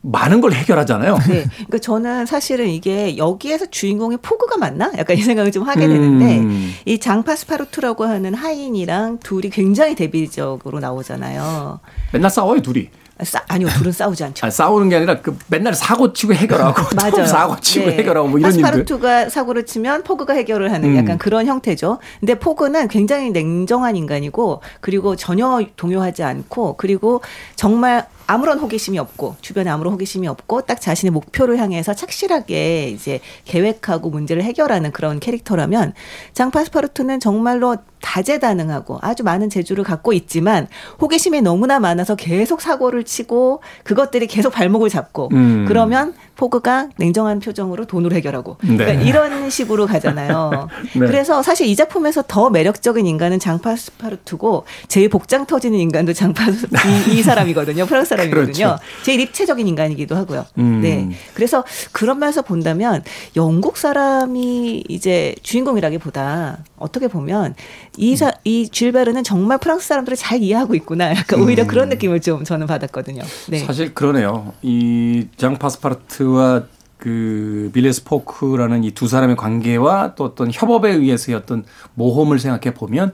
많은 0.00 0.40
걸 0.40 0.52
해결하잖아요. 0.52 1.18
네. 1.28 1.44
그러니까 1.54 1.78
저는 1.78 2.26
사실은 2.26 2.68
이게 2.68 3.16
여기에서 3.16 3.66
주인공이 3.66 4.18
포그가 4.18 4.56
맞나? 4.56 4.92
약간 4.96 5.16
이 5.16 5.22
생각을 5.22 5.50
좀 5.50 5.64
하게 5.64 5.88
되는데 5.88 6.38
음. 6.38 6.72
이 6.84 6.98
장파스파르투라고 6.98 8.04
하는 8.04 8.34
하인이랑 8.34 9.18
둘이 9.18 9.50
굉장히 9.50 9.94
대비적으로 9.94 10.78
나오잖아요. 10.80 11.80
맨날 12.12 12.30
싸워요 12.30 12.62
둘이. 12.62 12.88
싸, 13.24 13.42
아니요, 13.48 13.66
둘은 13.70 13.90
싸우지 13.90 14.22
않죠. 14.22 14.46
아니, 14.46 14.52
싸우는 14.52 14.88
게 14.90 14.94
아니라 14.96 15.20
그 15.20 15.36
맨날 15.48 15.74
사고 15.74 16.12
치고 16.12 16.34
해결하고 16.34 16.80
또 16.90 16.96
맞아요. 16.96 17.26
사고 17.26 17.58
치고 17.60 17.86
네. 17.86 17.96
해결하고 17.96 18.28
뭐 18.28 18.38
이런 18.38 18.52
일들. 18.52 18.62
파스파르투가 18.62 19.28
사고를 19.28 19.66
치면 19.66 20.04
포그가 20.04 20.34
해결을 20.34 20.70
하는 20.70 20.90
음. 20.90 20.96
약간 20.96 21.18
그런 21.18 21.46
형태죠. 21.46 21.98
근데 22.20 22.38
포그는 22.38 22.86
굉장히 22.86 23.32
냉정한 23.32 23.96
인간이고 23.96 24.62
그리고 24.80 25.16
전혀 25.16 25.60
동요하지 25.74 26.22
않고 26.22 26.76
그리고 26.76 27.20
정말 27.56 28.06
아무런 28.28 28.58
호기심이 28.58 28.98
없고 28.98 29.36
주변에 29.40 29.70
아무런 29.70 29.94
호기심이 29.94 30.28
없고 30.28 30.60
딱 30.60 30.82
자신의 30.82 31.12
목표를 31.12 31.56
향해서 31.58 31.94
착실하게 31.94 32.90
이제 32.90 33.20
계획하고 33.46 34.10
문제를 34.10 34.42
해결하는 34.42 34.92
그런 34.92 35.18
캐릭터라면 35.18 35.94
장 36.34 36.50
파스파르투는 36.50 37.20
정말로 37.20 37.78
다재다능하고 38.02 38.98
아주 39.00 39.24
많은 39.24 39.48
재주를 39.48 39.82
갖고 39.82 40.12
있지만 40.12 40.68
호기심이 41.00 41.40
너무나 41.40 41.80
많아서 41.80 42.16
계속 42.16 42.60
사고를 42.60 43.04
치고 43.04 43.62
그것들이 43.82 44.26
계속 44.26 44.52
발목을 44.52 44.90
잡고 44.90 45.30
음. 45.32 45.64
그러면 45.66 46.12
포그가 46.38 46.88
냉정한 46.96 47.40
표정으로 47.40 47.84
돈으로 47.84 48.14
해결하고 48.14 48.58
네. 48.62 48.76
그러니까 48.76 49.02
이런 49.04 49.50
식으로 49.50 49.86
가잖아요. 49.86 50.68
네. 50.94 51.06
그래서 51.06 51.42
사실 51.42 51.66
이 51.66 51.74
작품에서 51.74 52.22
더 52.28 52.48
매력적인 52.48 53.04
인간은 53.06 53.40
장파스파르투고 53.40 54.64
제일 54.86 55.08
복장 55.08 55.46
터지는 55.46 55.78
인간도 55.80 56.12
장파스 56.12 56.68
이, 57.10 57.18
이 57.18 57.22
사람이거든요. 57.22 57.86
프랑스 57.86 58.10
사람이거든요. 58.10 58.52
그렇죠. 58.52 58.78
제일 59.02 59.18
입체적인 59.20 59.66
인간이기도 59.66 60.14
하고요. 60.14 60.46
음. 60.58 60.80
네. 60.80 61.10
그래서 61.34 61.64
그런 61.90 62.20
면에서 62.20 62.42
본다면 62.42 63.02
영국 63.34 63.76
사람이 63.76 64.84
이제 64.88 65.34
주인공이라기보다 65.42 66.58
어떻게 66.76 67.08
보면 67.08 67.56
이, 67.96 68.14
사, 68.14 68.30
이 68.44 68.68
줄베르는 68.68 69.24
정말 69.24 69.58
프랑스 69.58 69.88
사람들을 69.88 70.16
잘 70.16 70.40
이해하고 70.40 70.76
있구나. 70.76 71.10
약간 71.16 71.42
오히려 71.42 71.66
그런 71.66 71.88
느낌을 71.88 72.20
좀 72.20 72.44
저는 72.44 72.68
받았거든요. 72.68 73.24
네. 73.48 73.60
음. 73.60 73.66
사실 73.66 73.92
그러네요. 73.92 74.52
이 74.62 75.26
장파스파르트 75.36 76.27
와 76.34 76.62
그 76.98 77.70
빌레스 77.72 78.02
포크라는 78.04 78.82
이 78.82 78.90
두 78.90 79.06
사람의 79.06 79.36
관계와 79.36 80.14
또 80.16 80.24
어떤 80.24 80.50
협업에 80.52 80.90
의해서의 80.90 81.36
어떤 81.36 81.64
모험을 81.94 82.40
생각해 82.40 82.74
보면 82.74 83.12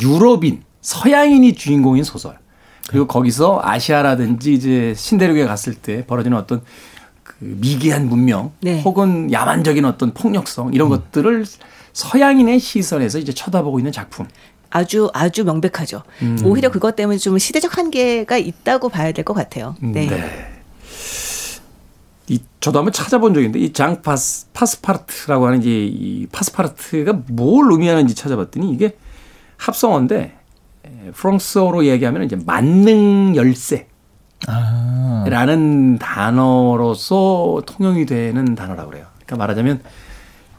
유럽인 0.00 0.62
서양인이 0.80 1.54
주인공인 1.54 2.04
소설 2.04 2.38
그리고 2.88 3.08
거기서 3.08 3.60
아시아라든지 3.64 4.52
이제 4.54 4.94
신대륙에 4.96 5.44
갔을 5.44 5.74
때 5.74 6.06
벌어지는 6.06 6.38
어떤 6.38 6.62
그 7.24 7.34
미개한 7.40 8.08
문명 8.08 8.52
네. 8.60 8.80
혹은 8.82 9.32
야만적인 9.32 9.84
어떤 9.84 10.14
폭력성 10.14 10.72
이런 10.72 10.88
것들을 10.88 11.44
서양인의 11.92 12.60
시선에서 12.60 13.18
이제 13.18 13.32
쳐다보고 13.32 13.80
있는 13.80 13.90
작품. 13.90 14.28
아주 14.70 15.10
아주 15.14 15.44
명백하죠. 15.44 16.02
음. 16.22 16.38
오히려 16.44 16.70
그것 16.70 16.94
때문에 16.94 17.18
좀 17.18 17.38
시대적 17.38 17.76
한계가 17.78 18.36
있다고 18.36 18.88
봐야 18.88 19.10
될 19.12 19.24
것 19.24 19.34
같아요. 19.34 19.74
네. 19.80 20.08
이 22.28 22.40
저도 22.60 22.78
한번 22.80 22.92
찾아본 22.92 23.34
적이 23.34 23.46
있는데 23.46 23.64
이 23.64 23.72
장 23.72 24.02
파스 24.02 24.50
파스파르트라고 24.52 25.46
하는 25.46 25.60
이제 25.60 25.70
이 25.70 26.26
파스파르트가 26.32 27.20
뭘 27.28 27.70
의미하는지 27.70 28.14
찾아봤더니 28.14 28.70
이게 28.72 28.96
합성어인데 29.58 30.36
에, 30.84 31.10
프랑스어로 31.12 31.86
얘기하면 31.86 32.24
이제 32.24 32.36
만능 32.44 33.34
열쇠. 33.36 33.86
아. 34.48 35.24
라는 35.28 35.98
단어로서 35.98 37.62
통용이 37.66 38.06
되는 38.06 38.54
단어라고 38.54 38.90
그래요. 38.90 39.06
그러니까 39.24 39.36
말하자면 39.36 39.80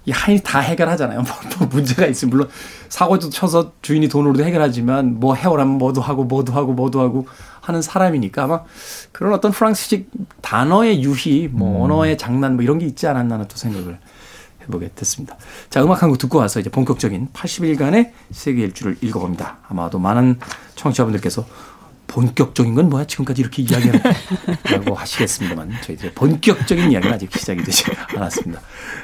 이 0.06 0.12
하인이 0.12 0.42
다 0.42 0.60
해결하잖아요. 0.60 1.20
뭐, 1.22 1.32
뭐 1.60 1.68
문제가 1.68 2.06
있으면 2.08 2.30
물론 2.32 2.50
사고도 2.90 3.30
쳐서 3.30 3.74
주인이 3.82 4.08
돈으로도 4.08 4.44
해결하지만 4.44 5.20
뭐 5.20 5.36
해오라면 5.36 5.78
뭐도 5.78 6.02
하고 6.02 6.24
뭐도 6.24 6.54
하고 6.54 6.74
뭐도 6.74 7.02
하고 7.02 7.28
하는 7.68 7.82
사람이니까 7.82 8.44
아마 8.44 8.62
그런 9.12 9.34
어떤 9.34 9.52
프랑스식 9.52 10.10
단어의 10.42 11.04
유희, 11.04 11.50
뭐 11.52 11.84
언어의 11.86 12.18
장난 12.18 12.56
뭐 12.56 12.64
이런 12.64 12.80
게 12.80 12.86
있지 12.86 13.08
않았나 13.08 13.46
또 13.48 13.58
생각을 13.58 13.98
해보게 14.64 14.92
됐습니다. 14.96 15.38
자, 15.70 15.84
음악 15.84 16.02
한 16.04 16.10
곡 16.10 16.18
듣고 16.18 16.38
와서 16.40 16.60
이제 16.60 16.70
본격적인 16.70 17.30
80일간의 17.34 18.12
세계 18.32 18.64
일주를 18.64 18.98
읽어봅니다. 19.02 19.58
아마도 19.68 20.00
많은 20.00 20.40
청취자분들께서 20.76 21.46
본격적인 22.08 22.74
건 22.74 22.90
뭐야? 22.90 23.04
지금까지 23.06 23.42
이렇게 23.42 23.62
이야기하고 23.64 24.96
하시겠습니다만 24.96 25.74
저희들의 25.84 26.14
본격적인 26.14 26.92
이야기는 26.92 27.14
아직 27.14 27.30
시작이 27.38 27.62
되지 27.64 27.84
않았습니다. 28.16 28.62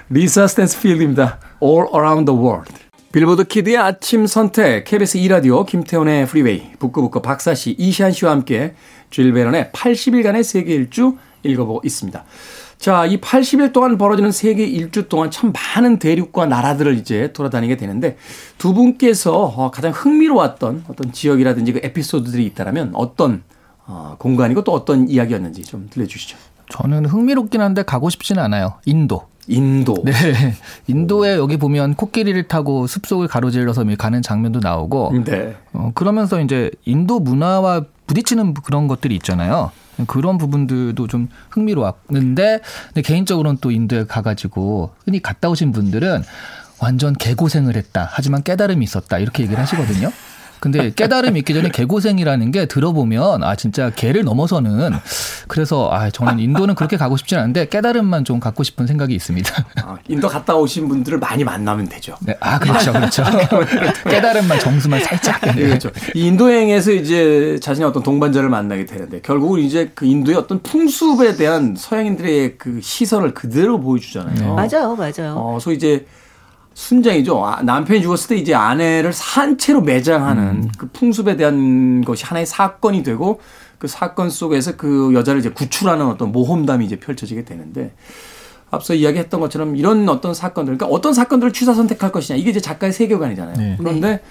리사 0.09 0.47
스탠스필드입니다. 0.47 1.39
All 1.61 1.87
Around 1.93 2.31
the 2.31 2.39
World. 2.41 2.71
빌보드 3.13 3.43
키드의 3.43 3.77
아침 3.77 4.25
선택, 4.25 4.85
KBS 4.85 5.19
2라디오, 5.19 5.67
김태훈의 5.67 6.25
프리웨이, 6.25 6.71
북구북구 6.79 7.21
박사씨, 7.21 7.75
이시안 7.77 8.11
씨와 8.11 8.31
함께 8.31 8.73
쥘 9.11 9.31
베른의 9.31 9.69
80일간의 9.71 10.41
세계 10.41 10.73
일주 10.73 11.15
읽어보고 11.43 11.81
있습니다. 11.85 12.25
자, 12.79 13.05
이 13.05 13.21
80일 13.21 13.71
동안 13.71 13.99
벌어지는 13.99 14.31
세계 14.31 14.65
일주 14.65 15.09
동안 15.09 15.29
참 15.29 15.53
많은 15.53 15.99
대륙과 15.99 16.47
나라들을 16.47 16.97
이제 16.97 17.31
돌아다니게 17.33 17.77
되는데 17.77 18.17
두 18.57 18.73
분께서 18.73 19.43
어, 19.43 19.69
가장 19.69 19.91
흥미로웠던 19.91 20.85
어떤 20.87 21.11
지역이라든지 21.11 21.73
그 21.73 21.81
에피소드들이 21.83 22.43
있다면 22.47 22.93
어떤 22.95 23.43
어, 23.85 24.15
공간이고 24.17 24.63
또 24.63 24.71
어떤 24.71 25.07
이야기였는지 25.07 25.61
좀 25.61 25.87
들려주시죠. 25.91 26.35
저는 26.69 27.05
흥미롭긴 27.05 27.61
한데 27.61 27.83
가고 27.83 28.09
싶지는 28.09 28.41
않아요. 28.43 28.75
인도. 28.85 29.27
인도. 29.47 29.95
네. 30.03 30.11
인도에 30.87 31.35
여기 31.35 31.57
보면 31.57 31.95
코끼리를 31.95 32.47
타고 32.47 32.87
숲속을 32.87 33.27
가로질러서 33.27 33.85
가는 33.97 34.21
장면도 34.21 34.59
나오고 34.61 35.23
네. 35.25 35.55
어, 35.73 35.91
그러면서 35.93 36.39
이제 36.41 36.71
인도 36.85 37.19
문화와 37.19 37.85
부딪히는 38.07 38.53
그런 38.53 38.87
것들이 38.87 39.15
있잖아요. 39.15 39.71
그런 40.07 40.37
부분들도 40.37 41.07
좀 41.07 41.29
흥미로웠는데 41.51 42.61
근데 42.87 43.01
개인적으로는 43.01 43.59
또 43.61 43.69
인도에 43.71 44.05
가가지고 44.05 44.91
흔히 45.05 45.21
갔다 45.21 45.49
오신 45.49 45.71
분들은 45.71 46.23
완전 46.79 47.13
개고생을 47.13 47.75
했다. 47.75 48.09
하지만 48.11 48.43
깨달음이 48.43 48.83
있었다. 48.83 49.19
이렇게 49.19 49.43
얘기를 49.43 49.61
하시거든요. 49.61 50.11
근데 50.63 50.93
깨달음 50.95 51.35
있기 51.35 51.53
전에 51.53 51.67
개고생이라는 51.67 52.51
게 52.51 52.67
들어보면 52.67 53.43
아 53.43 53.53
진짜 53.53 53.89
개를 53.89 54.23
넘어서는 54.23 54.91
그래서 55.49 55.89
아 55.91 56.09
저는 56.09 56.39
인도는 56.39 56.75
그렇게 56.75 56.95
가고 56.95 57.17
싶진 57.17 57.37
않은데 57.37 57.67
깨달음만 57.67 58.23
좀 58.23 58.39
갖고 58.39 58.63
싶은 58.63 58.87
생각이 58.87 59.13
있습니다. 59.13 59.65
아, 59.83 59.97
인도 60.07 60.29
갔다 60.29 60.55
오신 60.55 60.87
분들을 60.87 61.19
많이 61.19 61.43
만나면 61.43 61.89
되죠. 61.89 62.15
네, 62.21 62.37
아 62.39 62.59
그렇죠, 62.59 62.93
그렇죠. 62.93 63.25
깨달음만 64.09 64.57
점수만 64.59 65.01
살짝. 65.01 65.41
네, 65.53 65.63
그렇죠. 65.63 65.91
이 66.15 66.27
인도 66.27 66.49
여행에서 66.49 66.93
이제 66.93 67.59
자신의 67.61 67.89
어떤 67.89 68.01
동반자를 68.01 68.47
만나게 68.47 68.85
되는데 68.85 69.19
결국은 69.19 69.59
이제 69.59 69.91
그 69.93 70.05
인도의 70.05 70.37
어떤 70.37 70.61
풍습에 70.61 71.35
대한 71.35 71.75
서양인들의 71.77 72.57
그 72.57 72.79
시선을 72.81 73.33
그대로 73.33 73.81
보여주잖아요. 73.81 74.55
맞아요, 74.55 74.95
맞아요. 74.95 75.35
어, 75.35 75.57
소위 75.59 75.75
이제 75.75 76.05
순장이죠. 76.73 77.45
아, 77.45 77.61
남편이 77.61 78.01
죽었을 78.01 78.29
때 78.29 78.35
이제 78.35 78.53
아내를 78.53 79.13
산채로 79.13 79.81
매장하는 79.81 80.71
그 80.77 80.89
풍습에 80.91 81.37
대한 81.37 82.03
것이 82.03 82.25
하나의 82.25 82.45
사건이 82.45 83.03
되고 83.03 83.39
그 83.77 83.87
사건 83.87 84.29
속에서 84.29 84.75
그 84.75 85.13
여자를 85.13 85.39
이제 85.39 85.49
구출하는 85.49 86.05
어떤 86.07 86.31
모험담이 86.31 86.85
이제 86.85 86.99
펼쳐지게 86.99 87.45
되는데 87.45 87.93
앞서 88.71 88.95
이야기했던 88.95 89.39
것처럼 89.39 89.75
이런 89.75 90.09
어떤 90.09 90.33
사건들, 90.33 90.77
그러니까 90.77 90.95
어떤 90.95 91.13
사건들을 91.13 91.53
취사 91.53 91.73
선택할 91.73 92.11
것이냐 92.11 92.37
이게 92.37 92.49
이제 92.49 92.59
작가의 92.59 92.91
세계관이잖아요. 92.91 93.57
네. 93.57 93.75
그런데 93.77 94.21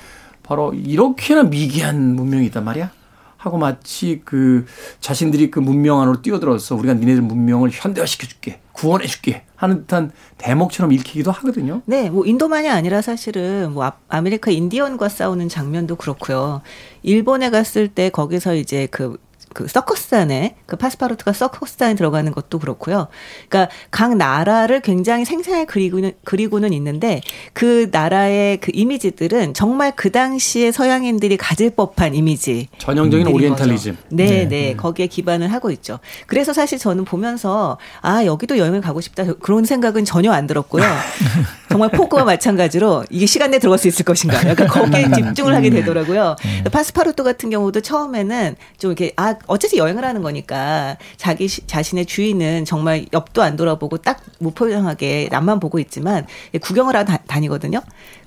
바로 0.43 0.75
이렇게나 0.75 1.45
미개한 1.45 2.17
문명이 2.17 2.47
있단 2.47 2.65
말이야. 2.65 2.91
하고 3.37 3.59
마치 3.59 4.23
그 4.25 4.67
자신들이 5.01 5.51
그 5.51 5.59
문명 5.59 6.01
안으로 6.01 6.23
뛰어들어서 6.23 6.77
우리가 6.77 6.95
니네들 6.95 7.23
문명을 7.23 7.71
현대화시켜줄게, 7.73 8.61
구원해줄게 8.73 9.45
하는 9.63 9.83
듯한 9.83 10.11
대목처럼 10.39 10.93
읽히기도 10.93 11.31
하거든요. 11.31 11.83
네, 11.87 12.11
뭐 12.11 12.27
인도만이 12.27 12.69
아니라 12.69 13.01
사실은 13.01 13.73
뭐 13.73 13.85
아- 13.85 13.93
아메리카 14.09 14.51
인디언과 14.51 15.09
싸우는 15.09 15.49
장면도 15.49 15.95
그렇고요. 15.97 16.63
일본에 17.05 17.49
갔을 17.49 17.87
때 17.87 18.11
거기서 18.11 18.57
이제 18.57 18.89
그, 18.91 19.19
그 19.55 19.69
서커스 19.69 20.15
안에 20.15 20.57
그 20.67 20.77
파스파르투가 20.77 21.33
서커스 21.33 21.83
안에 21.85 21.95
들어가는 21.95 22.33
것도 22.33 22.59
그렇고요. 22.59 23.09
그러니까 23.49 23.73
각 23.91 24.17
나라를 24.17 24.81
굉장히 24.81 25.25
생생하게 25.25 25.67
그리고는 25.67 26.13
그리고는 26.25 26.73
있는데 26.73 27.21
그 27.53 27.89
나라의 27.91 28.59
그 28.59 28.71
이미지들은 28.75 29.55
정말 29.55 29.93
그 29.95 30.11
당시에 30.11 30.73
서양인들이 30.73 31.37
가질 31.37 31.71
법한 31.71 32.15
이미지. 32.15 32.69
전형적인 32.79 33.25
들인 33.25 33.37
오리엔탈리즘. 33.37 33.97
네, 34.11 34.27
네. 34.27 34.49
네, 34.49 34.77
거기에 34.77 35.07
기반을 35.07 35.53
하고 35.53 35.71
있죠. 35.71 35.99
그래서 36.27 36.53
사실 36.53 36.79
저는 36.79 37.05
보면서 37.05 37.79
아 38.01 38.25
여기도 38.25 38.59
여행을 38.59 38.81
가고 38.81 39.01
싶다 39.01 39.25
그런 39.35 39.65
생각은 39.65 40.05
전혀 40.05 40.33
안 40.33 40.47
들었고요. 40.47 40.85
정말 41.69 41.91
포크와 41.91 42.25
마찬가지로 42.25 43.05
이게 43.11 43.27
시간 43.27 43.51
내에 43.51 43.59
들어갈 43.59 43.79
수 43.79 43.89
있을 43.89 44.05
것인가. 44.05 44.49
약간 44.49 44.67
거기에 44.67 45.11
집중을 45.15 45.55
하게 45.55 45.71
되더라고요. 45.71 46.37
파스파르토 46.71 47.25
같은 47.25 47.51
경우도 47.51 47.81
처음에는 47.81 48.57
좀 48.79 48.91
이렇게 48.91 49.13
아 49.17 49.35
어쨌든 49.47 49.79
여행을 49.79 50.05
하는 50.05 50.23
거니까 50.23 50.97
자기 51.17 51.49
시- 51.49 51.67
자신의 51.67 52.07
주인은 52.07 52.65
정말 52.65 53.07
옆도 53.13 53.43
안 53.43 53.57
돌아보고 53.57 53.99
딱 53.99 54.21
무표정하게 54.39 55.29
남만 55.31 55.61
보고 55.61 55.79
있지만 55.79 56.27
구경을 56.61 56.95
하러 56.95 57.05
다, 57.05 57.19
다니거든요. 57.27 57.81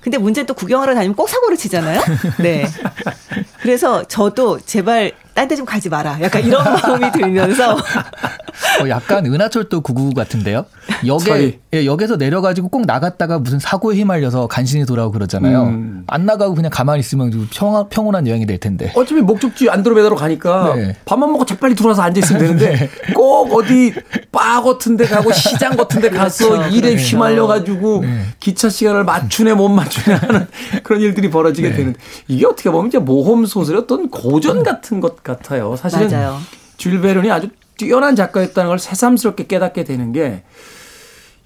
근데 0.06 0.18
문제는 0.18 0.46
또 0.46 0.54
구경하러 0.54 0.94
다니면 0.94 1.16
꼭 1.16 1.28
사고를 1.28 1.56
치잖아요. 1.56 2.00
네. 2.38 2.64
그래서 3.60 4.04
저도 4.04 4.60
제발 4.60 5.10
딴 5.34 5.48
데 5.48 5.56
좀 5.56 5.66
가지 5.66 5.88
마라. 5.90 6.16
약간 6.22 6.42
이런 6.44 6.62
마음이 6.72 7.12
들면서 7.12 7.74
어, 7.74 8.88
약간 8.88 9.26
은하철도 9.26 9.82
999 9.82 10.14
같은데요. 10.14 10.64
역에 11.06 11.58
예, 11.74 11.84
역에서 11.84 12.16
내려가지고 12.16 12.68
꼭 12.68 12.86
나갔다가 12.86 13.38
무슨 13.38 13.58
사고에 13.58 13.96
휘말려서 13.96 14.46
간신히 14.46 14.86
돌아오고 14.86 15.12
그러잖아요. 15.12 15.64
음. 15.64 16.04
안 16.06 16.24
나가고 16.24 16.54
그냥 16.54 16.70
가만히 16.72 17.00
있으면 17.00 17.30
좀 17.32 17.48
평화, 17.52 17.86
평온한 17.88 18.26
여행이 18.26 18.46
될 18.46 18.58
텐데. 18.58 18.92
어차피 18.94 19.20
목적지 19.20 19.68
안드로메다로 19.68 20.16
가니까 20.16 20.74
네. 20.74 20.96
밥만 21.04 21.30
먹고 21.32 21.44
재빨리 21.44 21.74
들어와서 21.74 22.00
앉아 22.00 22.18
있으면 22.20 22.40
되는데 22.40 22.88
꼭 23.14 23.52
어디 23.54 23.92
바 24.32 24.62
같은 24.62 24.96
데 24.96 25.04
가고 25.04 25.32
시장 25.32 25.76
같은 25.76 26.00
데 26.00 26.08
가서 26.08 26.48
그렇죠. 26.48 26.68
일에 26.74 26.90
그렇죠. 26.94 27.04
휘말려 27.08 27.46
가지고 27.46 28.04
기차 28.40 28.70
시간을 28.70 29.04
맞추네 29.04 29.52
못 29.52 29.68
맞추 29.68 29.95
네 30.04 30.12
하는 30.14 30.46
그런 30.82 31.00
일들이 31.00 31.30
벌어지게 31.30 31.72
되는데 31.72 31.98
이게 32.28 32.46
어떻게 32.46 32.70
보면 32.70 32.88
이제 32.88 32.98
모험 32.98 33.46
소설의 33.46 33.82
어떤 33.82 34.10
고전 34.10 34.62
같은 34.62 35.00
것 35.00 35.22
같아요. 35.22 35.76
사실은 35.76 36.08
맞아요. 36.10 36.38
쥘 36.76 37.00
베른이 37.00 37.30
아주 37.30 37.48
뛰어난 37.78 38.16
작가였다는 38.16 38.68
걸 38.68 38.78
새삼스럽게 38.78 39.46
깨닫게 39.46 39.84
되는 39.84 40.12
게 40.12 40.42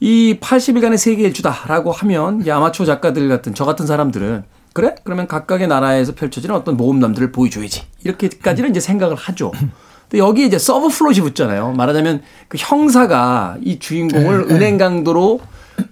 이 0.01 0.39
80일간의 0.41 0.97
세계 0.97 1.25
일주다라고 1.25 1.93
하면 1.93 2.45
이 2.45 2.51
아마추어 2.51 2.87
작가들 2.87 3.29
같은 3.29 3.55
저 3.55 3.67
같은 3.67 3.87
사람들은 3.87 4.45
그래? 4.73 4.95
그러면 5.05 5.27
각각의 5.27 5.69
나라에서 5.69 6.15
펼쳐지는 6.15 6.55
어떤 6.55 6.77
모험담들을 6.77 7.33
보여줘야지. 7.33 7.83
이렇게까지는 8.05 8.71
이제 8.71 8.81
생각을 8.81 9.17
하죠. 9.17 9.51
근데 9.51 10.19
여기 10.19 10.47
이제 10.47 10.59
subplot이 10.59 11.21
붙잖아요. 11.21 11.73
말하자면 11.73 12.23
그 12.49 12.57
형사가 12.59 13.57
이 13.63 13.79
주인공을 13.79 14.47
은행 14.51 14.79
강도로 14.79 15.41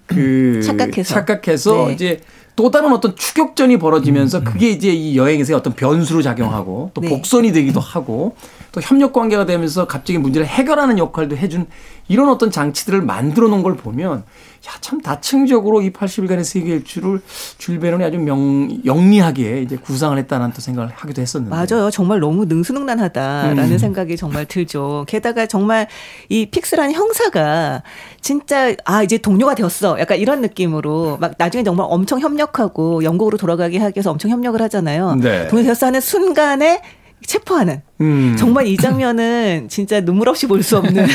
그 0.07 0.61
착각해서. 0.63 1.13
착각해서 1.13 1.87
네. 1.87 1.93
이제 1.93 2.19
또 2.59 2.69
다른 2.69 2.91
어떤 2.91 3.15
추격전이 3.15 3.79
벌어지면서 3.79 4.43
그게 4.43 4.69
이제 4.69 4.89
이 4.89 5.15
여행에서의 5.15 5.57
어떤 5.57 5.71
변수로 5.71 6.21
작용하고 6.21 6.91
또 6.93 6.99
네. 6.99 7.07
복선이 7.07 7.53
되기도 7.53 7.79
하고 7.79 8.35
또 8.71 8.81
협력 8.81 9.13
관계가 9.13 9.45
되면서 9.45 9.85
갑자기 9.87 10.17
문제를 10.17 10.47
해결하는 10.47 10.97
역할도 10.97 11.37
해준 11.37 11.67
이런 12.07 12.29
어떤 12.29 12.51
장치들을 12.51 13.01
만들어 13.01 13.47
놓은 13.47 13.63
걸 13.63 13.75
보면 13.75 14.23
야 14.67 14.79
참 14.81 14.99
다층적으로 15.01 15.81
이 15.81 15.91
80일간의 15.91 16.43
세계 16.43 16.71
일주를 16.73 17.21
줄 17.57 17.79
베른이 17.79 18.03
아주 18.03 18.17
명 18.17 18.69
영리하게 18.85 19.61
이제 19.61 19.75
구상을 19.77 20.17
했다는 20.17 20.51
또 20.53 20.61
생각을 20.61 20.89
하기도 20.93 21.21
했었는데 21.21 21.55
맞아요. 21.55 21.91
정말 21.91 22.19
너무 22.19 22.45
능수능란하다라는 22.45 23.71
음. 23.71 23.77
생각이 23.77 24.17
정말 24.17 24.45
들죠. 24.45 25.05
게다가 25.07 25.45
정말 25.45 25.87
이 26.27 26.47
픽스라는 26.47 26.93
형사가 26.93 27.83
진짜 28.21 28.73
아 28.85 29.03
이제 29.03 29.17
동료가 29.17 29.55
되었어. 29.55 29.99
약간 29.99 30.17
이런 30.17 30.41
느낌으로 30.41 31.17
막 31.19 31.33
나중에 31.37 31.63
정말 31.63 31.85
엄청 31.89 32.19
협력하고 32.19 33.03
영국으로 33.03 33.37
돌아가게 33.37 33.77
하기 33.77 33.97
위해서 33.97 34.11
엄청 34.11 34.31
협력을 34.31 34.59
하잖아요. 34.61 35.15
네. 35.15 35.47
동료 35.47 35.63
되었어 35.63 35.85
하는 35.87 36.01
순간에 36.01 36.81
체포하는 37.25 37.81
음. 38.01 38.35
정말 38.37 38.65
이 38.67 38.77
장면은 38.77 39.67
진짜 39.69 39.99
눈물 40.01 40.29
없이 40.29 40.47
볼 40.47 40.63
수 40.63 40.77
없는 40.77 41.05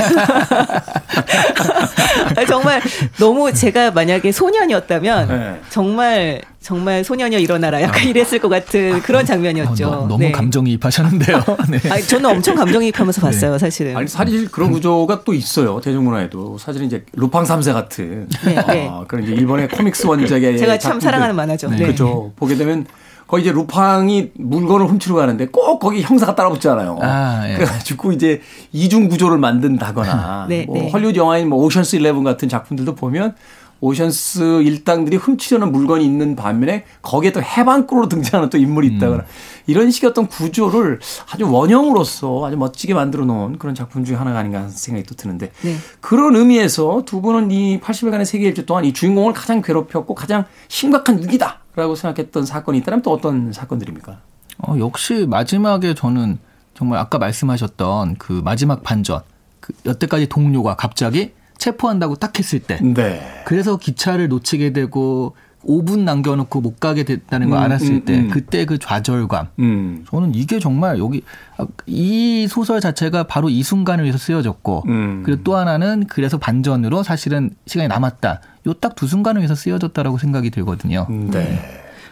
아, 2.36 2.44
정말 2.46 2.80
너무 3.18 3.52
제가 3.52 3.90
만약에 3.90 4.32
소년이었다면 4.32 5.28
네. 5.28 5.60
정말 5.70 6.40
정말 6.60 7.04
소년이여 7.04 7.38
일어나라 7.40 7.82
약간 7.82 8.08
이랬을 8.08 8.38
것 8.38 8.48
같은 8.48 9.00
그런 9.02 9.22
어, 9.22 9.24
장면이었죠. 9.24 9.84
너, 9.84 9.96
너무 10.06 10.18
네. 10.18 10.32
감정이입하셨는데요. 10.32 11.44
네. 11.70 11.90
아니, 11.90 12.02
저는 12.02 12.30
엄청 12.30 12.54
감정이입하면서 12.56 13.20
봤어요, 13.20 13.58
사실은. 13.58 13.94
아니 13.96 14.08
사실 14.08 14.50
그런 14.50 14.70
구조가 14.70 15.24
또 15.24 15.34
있어요 15.34 15.80
대중문화에도 15.80 16.56
사실은 16.58 16.86
이제 16.86 17.04
루팡 17.12 17.44
삼세 17.44 17.72
같은 17.74 18.28
네, 18.46 18.54
네. 18.66 18.88
아, 18.90 19.04
그런 19.06 19.24
이제 19.24 19.32
일본의 19.34 19.68
코믹스 19.68 20.06
원작의 20.06 20.58
제가 20.58 20.72
참 20.78 20.92
작품들. 20.92 21.04
사랑하는 21.06 21.36
만화죠. 21.36 21.68
네. 21.70 21.76
그렇죠 21.78 22.32
보게 22.36 22.56
되면 22.56 22.86
거기 23.34 23.42
이제 23.42 23.50
루팡이 23.50 24.30
물건을 24.34 24.86
훔치러 24.86 25.16
가는데 25.16 25.48
꼭 25.48 25.80
거기 25.80 26.02
형사가 26.02 26.36
따라붙잖아요. 26.36 26.98
아, 27.02 27.48
예. 27.48 27.54
그래가지고 27.54 28.12
이제 28.12 28.40
이중 28.72 29.08
구조를 29.08 29.38
만든다거나 29.38 30.46
네, 30.48 30.66
뭐 30.66 30.76
네. 30.78 30.90
헐리우드 30.90 31.18
영화인 31.18 31.48
뭐 31.48 31.58
오션스 31.64 31.96
11 31.96 32.22
같은 32.22 32.48
작품들도 32.48 32.94
보면 32.94 33.34
오션스 33.80 34.62
일당들이 34.62 35.16
훔치려는 35.16 35.72
물건이 35.72 36.04
있는 36.04 36.36
반면에 36.36 36.84
거기에 37.02 37.32
또 37.32 37.42
해방꾼으로 37.42 38.08
등장하는 38.08 38.50
또 38.50 38.56
인물이 38.56 38.86
있다거나 38.94 39.24
이런 39.66 39.90
식의 39.90 40.10
어떤 40.10 40.28
구조를 40.28 41.00
아주 41.32 41.50
원형으로서 41.50 42.46
아주 42.46 42.56
멋지게 42.56 42.94
만들어 42.94 43.24
놓은 43.24 43.58
그런 43.58 43.74
작품 43.74 44.04
중에 44.04 44.14
하나가 44.14 44.38
아닌가 44.38 44.58
하는 44.58 44.70
생각이 44.70 45.04
또 45.06 45.16
드는데 45.16 45.50
네. 45.62 45.74
그런 46.00 46.36
의미에서 46.36 47.02
두 47.04 47.20
분은 47.20 47.50
이 47.50 47.80
80일간의 47.80 48.26
세계 48.26 48.46
일주 48.46 48.64
동안 48.64 48.84
이 48.84 48.92
주인공을 48.92 49.32
가장 49.32 49.60
괴롭혔고 49.60 50.14
가장 50.14 50.44
심각한 50.68 51.20
위기다 51.20 51.63
라고 51.76 51.94
생각했던 51.94 52.46
사건이 52.46 52.78
있다면 52.78 53.02
또 53.02 53.12
어떤 53.12 53.52
사건들입니까? 53.52 54.20
어, 54.58 54.76
역시 54.78 55.26
마지막에 55.28 55.94
저는 55.94 56.38
정말 56.74 56.98
아까 56.98 57.18
말씀하셨던 57.18 58.16
그 58.18 58.40
마지막 58.44 58.82
반전, 58.82 59.22
그 59.60 59.72
여태까지 59.86 60.28
동료가 60.28 60.76
갑자기 60.76 61.32
체포한다고 61.58 62.16
딱 62.16 62.38
했을 62.38 62.60
때, 62.60 62.78
네. 62.82 63.42
그래서 63.44 63.76
기차를 63.76 64.28
놓치게 64.28 64.72
되고 64.72 65.36
5분 65.66 66.00
남겨놓고 66.00 66.60
못 66.60 66.80
가게 66.80 67.04
됐다는 67.04 67.50
걸 67.50 67.58
음, 67.58 67.62
알았을 67.64 67.90
음, 67.90 68.04
때, 68.04 68.18
음. 68.20 68.30
그때 68.30 68.64
그 68.64 68.78
좌절감. 68.78 69.48
음. 69.58 70.04
저는 70.10 70.34
이게 70.34 70.58
정말 70.58 70.98
여기 70.98 71.22
아, 71.56 71.66
이 71.86 72.46
소설 72.48 72.80
자체가 72.80 73.24
바로 73.24 73.48
이 73.48 73.62
순간을 73.62 74.04
위해서 74.04 74.18
쓰여졌고, 74.18 74.84
음. 74.88 75.22
그리고 75.24 75.42
또 75.42 75.56
하나는 75.56 76.06
그래서 76.08 76.38
반전으로 76.38 77.02
사실은 77.02 77.50
시간이 77.66 77.88
남았다. 77.88 78.40
요 78.66 78.72
딱 78.74 78.94
두 78.96 79.06
순간을 79.06 79.40
위해서 79.42 79.54
쓰여졌다라고 79.54 80.18
생각이 80.18 80.50
들거든요. 80.50 81.06
네. 81.10 81.58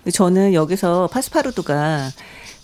근데 0.03 0.11
저는 0.13 0.53
여기서 0.55 1.09
파스파르도가 1.13 2.09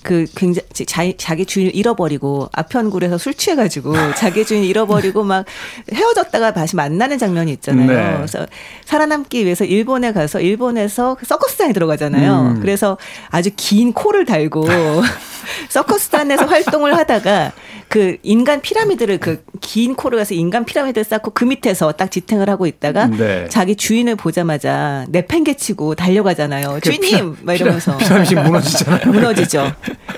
그 0.03 0.27
굉장히 0.37 0.67
자, 0.87 1.03
자기 1.17 1.45
주인을 1.45 1.75
잃어버리고 1.75 2.49
아편굴에서 2.53 3.19
술 3.19 3.35
취해가지고 3.35 3.93
자기 4.17 4.45
주인 4.45 4.65
잃어버리고 4.65 5.25
막 5.25 5.45
헤어졌다가 5.93 6.53
다시 6.53 6.77
만나는 6.77 7.19
장면이 7.19 7.53
있잖아요. 7.53 7.87
네. 7.87 8.17
그래서 8.17 8.47
살아남기 8.85 9.45
위해서 9.45 9.65
일본에 9.65 10.13
가서 10.13 10.41
일본에서 10.41 11.17
그 11.19 11.27
서커스단에 11.27 11.73
들어가잖아요. 11.73 12.55
음. 12.57 12.61
그래서 12.61 12.97
아주 13.31 13.51
긴 13.57 13.93
코를 13.93 14.25
달고 14.25 14.67
서커스단에서 15.69 16.47
활동을 16.47 16.97
하다가 16.97 17.53
그 17.89 18.17
인간 18.23 18.61
피라미드를 18.61 19.19
그 19.19 19.43
긴 19.61 19.95
코를 19.95 20.19
가서 20.19 20.35
인간 20.35 20.65
피라미드를 20.65 21.05
쌓고 21.05 21.33
그 21.33 21.45
밑에서 21.45 21.93
딱 21.93 22.11
지탱을 22.11 22.49
하고 22.49 22.67
있다가 22.67 23.07
네. 23.09 23.47
자기 23.51 23.77
주인을 23.77 24.17
보자마자 24.17 25.05
내팽개치고 25.11 25.95
달려가잖아요. 25.95 26.81
주인님 26.81 27.37
막 27.43 27.55
이러면서 27.55 27.97
피라미드 27.99 28.35
무너지잖아요. 28.35 29.07
무너지죠. 29.13 29.73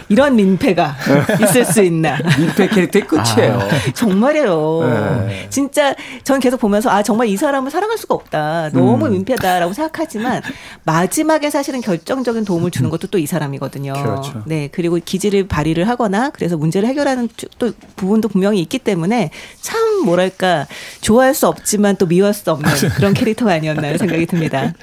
이런 0.09 0.37
민폐가 0.37 0.97
있을 1.43 1.65
수 1.65 1.83
있나? 1.83 2.19
민폐 2.39 2.69
캐릭터의 2.69 3.07
끝이에요. 3.07 3.59
정말이에요. 3.95 5.25
네. 5.27 5.47
진짜 5.51 5.95
전 6.25 6.41
계속 6.41 6.61
보면서 6.61 6.91
아 6.91 7.03
정말 7.03 7.29
이 7.29 7.37
사람을 7.37 7.71
사랑할 7.71 7.99
수가 7.99 8.15
없다. 8.15 8.71
너무 8.73 9.07
음. 9.07 9.13
민폐다라고 9.13 9.73
생각하지만 9.73 10.43
마지막에 10.85 11.51
사실은 11.51 11.81
결정적인 11.81 12.45
도움을 12.45 12.71
주는 12.71 12.89
것도 12.91 13.09
또 13.09 13.21
이 13.21 13.27
사람이거든요. 13.27 13.93
그렇죠. 13.93 14.43
네 14.47 14.69
그리고 14.73 14.99
기질을 15.05 15.47
발휘를 15.47 15.89
하거나 15.89 16.31
그래서 16.31 16.57
문제를 16.57 16.89
해결하는 16.89 17.29
또 17.61 17.73
부분도 17.95 18.29
분명히 18.29 18.61
있기 18.63 18.81
때문에 18.81 19.31
참 19.61 20.05
뭐랄까 20.05 20.67
좋아할 21.01 21.35
수 21.35 21.47
없지만 21.47 21.95
또 21.97 22.07
미워할 22.07 22.35
수 22.35 22.51
없는 22.51 22.69
그런 22.97 23.15
캐릭터가 23.15 23.53
아니었나 23.53 23.97
생각이 23.97 24.27
듭니다. 24.27 24.75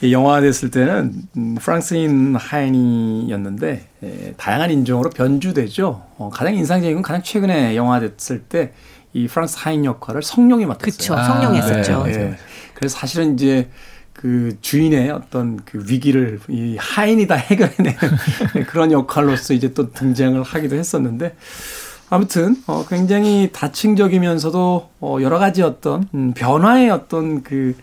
이 0.00 0.12
영화 0.12 0.40
됐을 0.40 0.70
때는 0.70 1.12
음, 1.36 1.54
프랑스인 1.60 2.36
하인이었는데 2.36 3.86
에, 4.02 4.32
다양한 4.36 4.70
인종으로 4.70 5.10
변주되죠. 5.10 6.02
어, 6.16 6.30
가장 6.32 6.54
인상적인 6.54 6.96
건 6.96 7.02
가장 7.02 7.22
최근에 7.22 7.76
영화 7.76 8.00
됐을 8.00 8.40
때 8.40 8.72
이 9.14 9.28
프랑스 9.28 9.56
하인 9.60 9.84
역할을 9.84 10.22
성룡이 10.22 10.66
맡았어요. 10.66 10.90
그쵸 10.90 11.14
성룡했었죠. 11.14 12.02
네, 12.04 12.12
네. 12.12 12.36
그래서 12.74 12.98
사실은 12.98 13.34
이제 13.34 13.68
그 14.24 14.56
주인의 14.62 15.10
어떤 15.10 15.60
그 15.66 15.84
위기를 15.86 16.40
이 16.48 16.78
하인이 16.78 17.26
다 17.26 17.34
해결해내는 17.34 17.98
그런 18.68 18.90
역할로서 18.90 19.52
이제 19.52 19.74
또 19.74 19.92
등장을 19.92 20.42
하기도 20.42 20.76
했었는데 20.76 21.36
아무튼 22.08 22.56
어 22.66 22.86
굉장히 22.88 23.50
다층적이면서도 23.52 24.90
어 25.02 25.18
여러 25.20 25.38
가지 25.38 25.60
어떤 25.60 26.08
음 26.14 26.32
변화의 26.32 26.88
어떤 26.88 27.42
그 27.42 27.76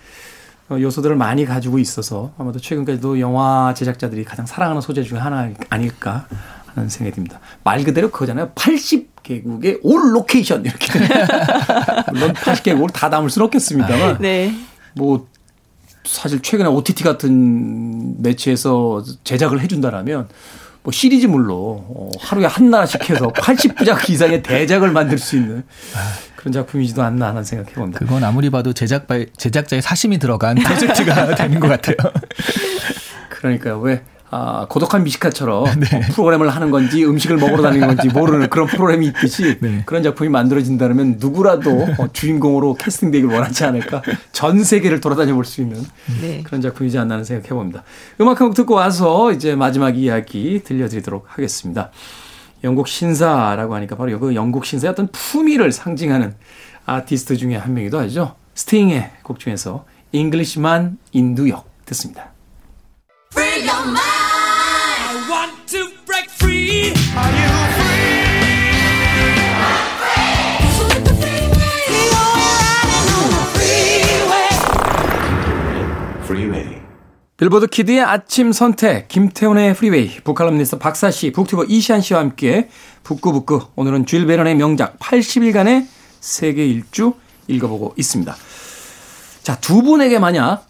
어, 0.72 0.80
요소들을 0.82 1.16
많이 1.16 1.46
가지고 1.46 1.78
있어서 1.78 2.34
아마도 2.40 2.58
최근까지도 2.58 3.20
영화 3.20 3.76
제작자들이 3.76 4.24
가장 4.24 4.48
사랑하는 4.48 4.82
소재 4.82 5.04
중에 5.04 5.20
하나 5.20 5.48
아닐까 5.70 6.26
하는 6.74 6.90
생각이 6.90 7.14
듭니다. 7.14 7.40
말 7.64 7.84
그대로 7.84 8.10
그거잖아요. 8.10 8.54
80개국의 8.56 9.82
all 9.84 10.16
location 10.16 10.66
이렇게. 10.66 10.98
물론 12.14 12.34
80개국을 12.34 12.92
다 12.92 13.12
담을 13.12 13.30
수는 13.30 13.46
없겠습니다만 13.46 14.18
네. 14.22 14.56
뭐 14.96 15.28
사실 16.04 16.42
최근에 16.42 16.68
OTT 16.70 17.04
같은 17.04 18.22
매체에서 18.22 19.04
제작을 19.24 19.62
해준다라면 19.62 20.30
뭐 20.84 20.92
시리즈물로 20.92 21.86
어, 21.88 22.10
하루에 22.20 22.46
한 22.46 22.72
나라씩 22.72 23.10
해서 23.10 23.28
80부작 23.34 24.10
이상의 24.10 24.42
대작을 24.42 24.92
만들 24.92 25.18
수 25.18 25.36
있는 25.36 25.64
그런 26.36 26.52
작품이지도 26.52 27.04
않나 27.04 27.28
하는 27.28 27.44
생각해 27.44 27.74
봅니다. 27.74 28.00
그건 28.00 28.24
아무리 28.24 28.50
봐도 28.50 28.74
제작 28.74 29.08
제작자의 29.38 29.82
사심이 29.82 30.18
들어간 30.18 30.56
프로젝트가 30.64 31.36
되는 31.36 31.60
것 31.60 31.68
같아요. 31.68 31.96
그러니까 33.30 33.78
왜 33.78 34.02
아, 34.34 34.66
고독한 34.70 35.04
미식가처럼 35.04 35.64
어, 35.64 35.72
프로그램을 36.14 36.50
하는 36.50 36.72
건지 36.72 37.04
음식을 37.06 37.36
먹으러 37.36 37.62
다니는 37.62 37.88
건지 37.88 38.08
모르는 38.08 38.50
그런 38.50 38.66
프로그램이 38.66 39.08
있듯이 39.08 39.58
네. 39.60 39.84
그런 39.86 40.04
작품이 40.04 40.30
만들어진다면 40.30 41.18
누구라도 41.20 41.86
어, 41.98 42.08
주인공으로 42.14 42.76
캐스팅되길 42.76 43.30
원하지 43.30 43.66
않을까 43.66 44.02
전 44.32 44.64
세계를 44.64 45.02
돌아다녀 45.02 45.34
볼 45.36 45.44
수 45.44 45.60
있는 45.62 45.84
네. 46.22 46.44
그런 46.44 46.62
작품이지 46.62 46.98
않나 46.98 47.16
하는 47.16 47.26
생각해 47.26 47.50
봅니다. 47.50 47.84
음악 48.22 48.40
한 48.40 48.48
곡 48.48 48.56
듣고 48.56 48.74
와서 48.76 49.32
이제 49.34 49.54
마지막 49.56 49.98
이야기 49.98 50.62
들려드리도록 50.64 51.26
하겠습니다. 51.28 51.92
영국 52.64 52.88
신사라고 52.88 53.76
하니까 53.76 53.96
바로 53.98 54.18
그 54.20 54.34
영국 54.36 54.66
신사의 54.66 54.92
어떤 54.92 55.08
품위를 55.12 55.72
상징하는 55.74 56.36
아티스트 56.86 57.36
중에 57.36 57.58
한 57.58 57.74
명이기도 57.74 58.00
하죠. 58.00 58.36
스팅의 58.54 59.12
곡 59.24 59.40
중에서 59.40 59.84
Englishman 60.14 60.98
in 61.12 61.25
New 61.25 61.44
York 61.44 61.70
듣습니다. 61.86 62.32
빌보드 77.42 77.66
키드의 77.66 78.02
아침 78.02 78.52
선택, 78.52 79.08
김태훈의 79.08 79.74
프리웨이, 79.74 80.20
북칼럼니스트 80.24 80.78
박사씨, 80.78 81.32
북튜버 81.32 81.64
이시한씨와 81.64 82.20
함께 82.20 82.70
북구북구, 83.02 83.66
오늘은 83.76 84.06
쥘 84.06 84.28
베른의 84.28 84.54
명작 84.54 85.00
80일간의 85.00 85.88
세계 86.20 86.68
일주 86.68 87.16
읽어보고 87.48 87.96
있습니다. 87.98 88.36
자, 89.42 89.60
두 89.60 89.82
분에게 89.82 90.20
만약, 90.20 90.68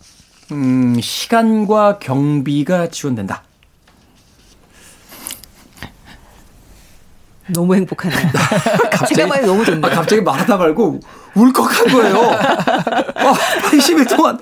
음, 0.54 0.96
시간과 1.02 2.00
경비가 2.00 2.88
지원된다. 2.88 3.44
너무 7.50 7.76
행복하네요. 7.76 8.30
생각만 9.10 9.40
해도 9.44 9.48
너무 9.48 9.66
좋네요. 9.66 9.86
아, 9.86 9.90
갑자기 9.90 10.22
말하다 10.22 10.56
말고 10.56 11.02
울컥한 11.36 11.88
거예요. 11.88 12.18
아, 12.32 13.34
80일 13.70 14.10
동안 14.16 14.38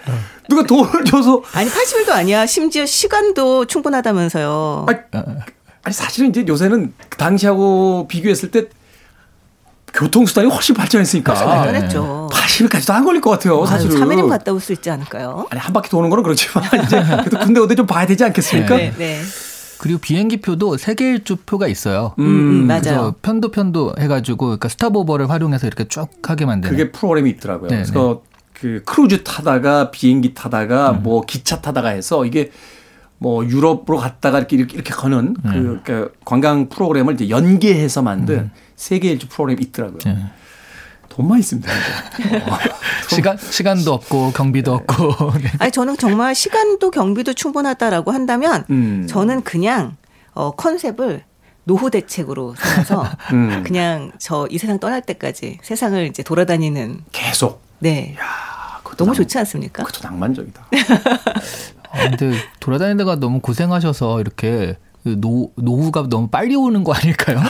누가 0.49 0.63
돈을 0.63 1.05
줘서. 1.05 1.41
아니 1.53 1.69
80일도 1.69 2.09
아니야. 2.11 2.45
심지어 2.45 2.85
시간도 2.85 3.65
충분하다면서요. 3.65 4.85
아니, 4.87 4.97
아니, 5.83 5.93
사실은 5.93 6.29
이제 6.29 6.43
요새는 6.47 6.93
그 7.09 7.17
당시하고 7.17 8.07
비교했을 8.07 8.51
때 8.51 8.65
교통수단이 9.93 10.47
훨씬 10.49 10.75
발전했으니까. 10.75 11.33
발전했죠. 11.33 12.29
80일까지도 12.31 12.91
안 12.91 13.03
걸릴 13.05 13.21
것 13.21 13.31
같아요, 13.31 13.65
사실은. 13.65 13.95
3일이면 13.99 14.29
갔다 14.29 14.51
올 14.51 14.59
수 14.59 14.71
있지 14.73 14.89
않을까요? 14.89 15.47
아니, 15.49 15.59
한 15.59 15.73
바퀴 15.73 15.89
도는 15.89 16.09
거는 16.09 16.23
그렇지만, 16.23 16.63
이제 16.85 17.01
그래도 17.01 17.39
군데 17.39 17.59
어디 17.59 17.75
좀 17.75 17.85
봐야 17.87 18.05
되지 18.05 18.23
않겠습니까? 18.23 18.75
네, 18.75 18.93
네. 18.97 19.19
그리고 19.79 19.99
비행기 19.99 20.41
표도 20.41 20.77
세계 20.77 21.11
일주 21.11 21.37
표가 21.37 21.67
있어요. 21.67 22.13
음, 22.19 22.25
음, 22.25 22.67
맞아요. 22.67 22.81
그래서 22.81 23.15
편도 23.21 23.51
편도 23.51 23.95
해가지고 23.97 24.45
그러니까 24.45 24.67
스타보버를 24.69 25.29
활용해서 25.29 25.67
이렇게 25.67 25.87
쭉 25.87 26.09
하게 26.21 26.45
만드는. 26.45 26.69
그게 26.69 26.91
프로그램이 26.91 27.29
있더라고요. 27.31 27.69
네, 27.69 27.75
그래서 27.77 28.21
그 28.53 28.83
크루즈 28.85 29.23
타다가 29.23 29.89
비행기 29.89 30.33
타다가 30.33 30.91
뭐 30.91 31.21
기차 31.21 31.61
타다가 31.61 31.89
해서 31.89 32.25
이게 32.25 32.51
뭐 33.17 33.45
유럽으로 33.45 33.97
갔다가 33.97 34.39
이렇게 34.39 34.57
이렇게, 34.57 34.75
이렇게 34.75 34.93
가는 34.93 35.33
그, 35.41 35.81
그 35.83 36.13
관광 36.25 36.67
프로그램을 36.69 37.13
이제 37.13 37.29
연계해서 37.29 38.01
만든 38.01 38.51
세계 38.75 39.11
일주 39.11 39.27
프로그램이 39.29 39.61
있더라고요. 39.61 39.99
네. 40.05 40.17
돈만 41.19 41.39
있으면 41.39 41.63
되는 42.17 42.45
거. 42.45 42.57
시간 43.13 43.37
시간도 43.37 43.93
없고 43.93 44.31
경비도 44.31 44.73
없고. 44.73 45.31
네. 45.39 45.51
아니 45.59 45.71
저는 45.71 45.97
정말 45.97 46.33
시간도 46.33 46.91
경비도 46.91 47.33
충분하다라고 47.33 48.11
한다면 48.11 48.63
음. 48.69 49.05
저는 49.07 49.43
그냥 49.43 49.97
어 50.33 50.51
컨셉을 50.51 51.23
노후 51.65 51.91
대책으로 51.91 52.55
삼아서 52.57 53.05
음. 53.33 53.63
그냥 53.65 54.11
저 54.17 54.47
이 54.49 54.57
세상 54.57 54.79
떠날 54.79 55.01
때까지 55.01 55.57
세상을 55.61 56.05
이제 56.07 56.23
돌아다니는 56.23 57.01
계속. 57.11 57.61
네 57.79 58.15
그것도 58.83 58.97
너무 59.03 59.11
낭- 59.11 59.15
좋지 59.15 59.37
않습니까? 59.39 59.83
그것도 59.83 60.07
낭만적이다. 60.07 60.67
아, 61.91 62.09
근데 62.09 62.37
돌아다니다가 62.61 63.15
너무 63.17 63.41
고생하셔서 63.41 64.21
이렇게 64.21 64.77
그 65.03 65.19
노, 65.19 65.51
노후가 65.55 66.07
너무 66.09 66.27
빨리 66.29 66.55
오는 66.55 66.83
거 66.83 66.93
아닐까요? 66.93 67.41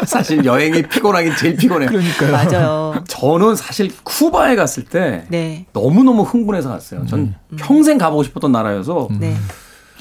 사실 0.06 0.44
여행이 0.44 0.82
피곤하긴 0.82 1.36
제일 1.36 1.56
피곤해요. 1.56 1.88
그러니까요. 1.90 2.32
맞아요. 2.32 3.04
저는 3.06 3.56
사실 3.56 3.92
쿠바에 4.02 4.56
갔을 4.56 4.84
때 4.84 5.26
네, 5.28 5.66
너무너무 5.72 6.22
흥분해서 6.22 6.68
갔어요. 6.68 7.06
전 7.06 7.34
평생 7.56 7.98
가보고 7.98 8.22
싶었던 8.22 8.50
나라여서 8.52 9.08
네. 9.18 9.36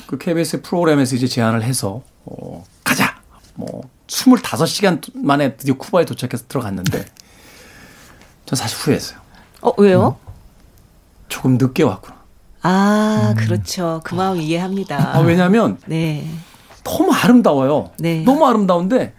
그 0.07 0.17
KBS 0.17 0.61
프로그램에서 0.61 1.15
이제 1.15 1.27
제안을 1.27 1.63
해서 1.63 2.01
어, 2.25 2.63
가자. 2.83 3.19
뭐 3.55 3.81
25시간 4.07 5.01
만에 5.13 5.55
드디어 5.55 5.75
쿠바에 5.75 6.05
도착해서 6.05 6.45
들어갔는데 6.47 7.05
전 8.45 8.55
사실 8.57 8.77
후회했어요. 8.77 9.19
어 9.61 9.73
왜요? 9.77 10.17
조금 11.27 11.57
늦게 11.57 11.83
왔구나. 11.83 12.17
아 12.61 13.33
그렇죠. 13.37 14.01
그 14.03 14.15
마음 14.15 14.39
이해합니다. 14.41 15.15
아, 15.15 15.19
왜냐하면 15.19 15.77
네, 15.85 16.27
너무 16.83 17.13
아름다워요. 17.13 17.91
네. 17.99 18.23
너무 18.23 18.47
아름다운데 18.47 19.13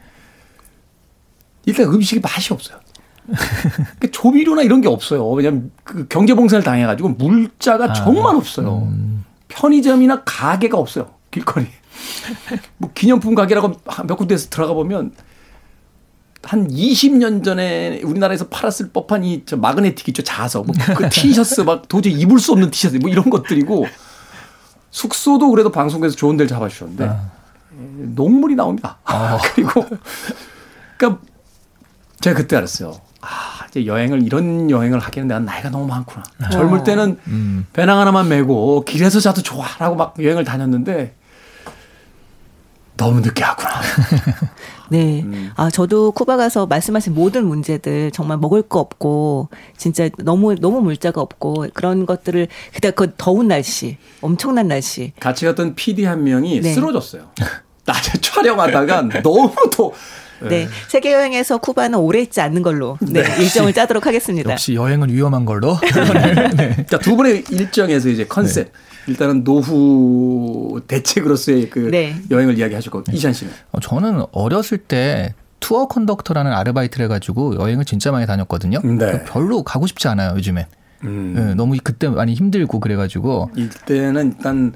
일단 1.70 1.86
음식이 1.92 2.20
맛이 2.20 2.52
없어요. 2.52 2.78
그러니까 3.26 4.08
조미료나 4.10 4.62
이런 4.62 4.80
게 4.80 4.88
없어요. 4.88 5.28
왜냐하면 5.30 5.70
그 5.84 6.06
경제봉쇄를 6.08 6.64
당해가지고 6.64 7.10
물자가 7.10 7.92
정말 7.92 8.34
없어요. 8.36 8.92
편의점이나 9.48 10.22
가게가 10.24 10.76
없어요. 10.78 11.14
길거리. 11.30 11.66
뭐 12.78 12.90
기념품 12.94 13.34
가게라고 13.34 13.74
몇 14.06 14.16
군데에서 14.16 14.48
들어가 14.48 14.72
보면 14.72 15.12
한 16.42 16.66
20년 16.68 17.44
전에 17.44 18.00
우리나라에서 18.02 18.48
팔았을 18.48 18.90
법한 18.92 19.24
이 19.24 19.42
저 19.44 19.56
마그네틱 19.58 20.08
있죠 20.08 20.22
자석 20.22 20.66
뭐그 20.66 21.10
티셔츠 21.10 21.60
막 21.60 21.86
도저히 21.86 22.14
입을 22.14 22.38
수 22.38 22.52
없는 22.52 22.70
티셔츠 22.70 22.96
뭐 22.96 23.10
이런 23.10 23.28
것들이고 23.28 23.86
숙소도 24.90 25.50
그래도 25.50 25.70
방송국에서 25.70 26.16
좋은 26.16 26.36
데를 26.38 26.48
잡아주셨는데 26.48 27.04
아. 27.04 27.30
녹물이 27.76 28.54
나옵니다. 28.54 28.98
그리고 29.54 29.86
그러니까 30.96 31.22
제가 32.20 32.36
그때 32.36 32.56
알았어요. 32.56 33.00
아 33.22 33.66
이제 33.68 33.86
여행을 33.86 34.22
이런 34.22 34.70
여행을 34.70 34.98
하기에는 34.98 35.28
내가 35.28 35.40
나이가 35.40 35.70
너무 35.70 35.86
많구나. 35.86 36.22
젊을 36.50 36.84
때는 36.84 37.18
음. 37.26 37.66
배낭 37.72 37.98
하나만 37.98 38.28
메고 38.28 38.84
길에서 38.84 39.20
자도 39.20 39.42
좋아 39.42 39.66
라고 39.78 39.96
막 39.96 40.14
여행을 40.18 40.44
다녔는데 40.44 41.14
너무 42.96 43.20
늦게 43.20 43.42
하구나. 43.42 43.80
네. 44.90 45.22
음. 45.22 45.50
아, 45.56 45.70
저도 45.70 46.12
쿠바 46.12 46.36
가서 46.36 46.66
말씀하신 46.66 47.14
모든 47.14 47.46
문제들 47.46 48.10
정말 48.10 48.36
먹을 48.36 48.60
거 48.60 48.80
없고 48.80 49.48
진짜 49.76 50.10
너무 50.18 50.54
너무 50.56 50.82
물자가 50.82 51.20
없고 51.22 51.68
그런 51.72 52.04
것들을 52.04 52.48
그때 52.74 52.90
그 52.90 53.14
더운 53.16 53.48
날씨, 53.48 53.96
엄청난 54.20 54.68
날씨. 54.68 55.12
같이 55.18 55.46
갔던 55.46 55.76
PD 55.76 56.04
한 56.04 56.24
명이 56.24 56.60
네. 56.60 56.74
쓰러졌어요. 56.74 57.30
낮에 57.86 58.20
촬영하다가 58.20 59.22
너무 59.22 59.50
더 59.72 59.90
네. 60.48 60.68
세계 60.88 61.12
여행에서 61.12 61.58
쿠바는 61.58 61.98
오래 61.98 62.20
있지 62.20 62.40
않는 62.40 62.62
걸로 62.62 62.98
네, 63.00 63.20
일정을 63.38 63.72
짜도록 63.72 64.06
하겠습니다. 64.06 64.50
역시 64.50 64.74
여행은 64.74 65.10
위험한 65.10 65.44
걸로. 65.44 65.78
네. 66.56 66.86
자, 66.88 66.98
두 66.98 67.16
분의 67.16 67.44
일정에서 67.50 68.08
이제 68.08 68.24
컨셉. 68.26 68.72
일단은 69.06 69.44
노후 69.44 70.80
대책으로서의 70.86 71.70
그 71.70 71.90
네. 71.90 72.16
여행을 72.30 72.58
이야기하셨고 72.58 73.04
이찬 73.12 73.32
씨는 73.32 73.52
어, 73.72 73.80
저는 73.80 74.24
어렸을 74.30 74.78
때 74.78 75.34
투어 75.58 75.88
컨덕터라는 75.88 76.52
아르바이트를 76.52 77.04
해가지고 77.04 77.56
여행을 77.56 77.84
진짜 77.84 78.12
많이 78.12 78.26
다녔거든요. 78.26 78.80
네. 78.82 79.24
별로 79.24 79.62
가고 79.62 79.86
싶지 79.86 80.08
않아요 80.08 80.34
요즘엔. 80.36 80.66
음. 81.04 81.32
네, 81.34 81.54
너무 81.54 81.76
그때 81.82 82.08
많이 82.08 82.34
힘들고 82.34 82.78
그래가지고 82.80 83.50
이때는 83.56 84.34
일단 84.36 84.74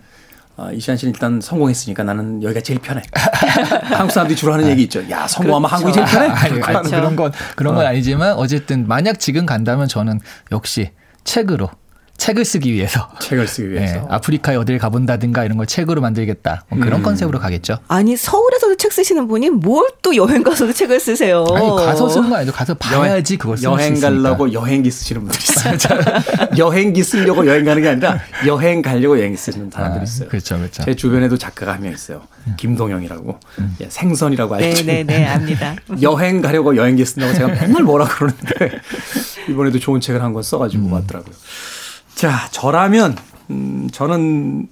아, 0.56 0.70
이시안 0.70 0.96
씨는 0.96 1.12
일단 1.14 1.40
성공했으니까 1.40 2.04
나는 2.04 2.42
여기가 2.42 2.60
제일 2.60 2.78
편해. 2.80 3.02
한국 3.82 4.12
사람들이 4.12 4.36
주로 4.36 4.52
하는 4.52 4.68
얘기 4.68 4.82
있죠. 4.84 5.08
야 5.10 5.26
성공하면 5.26 5.68
한국이 5.68 5.92
제일 5.92 6.06
편해. 6.06 6.28
아니, 6.28 6.52
아니, 6.52 6.60
그렇죠. 6.60 6.90
그런 6.90 7.16
건 7.16 7.32
그런 7.56 7.74
건 7.74 7.86
아니지만 7.86 8.34
어쨌든 8.34 8.86
만약 8.86 9.18
지금 9.18 9.46
간다면 9.46 9.88
저는 9.88 10.20
역시 10.52 10.92
책으로 11.24 11.70
책을 12.16 12.44
쓰기 12.44 12.72
위해서 12.72 13.08
책을 13.20 13.46
쓰기 13.48 13.70
위해서. 13.72 13.96
예, 13.96 14.02
아프리카에 14.08 14.56
어딜 14.56 14.78
가본다든가 14.78 15.44
이런 15.44 15.56
걸 15.58 15.66
책으로 15.66 16.00
만들겠다 16.00 16.64
뭐 16.70 16.78
그런 16.78 17.00
음. 17.00 17.02
컨셉으로 17.02 17.38
가겠죠. 17.40 17.78
아니 17.88 18.16
서울에서도 18.16 18.76
책 18.76 18.92
쓰시는 18.92 19.26
분이 19.28 19.50
뭘 19.50 19.84
또 20.04 20.14
여행 20.16 20.42
가서도 20.42 20.72
책을 20.74 21.00
쓰세요. 21.00 21.46
아니 21.54 21.66
가서 21.66 22.08
쓰는 22.10 22.28
거 22.28 22.36
아니죠. 22.36 22.52
가서 22.52 22.74
봐야지 22.74 23.38
그걸 23.38 23.56
쓸수 23.56 23.72
여행. 23.72 23.98
가려고 23.98 24.52
여행기 24.52 24.90
쓰시는 24.90 25.22
분들 25.22 25.40
있어요. 25.40 25.98
여행기 26.58 27.02
쓰려고 27.02 27.46
여행 27.46 27.64
가는 27.64 27.80
게 27.82 27.88
아니라 27.88 28.18
여행 28.46 28.82
가려고 28.82 29.18
여행기 29.18 29.38
쓰시는 29.38 29.70
사람들이 29.70 30.00
아, 30.00 30.02
있어요. 30.04 30.28
그렇죠, 30.28 30.58
그렇죠. 30.58 30.82
제 30.84 30.94
주변에도 30.94 31.38
작가가 31.38 31.72
한 31.72 31.80
명 31.82 31.92
있어요. 31.92 32.20
김동영이라고. 32.58 33.40
예, 33.80 33.86
생선이라고 33.88 34.56
네, 34.58 34.66
알죠. 34.68 34.84
네, 34.84 35.04
네, 35.04 35.26
압니다. 35.26 35.74
여행 36.02 36.42
가려고 36.42 36.76
여행기 36.76 37.04
쓴다고 37.06 37.32
제가 37.32 37.48
맨날 37.48 37.82
뭐라 37.82 38.06
그러는데 38.06 38.78
이번에도 39.48 39.78
좋은 39.78 40.00
책을 40.02 40.22
한 40.22 40.34
권 40.34 40.42
써가지고 40.42 40.90
왔더라고요. 40.92 41.34
자, 42.14 42.48
저라면 42.50 43.16
음, 43.50 43.88
저는 43.92 44.68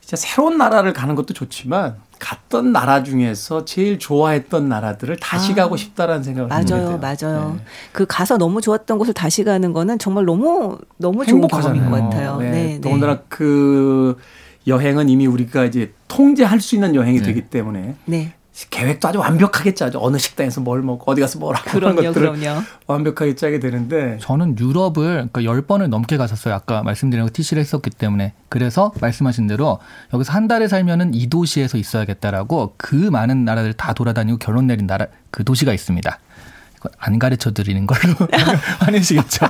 진짜 0.00 0.16
새로운 0.16 0.56
나라를 0.56 0.92
가는 0.92 1.14
것도 1.14 1.34
좋지만 1.34 1.96
갔던 2.18 2.72
나라 2.72 3.02
중에서 3.02 3.64
제일 3.64 3.98
좋아했던 3.98 4.68
나라들을 4.68 5.16
다시 5.16 5.52
아, 5.52 5.56
가고 5.56 5.76
싶다라는 5.76 6.22
생각을 6.22 6.48
맞아요, 6.48 6.64
돼요. 6.64 6.98
맞아요. 7.00 7.54
네. 7.58 7.64
그 7.92 8.06
가서 8.06 8.38
너무 8.38 8.60
좋았던 8.60 8.98
곳을 8.98 9.14
다시 9.14 9.44
가는 9.44 9.72
거는 9.72 9.98
정말 9.98 10.24
너무 10.24 10.78
너무 10.96 11.24
좋은 11.24 11.46
경험인 11.46 11.90
것 11.90 12.00
같아요. 12.00 12.38
네. 12.38 12.50
네, 12.50 12.62
네. 12.74 12.80
더군다나 12.80 13.20
그 13.28 14.16
여행은 14.66 15.08
이미 15.08 15.26
우리가 15.26 15.64
이제 15.64 15.92
통제할 16.08 16.60
수 16.60 16.74
있는 16.74 16.94
여행이 16.94 17.20
되기 17.20 17.42
때문에 17.42 17.94
네. 18.06 18.34
계획도 18.70 19.08
아주 19.08 19.18
완벽하게 19.18 19.74
짜죠. 19.74 20.00
어느 20.02 20.18
식당에서 20.18 20.60
뭘 20.60 20.82
먹고 20.82 21.10
어디 21.10 21.20
가서 21.20 21.38
뭘 21.38 21.54
하고 21.54 21.70
그런 21.70 21.94
것들을 21.94 22.32
그럼요. 22.32 22.62
완벽하게 22.86 23.34
짜게 23.36 23.60
되는데 23.60 24.18
저는 24.20 24.58
유럽을 24.58 25.28
그러니까 25.30 25.42
10번을 25.42 25.88
넘게 25.88 26.16
갔었어요. 26.16 26.54
아까 26.54 26.82
말씀드린 26.82 27.24
거 27.24 27.30
TC를 27.32 27.60
했었기 27.60 27.90
때문에. 27.90 28.34
그래서 28.48 28.92
말씀하신 29.00 29.46
대로 29.46 29.78
여기서 30.12 30.32
한 30.32 30.48
달을 30.48 30.68
살면은 30.68 31.14
이 31.14 31.28
도시에서 31.28 31.78
있어야겠다라고 31.78 32.74
그 32.76 32.94
많은 32.96 33.44
나라들 33.44 33.74
다 33.74 33.92
돌아다니고 33.92 34.38
결론 34.38 34.66
내린 34.66 34.86
나라 34.86 35.06
그 35.30 35.44
도시가 35.44 35.72
있습니다. 35.72 36.18
안 36.98 37.18
가르쳐 37.18 37.52
드리는 37.52 37.86
걸로 37.86 38.14
화내시겠죠. 38.80 39.46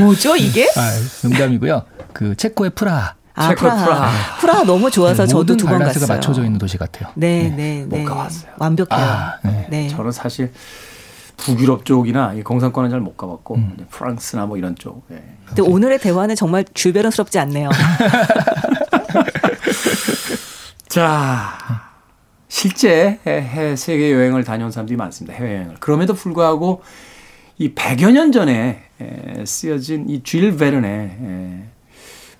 뭐죠 0.00 0.36
이게? 0.36 0.66
아, 0.76 0.90
농담이고요. 1.24 1.82
그 2.12 2.34
체코의 2.36 2.70
프라하. 2.70 3.14
아, 3.36 3.48
체코 3.48 3.60
프라하. 3.60 3.84
프라하. 3.84 4.36
프라하 4.40 4.64
너무 4.64 4.90
좋아서 4.90 5.26
저도 5.26 5.38
모든 5.38 5.56
두번 5.58 5.78
밸런스가 5.78 6.06
갔어요. 6.06 6.16
맞춰져 6.16 6.42
있는 6.44 6.58
도시 6.58 6.78
같아요. 6.78 7.10
네, 7.14 7.52
네, 7.54 7.84
못 7.84 7.96
네. 7.96 8.04
가봤어요. 8.04 8.52
완벽해요. 8.58 8.98
아, 8.98 9.38
네. 9.44 9.66
네. 9.70 9.88
저는 9.88 10.10
사실 10.10 10.52
북유럽 11.36 11.84
쪽이나 11.84 12.32
이 12.32 12.42
공산권은 12.42 12.88
잘 12.90 13.00
못 13.00 13.16
가봤고 13.16 13.54
음. 13.56 13.86
프랑스나 13.90 14.46
뭐 14.46 14.56
이런 14.56 14.74
쪽. 14.74 15.04
예. 15.12 15.22
근데 15.44 15.62
오늘의 15.62 15.98
대화는 16.00 16.34
정말 16.34 16.64
주변스럽지 16.72 17.38
않네요. 17.38 17.68
자, 20.88 21.58
실제 22.48 23.18
해, 23.26 23.42
해 23.42 23.76
세계 23.76 24.12
여행을 24.12 24.44
다녀온 24.44 24.70
사람들이 24.70 24.96
많습니다. 24.96 25.36
해외 25.36 25.56
여행을. 25.56 25.76
그럼에도 25.80 26.14
불구하고 26.14 26.82
이 27.58 27.74
100여 27.74 28.12
년 28.12 28.32
전에 28.32 28.82
에, 29.00 29.44
쓰여진 29.44 30.08
이쥘 30.08 30.56
베른의 30.56 30.90
에, 30.90 31.64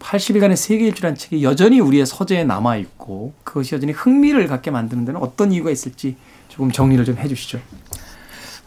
80일간의 0.00 0.56
세계 0.56 0.86
일주라는 0.86 1.16
책이 1.16 1.42
여전히 1.42 1.80
우리의 1.80 2.06
서재에 2.06 2.44
남아 2.44 2.76
있고 2.76 3.32
그것이 3.44 3.74
여전히 3.74 3.92
흥미를 3.92 4.46
갖게 4.46 4.70
만드는 4.70 5.04
데는 5.04 5.20
어떤 5.20 5.52
이유가 5.52 5.70
있을지 5.70 6.16
조금 6.48 6.70
정리를 6.70 7.04
좀 7.04 7.16
해주시죠. 7.18 7.60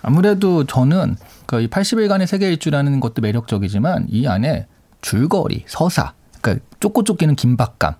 아무래도 0.01 0.65
저는 0.65 1.17
그이 1.45 1.67
80일간의 1.67 2.25
세계 2.25 2.49
일주라는 2.49 2.99
것도 2.99 3.21
매력적이지만 3.21 4.07
이 4.09 4.27
안에 4.27 4.67
줄거리, 5.01 5.63
서사, 5.67 6.13
그러니까 6.41 6.65
쫓고 6.79 7.03
쫓기는 7.03 7.35
긴박감, 7.35 7.95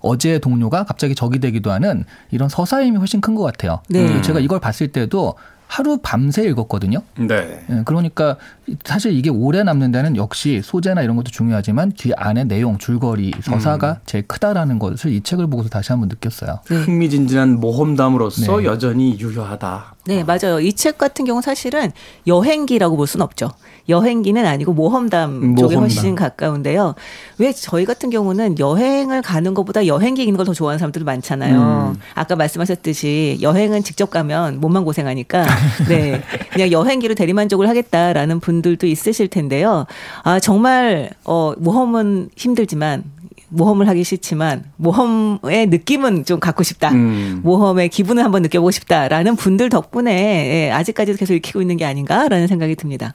어제의 0.00 0.40
동료가 0.40 0.84
갑자기 0.84 1.14
적이 1.14 1.40
되기도 1.40 1.70
하는 1.72 2.04
이런 2.30 2.48
서사의 2.48 2.86
힘이 2.86 2.98
훨씬 2.98 3.20
큰 3.20 3.34
것 3.34 3.42
같아요. 3.42 3.82
네. 3.88 4.20
제가 4.22 4.40
이걸 4.40 4.60
봤을 4.60 4.88
때도 4.88 5.34
하루 5.70 5.98
밤새 6.02 6.42
읽었거든요. 6.48 7.02
네. 7.16 7.64
예, 7.70 7.82
그러니까 7.84 8.36
사실 8.84 9.12
이게 9.12 9.30
오래 9.30 9.62
남는 9.62 9.92
데는 9.92 10.16
역시 10.16 10.62
소재나 10.64 11.02
이런 11.02 11.14
것도 11.14 11.30
중요하지만 11.30 11.92
그 11.98 12.10
안에 12.16 12.42
내용, 12.42 12.76
줄거리, 12.76 13.32
서사가 13.40 14.00
제일 14.04 14.26
크다라는 14.26 14.80
것을 14.80 15.12
이 15.12 15.20
책을 15.20 15.46
보고서 15.46 15.68
다시 15.68 15.92
한번 15.92 16.08
느꼈어요. 16.08 16.58
네. 16.68 16.74
흥미진진한 16.74 17.60
모험담으로서 17.60 18.58
네. 18.58 18.64
여전히 18.64 19.16
유효하다. 19.20 19.94
네, 20.10 20.24
맞아요. 20.24 20.60
이 20.60 20.72
책 20.72 20.98
같은 20.98 21.24
경우 21.24 21.40
사실은 21.42 21.92
여행기라고 22.26 22.96
볼 22.96 23.06
수는 23.06 23.22
없죠. 23.24 23.50
여행기는 23.88 24.44
아니고 24.46 24.72
모험담 24.72 25.56
쪽에 25.56 25.74
모험담. 25.74 25.80
훨씬 25.80 26.14
가까운데요. 26.14 26.94
왜 27.38 27.52
저희 27.52 27.84
같은 27.84 28.10
경우는 28.10 28.58
여행을 28.58 29.22
가는 29.22 29.52
것보다 29.54 29.86
여행기 29.86 30.22
읽는 30.22 30.36
걸 30.36 30.46
더 30.46 30.52
좋아하는 30.54 30.78
사람들이 30.78 31.04
많잖아요. 31.04 31.92
음. 31.94 32.00
아까 32.14 32.34
말씀하셨듯이 32.36 33.38
여행은 33.42 33.82
직접 33.82 34.10
가면 34.10 34.60
몸만 34.60 34.84
고생하니까 34.84 35.44
네. 35.88 36.22
그냥 36.52 36.70
여행기로 36.72 37.14
대리만족을 37.14 37.68
하겠다라는 37.68 38.40
분들도 38.40 38.86
있으실 38.86 39.28
텐데요. 39.28 39.86
아, 40.22 40.40
정말 40.40 41.10
어 41.24 41.52
모험은 41.58 42.30
힘들지만 42.36 43.04
모험을 43.50 43.88
하기 43.88 44.04
싫지만 44.04 44.64
모험의 44.76 45.66
느낌은 45.66 46.24
좀 46.24 46.40
갖고 46.40 46.62
싶다. 46.62 46.90
음. 46.90 47.40
모험의 47.42 47.88
기분을 47.88 48.24
한번 48.24 48.42
느껴보고 48.42 48.70
싶다라는 48.70 49.36
분들 49.36 49.68
덕분에 49.68 50.10
예, 50.12 50.70
아직까지도 50.72 51.18
계속 51.18 51.34
익히고 51.34 51.60
있는 51.60 51.76
게 51.76 51.84
아닌가라는 51.84 52.46
생각이 52.46 52.76
듭니다. 52.76 53.12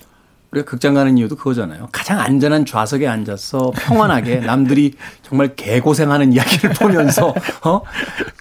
우리가 0.51 0.69
극장 0.69 0.93
가는 0.93 1.17
이유도 1.17 1.36
그거잖아요. 1.36 1.89
가장 1.91 2.19
안전한 2.19 2.65
좌석에 2.65 3.07
앉아서 3.07 3.71
평안하게 3.75 4.38
남들이 4.45 4.93
정말 5.21 5.55
개고생하는 5.55 6.33
이야기를 6.33 6.71
보면서 6.79 7.33
어 7.63 7.81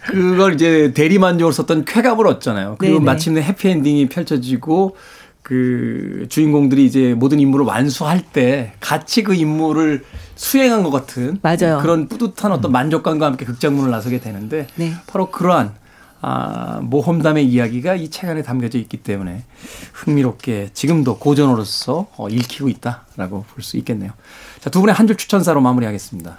그걸 0.07 0.55
이제 0.55 0.93
대리만족을 0.95 1.53
썼던 1.53 1.85
쾌감을 1.85 2.27
얻잖아요. 2.27 2.77
그리고 2.79 2.99
네네. 2.99 3.05
마침내 3.05 3.43
해피엔딩이 3.43 4.09
펼쳐지고 4.09 4.97
그 5.43 6.27
주인공들이 6.29 6.85
이제 6.87 7.15
모든 7.15 7.41
임무를 7.41 7.67
완수할 7.67 8.23
때 8.23 8.73
같이 8.81 9.23
그 9.23 9.35
임무를 9.35 10.05
수행한 10.37 10.83
것 10.83 10.91
같은 10.91 11.39
맞아요. 11.43 11.79
그런 11.81 12.09
뿌듯한 12.09 12.53
어떤 12.53 12.73
만족감과 12.73 13.27
함께 13.27 13.45
극장문을 13.45 13.91
나서게 13.91 14.21
되는데 14.21 14.67
네. 14.77 14.93
바로 15.07 15.31
그러한 15.31 15.73
아, 16.27 16.81
모험담의 16.83 17.47
이야기가 17.47 17.97
이 17.97 18.09
책 18.09 18.31
안에 18.31 18.43
담겨져 18.43 18.79
있기 18.79 18.97
때문에 18.99 19.45
흥미롭게 19.93 20.71
지금도 20.73 21.19
고전으로서 21.19 22.07
어, 22.17 22.29
읽히고 22.29 22.69
있다라고 22.71 23.45
볼 23.53 23.63
수 23.63 23.77
있겠네요. 23.77 24.13
자, 24.61 24.71
두 24.71 24.81
분의 24.81 24.95
한 24.95 25.07
줄 25.07 25.17
추천사로 25.17 25.61
마무리하겠습니다. 25.61 26.37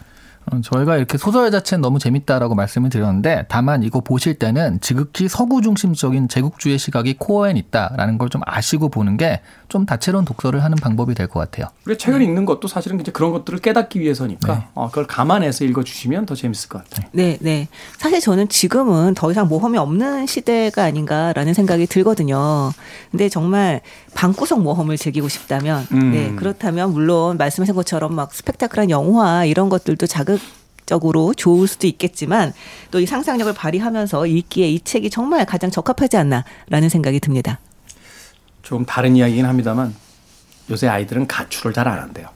어, 0.52 0.62
저희가 0.62 0.98
이렇게 0.98 1.18
소설 1.18 1.50
자체는 1.52 1.82
너무 1.82 1.98
재밌다라고 2.00 2.54
말씀을 2.56 2.90
드렸는데 2.90 3.46
다만 3.48 3.84
이거 3.84 4.00
보실 4.02 4.36
때는 4.36 4.80
지극히 4.82 5.28
서구 5.28 5.62
중심적인 5.62 6.28
제국주의 6.28 6.78
시각이 6.78 7.16
코어엔 7.18 7.58
있다라는 7.58 8.18
걸 8.18 8.26
좀 8.30 8.42
아시고 8.46 8.90
보는 8.90 9.18
게 9.18 9.42
좀 9.68 9.86
다채로운 9.86 10.26
독서를 10.26 10.64
하는 10.64 10.78
방법이 10.78 11.16
될 11.16 11.28
것 11.28 11.40
같아요. 11.40 11.68
우리가 11.86 11.98
책을 11.98 12.22
읽는 12.22 12.46
것도 12.46 12.68
사실은 12.68 13.00
이제 13.00 13.12
그런 13.12 13.32
것들을 13.32 13.60
깨닫기 13.60 14.00
위해서니까 14.00 14.54
네. 14.54 14.68
어, 14.76 14.90
그걸 14.90 15.08
감안해서 15.08 15.66
읽어주시면 15.66 16.28
더 16.28 16.36
재밌을 16.36 16.70
것 16.70 16.84
같아요. 16.84 17.08
네, 17.12 17.38
네. 17.42 17.68
사실 17.98 18.22
저는 18.22 18.48
지금은 18.48 19.16
더 19.16 19.32
이상 19.32 19.48
모험이 19.48 19.78
없는 19.80 20.28
시대가 20.28 20.84
아닌가라는 20.84 21.54
생각이 21.56 21.88
들거든요. 21.88 22.72
근데 23.10 23.28
정말 23.28 23.82
방구석 24.16 24.62
모험을 24.62 24.98
즐기고 24.98 25.28
싶다면, 25.30 25.86
음. 25.92 26.12
네, 26.12 26.34
그렇다면 26.36 26.92
물론 26.94 27.38
말씀하신 27.38 27.76
것처럼 27.76 28.16
막 28.16 28.34
스펙타클한 28.34 28.90
영화 28.90 29.46
이런 29.46 29.70
것들도 29.70 30.08
자극 30.08 30.40
적으로 30.88 31.34
좋을 31.34 31.68
수도 31.68 31.86
있겠지만 31.88 32.54
또 32.92 33.00
이 33.00 33.06
상상력을 33.06 33.52
발휘하면서 33.54 34.26
읽기에 34.28 34.70
이 34.70 34.80
책이 34.80 35.10
정말 35.10 35.46
가장 35.46 35.70
적합하지 35.72 36.18
않나라는 36.18 36.90
생각이 36.90 37.20
듭니다. 37.20 37.60
조금 38.62 38.86
다른 38.86 39.16
이야기긴 39.16 39.46
합니다만 39.46 39.94
요새 40.72 40.88
아이들은 40.88 41.28
가출을 41.28 41.74
잘 41.74 41.88
안 41.88 42.00
한대요. 42.00 42.28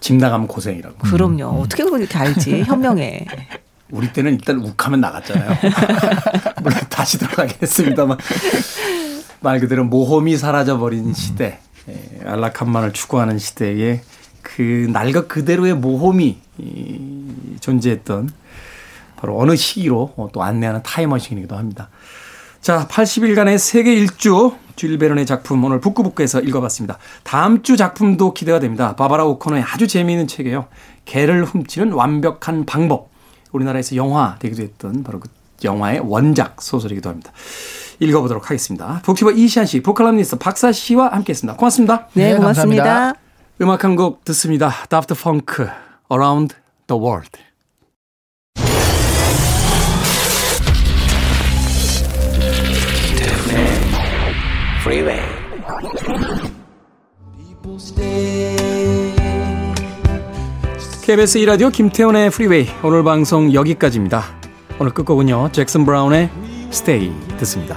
집 0.00 0.14
나가면 0.16 0.46
고생이라고. 0.48 0.96
그럼요. 0.98 1.60
어떻게 1.60 1.82
그렇게 1.84 2.16
알지? 2.18 2.62
현명해. 2.62 3.26
우리 3.90 4.12
때는 4.12 4.34
일단 4.34 4.58
욱하면 4.58 5.00
나갔잖아요. 5.00 5.56
물론 6.62 6.78
다시 6.90 7.18
들어가긴 7.18 7.56
했습니다만 7.62 8.18
말 9.40 9.60
그대로 9.60 9.84
모험이 9.84 10.36
사라져버린 10.36 11.14
시대, 11.14 11.60
예, 11.88 12.20
안락함만을 12.24 12.92
추구하는 12.92 13.38
시대에 13.38 14.02
그 14.42 14.88
날것 14.92 15.28
그대로의 15.28 15.74
모험이 15.74 16.38
이, 16.58 17.56
존재했던 17.60 18.30
바로 19.16 19.38
어느 19.38 19.56
시기로 19.56 20.14
어, 20.16 20.28
또 20.32 20.42
안내하는 20.42 20.82
타임머신이기도 20.82 21.56
합니다. 21.56 21.88
자, 22.60 22.86
80일간의 22.88 23.58
세계 23.58 23.94
일주 23.94 24.52
줄 24.76 24.96
베른의 24.98 25.26
작품 25.26 25.62
오늘 25.64 25.80
북구북구에서 25.80 26.40
읽어봤습니다. 26.40 26.98
다음 27.24 27.62
주 27.62 27.76
작품도 27.76 28.34
기대가 28.34 28.60
됩니다. 28.60 28.94
바바라 28.96 29.24
오코너의 29.24 29.62
아주 29.62 29.86
재미있는 29.88 30.26
책이에요. 30.26 30.66
개를 31.04 31.44
훔치는 31.44 31.92
완벽한 31.92 32.64
방법. 32.64 33.10
우리나라에서 33.52 33.96
영화 33.96 34.36
되기도 34.38 34.62
했던 34.62 35.02
바로 35.02 35.20
그 35.20 35.28
영화의 35.64 36.00
원작 36.04 36.62
소설이기도 36.62 37.08
합니다. 37.08 37.32
읽어보도록 38.00 38.50
하겠습니다. 38.50 39.00
북튜버 39.04 39.32
이시안 39.32 39.66
씨, 39.66 39.80
북칼럼니스트 39.80 40.38
박사 40.38 40.72
씨와 40.72 41.08
함께했습니다. 41.12 41.56
고맙습니다. 41.56 42.08
네, 42.14 42.32
네, 42.32 42.36
고맙습니다. 42.36 42.84
감사합니다. 42.84 43.20
음악 43.60 43.84
한 43.84 43.96
곡 43.96 44.24
듣습니다. 44.24 44.72
Daft 44.88 45.14
Punk, 45.20 45.66
Around 46.12 46.54
the 46.86 47.02
World. 47.02 47.30
Freeway. 54.82 55.20
KBS 61.02 61.38
2라디오 61.40 61.72
김태훈의 61.72 62.30
프리웨이 62.30 62.68
오늘 62.82 63.02
방송 63.02 63.52
여기까지입니다. 63.52 64.22
오늘 64.78 64.92
끝곡은요. 64.92 65.50
잭슨 65.52 65.84
브라운의 65.86 66.30
Stay 66.70 67.10
듣습니다. 67.38 67.76